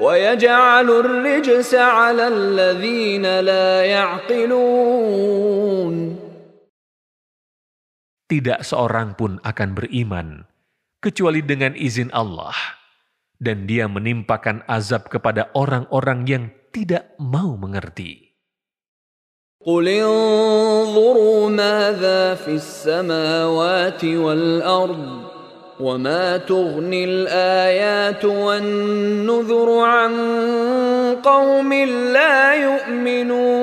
ويجعل 0.00 0.88
الرجس 0.90 1.74
على 1.74 2.28
الذين 2.28 3.26
لا 3.40 3.84
يعقلون 3.84 5.20
Tidak 8.30 8.62
seorang 8.62 9.18
pun 9.18 9.42
akan 9.42 9.74
beriman 9.74 10.46
kecuali 11.02 11.42
dengan 11.42 11.74
izin 11.74 12.14
Allah 12.14 12.54
dan 13.42 13.66
dia 13.66 13.90
menimpakan 13.90 14.62
azab 14.70 15.10
kepada 15.10 15.50
orang-orang 15.58 16.30
yang 16.30 16.46
tidak 16.70 17.10
mau 17.18 17.58
mengerti. 17.58 18.23
قل 19.64 19.84
انظروا 19.88 21.52
ماذا 21.52 22.34
في 22.34 22.56
السماوات 22.56 24.04
والارض 24.04 25.28
وما 25.80 26.36
تغني 26.36 27.04
الايات 27.04 28.24
والنذر 28.24 29.68
عن 29.84 30.12
قوم 31.20 31.70
لا 32.16 32.54
يؤمنون 32.56 33.60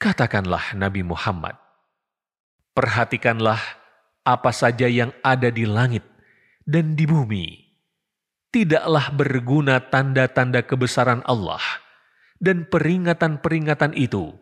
Katakanlah 0.00 0.72
Nabi 0.80 1.04
Muhammad, 1.04 1.60
perhatikanlah 2.72 3.60
apa 4.24 4.48
saja 4.48 4.88
yang 4.88 5.12
ada 5.20 5.52
di 5.52 5.68
langit 5.68 6.06
dan 6.64 6.96
di 6.96 7.04
bumi. 7.04 7.68
Tidaklah 8.48 9.12
berguna 9.12 9.82
tanda-tanda 9.82 10.64
kebesaran 10.64 11.20
Allah – 11.26 11.83
dan 12.44 12.64
peringatan-peringatan 12.66 13.92
itu 13.94 14.32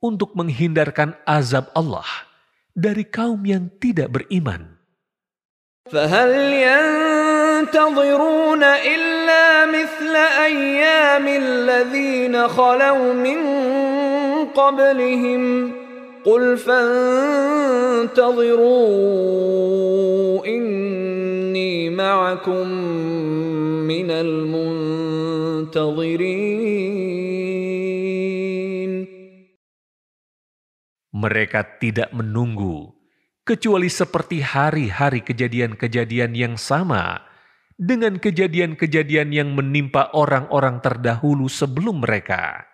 untuk 0.00 0.32
menghindarkan 0.38 1.18
azab 1.28 1.68
Allah 1.76 2.06
dari 2.72 3.04
kaum 3.04 3.42
yang 3.44 3.68
tidak 3.82 4.14
beriman. 4.14 4.80
فهل 5.90 6.30
ينتظرون 7.66 8.62
إلا 8.62 9.66
مثل 9.66 10.16
أيام 10.46 11.26
الذين 11.28 12.48
خلوا 12.48 13.12
من 13.12 13.38
قبلهم 14.54 15.72
قل 16.24 16.56
فانتظروا 16.56 18.06
إني 20.46 21.90
معكم 21.90 22.68
من 23.90 24.10
المنتظرين 24.10 25.70
Mereka 31.15 31.79
tidak 31.79 32.11
menunggu, 32.11 32.91
kecuali 33.47 33.87
seperti 33.87 34.43
hari-hari 34.43 35.23
kejadian-kejadian 35.23 36.35
yang 36.35 36.59
sama 36.59 37.23
dengan 37.79 38.19
kejadian-kejadian 38.19 39.31
yang 39.31 39.55
menimpa 39.55 40.11
orang-orang 40.11 40.83
terdahulu 40.83 41.47
sebelum 41.47 42.03
mereka. 42.03 42.67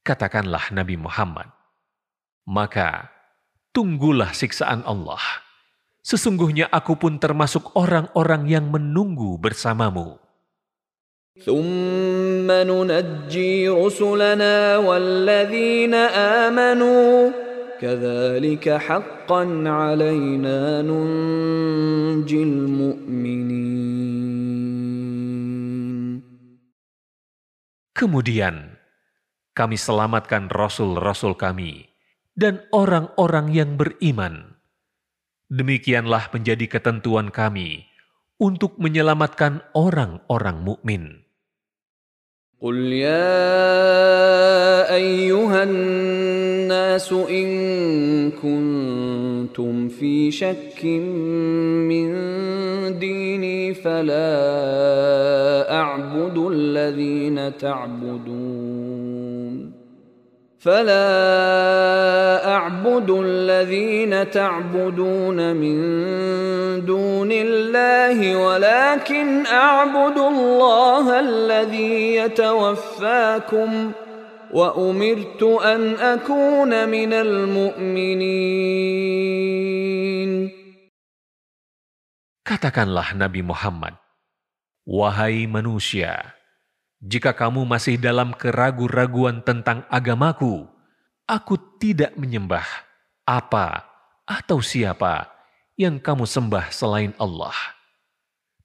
Katakanlah 0.00 0.72
Nabi 0.72 0.96
Muhammad, 0.96 1.52
maka 2.48 3.12
tunggulah 3.76 4.32
siksaan 4.32 4.80
Allah. 4.88 5.20
Sesungguhnya 6.00 6.68
aku 6.68 6.96
pun 6.96 7.20
termasuk 7.20 7.76
orang-orang 7.76 8.48
yang 8.48 8.72
menunggu 8.72 9.36
bersamamu. 9.36 10.23
ثم 11.39 12.51
ننجي 12.51 13.69
رسلنا 13.69 14.77
والذين 14.77 15.93
آمنوا 16.43 17.31
كذلك 17.79 18.65
حقا 18.69 19.43
علينا 19.65 20.81
ننجي 20.83 22.43
المؤمنين 22.43 23.59
Kemudian 27.99 28.79
kami 29.51 29.75
selamatkan 29.75 30.47
rasul-rasul 30.47 31.35
kami 31.35 31.91
dan 32.31 32.63
orang-orang 32.71 33.51
yang 33.51 33.75
beriman. 33.75 34.55
Demikianlah 35.51 36.31
menjadi 36.31 36.79
ketentuan 36.79 37.27
kami 37.27 37.83
untuk 38.39 38.79
menyelamatkan 38.79 39.59
orang-orang 39.75 40.63
mukmin. 40.63 41.22
قل 42.64 42.92
يا 42.92 43.44
ايها 44.94 45.62
الناس 45.62 47.12
ان 47.12 48.30
كنتم 48.30 49.88
في 49.88 50.30
شك 50.30 50.84
من 50.84 52.08
ديني 52.98 53.74
فلا 53.74 54.24
اعبد 55.74 56.38
الذين 56.38 57.56
تعبدون 57.56 59.03
فلا 60.64 62.48
أعبد 62.56 63.10
الذين 63.10 64.30
تعبدون 64.30 65.56
من 65.56 65.76
دون 66.88 67.28
الله 67.32 68.36
ولكن 68.36 69.46
أعبد 69.46 70.18
الله 70.18 71.20
الذي 71.20 72.14
يتوفاكم 72.16 73.92
وأمرت 74.52 75.42
أن 75.42 75.94
أكون 76.00 76.88
من 76.88 77.12
المؤمنين. 77.12 78.64
Katakanlah 82.44 83.12
Nabi 83.16 83.40
Muhammad, 83.44 83.96
Wahai 84.88 85.44
manusia, 85.44 86.32
jika 87.04 87.36
kamu 87.36 87.68
masih 87.68 88.00
dalam 88.00 88.32
keragu-raguan 88.32 89.44
tentang 89.44 89.84
agamaku, 89.92 90.64
Aku 91.24 91.56
tidak 91.80 92.12
menyembah 92.20 92.68
apa 93.24 93.88
atau 94.28 94.60
siapa 94.60 95.32
yang 95.72 95.96
kamu 95.96 96.28
sembah 96.28 96.68
selain 96.68 97.16
Allah. 97.16 97.56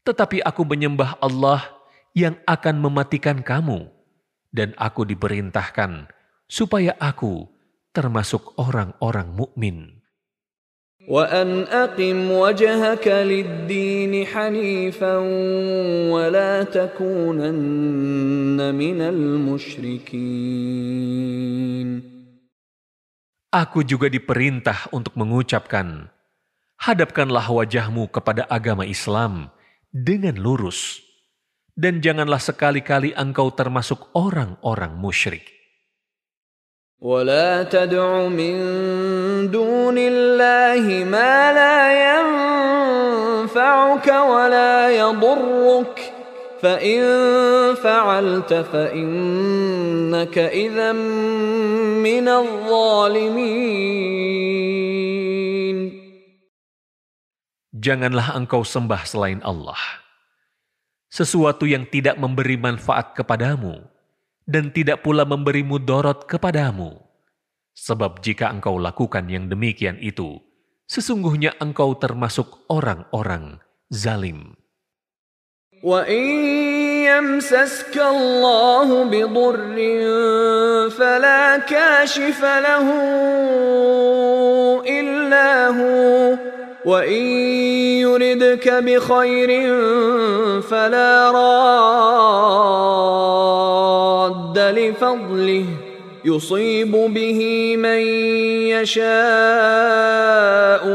Tetapi 0.04 0.44
aku 0.44 0.68
menyembah 0.68 1.16
Allah 1.24 1.64
yang 2.12 2.36
akan 2.44 2.84
mematikan 2.84 3.40
kamu, 3.40 3.88
dan 4.52 4.76
aku 4.76 5.08
diperintahkan 5.08 6.12
supaya 6.52 7.00
aku 7.00 7.48
termasuk 7.96 8.52
orang-orang 8.60 9.32
mukmin. 9.32 9.99
وأن 11.09 11.69
أقم 11.69 12.31
وجهك 12.31 13.09
للدين 13.09 14.27
حنيفا 14.27 15.17
ولا 16.09 16.63
تكونن 16.65 18.57
من 18.75 18.99
المشركين 19.01 20.65
Aku 23.55 23.87
juga 23.87 24.11
diperintah 24.11 24.91
untuk 24.91 25.15
mengucapkan, 25.15 26.11
hadapkanlah 26.75 27.47
wajahmu 27.47 28.11
kepada 28.11 28.51
agama 28.51 28.83
Islam 28.83 29.47
dengan 29.95 30.35
lurus, 30.43 30.99
dan 31.79 32.03
janganlah 32.03 32.43
sekali-kali 32.43 33.15
engkau 33.15 33.55
termasuk 33.55 34.11
orang-orang 34.11 34.99
musyrik. 34.99 35.55
ولا 37.05 37.69
تدع 37.69 38.33
من 38.33 38.57
دون 39.53 39.99
الله 39.99 41.05
ما 41.05 41.53
لا 41.53 41.93
ينفعك 43.45 44.09
ولا 44.09 44.89
يضرك 44.89 46.13
فإن 46.65 47.01
فعلت 47.77 48.53
فإنك 48.73 50.39
إذا 50.39 50.93
من 52.01 52.27
الظالمين 52.29 53.85
Janganlah 57.85 58.33
engkau 58.41 58.65
sembah 58.65 59.05
selain 59.05 59.45
Allah. 59.45 59.77
Sesuatu 61.13 61.69
yang 61.69 61.85
tidak 61.85 62.17
memberi 62.17 62.57
manfaat 62.57 63.13
kepadamu 63.13 63.85
dan 64.49 64.71
tidak 64.73 65.01
pula 65.05 65.25
memberi 65.25 65.65
mudorot 65.65 66.29
kepadamu. 66.29 67.01
Sebab 67.75 68.23
jika 68.23 68.55
engkau 68.55 68.79
lakukan 68.79 69.27
yang 69.27 69.51
demikian 69.51 69.99
itu, 69.99 70.39
sesungguhnya 70.87 71.59
engkau 71.59 71.99
termasuk 71.99 72.65
orang-orang 72.71 73.59
zalim. 73.91 74.55
وَإِن 75.85 76.25
يَمْسَسْكَ 77.05 77.93
اللَّهُ 77.93 78.89
بِضُرٍّ 79.05 79.77
فَلَا 80.97 81.45
كَاشِفَ 81.69 82.41
لَهُ 82.41 82.87
إِلَّا 84.81 85.51
هُوَ 85.77 86.55
وَإِن 86.85 87.25
يُرِدْكَ 88.05 88.69
بِخَيْرٍ 88.69 89.51
فَلَا 90.61 91.31
رَادَّ 91.33 91.79
لِفَضْلِهِ 94.59 95.67
يُصِيبُ 96.25 96.93
بِهِ 96.93 97.41
مَن 97.77 98.01
يَشَاءُ 98.77 99.09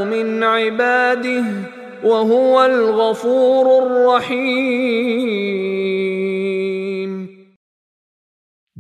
مِنْ 0.05 0.43
عِبَادِهِ 0.43 1.45
وَهُوَ 2.05 2.55
الْغَفُورُ 2.65 3.65
الرَّحِيمُ 3.83 5.09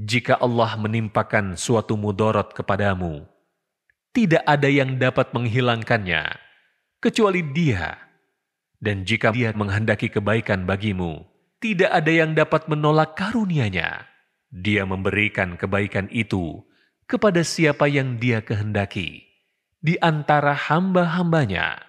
Jika 0.09 0.41
Allah 0.41 0.73
menimpakan 0.81 1.53
suatu 1.53 1.93
mudorot 1.93 2.49
kepadamu, 2.57 3.29
tidak 4.09 4.41
ada 4.41 4.65
yang 4.65 4.97
dapat 4.97 5.29
menghilangkannya 5.37 6.42
kecuali 7.03 7.43
Dia. 7.55 7.95
Dan 8.79 9.03
jika 9.03 9.35
Dia 9.35 9.51
menghendaki 9.51 10.07
kebaikan 10.07 10.63
bagimu, 10.63 11.27
tidak 11.59 11.91
ada 11.91 12.11
yang 12.11 12.31
dapat 12.31 12.71
menolak 12.71 13.19
karunia-Nya. 13.19 14.07
Dia 14.49 14.87
memberikan 14.87 15.59
kebaikan 15.59 16.07
itu 16.09 16.63
kepada 17.05 17.43
siapa 17.43 17.91
yang 17.91 18.17
Dia 18.17 18.39
kehendaki 18.39 19.27
di 19.83 19.99
antara 19.99 20.55
hamba-hambanya. 20.55 21.83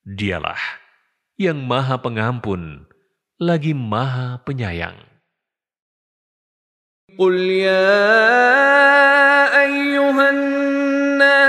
Dialah 0.00 0.60
yang 1.36 1.60
Maha 1.64 2.00
Pengampun 2.00 2.88
lagi 3.36 3.76
Maha 3.76 4.40
Penyayang. 4.44 5.10
قل 7.18 7.34
يا 7.34 8.00
أيها 9.62 10.30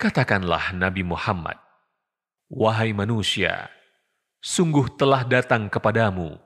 Katakanlah 0.00 0.72
Nabi 0.72 1.04
Muhammad, 1.04 1.60
Wahai 2.48 2.96
manusia, 2.96 3.68
sungguh 4.40 4.96
telah 4.96 5.28
datang 5.28 5.68
kepadamu 5.68 6.40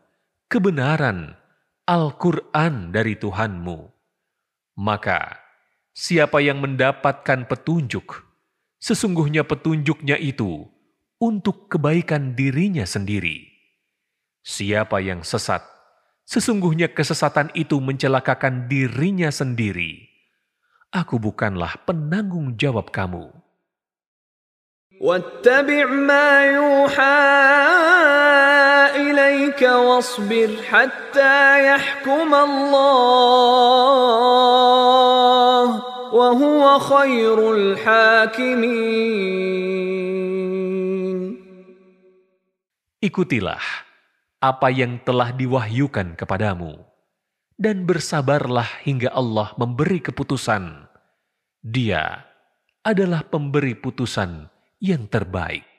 kebenaran 0.51 1.39
Al-Quran 1.87 2.91
dari 2.91 3.15
Tuhanmu. 3.15 3.79
Maka, 4.83 5.39
siapa 5.95 6.43
yang 6.43 6.59
mendapatkan 6.67 7.47
petunjuk, 7.47 8.27
sesungguhnya 8.83 9.47
petunjuknya 9.47 10.19
itu 10.19 10.67
untuk 11.23 11.71
kebaikan 11.71 12.35
dirinya 12.35 12.83
sendiri. 12.83 13.55
Siapa 14.43 14.99
yang 14.99 15.23
sesat, 15.23 15.63
sesungguhnya 16.27 16.91
kesesatan 16.91 17.55
itu 17.55 17.79
mencelakakan 17.79 18.67
dirinya 18.67 19.31
sendiri. 19.31 20.11
Aku 20.91 21.23
bukanlah 21.23 21.79
penanggung 21.87 22.59
jawab 22.59 22.91
kamu. 22.91 23.44
واتبع 25.04 25.86
ما 25.86 26.46
يوحى 26.46 27.24
إليك 29.00 29.62
واصبر 29.64 30.50
حتى 30.68 31.66
يحكم 31.72 32.36
الله 32.36 33.30
وهو 36.12 36.80
خير 36.80 37.38
الحاكمين 37.56 39.00
Ikutilah 43.00 43.64
apa 44.44 44.68
yang 44.76 45.00
telah 45.08 45.32
diwahyukan 45.32 46.20
kepadamu, 46.20 46.84
dan 47.56 47.88
bersabarlah 47.88 48.68
hingga 48.84 49.08
Allah 49.16 49.56
memberi 49.56 50.04
keputusan. 50.04 50.84
Dia 51.64 52.28
adalah 52.84 53.24
pemberi 53.24 53.72
putusan 53.72 54.52
yang 54.79 55.11
terbaik. 55.11 55.74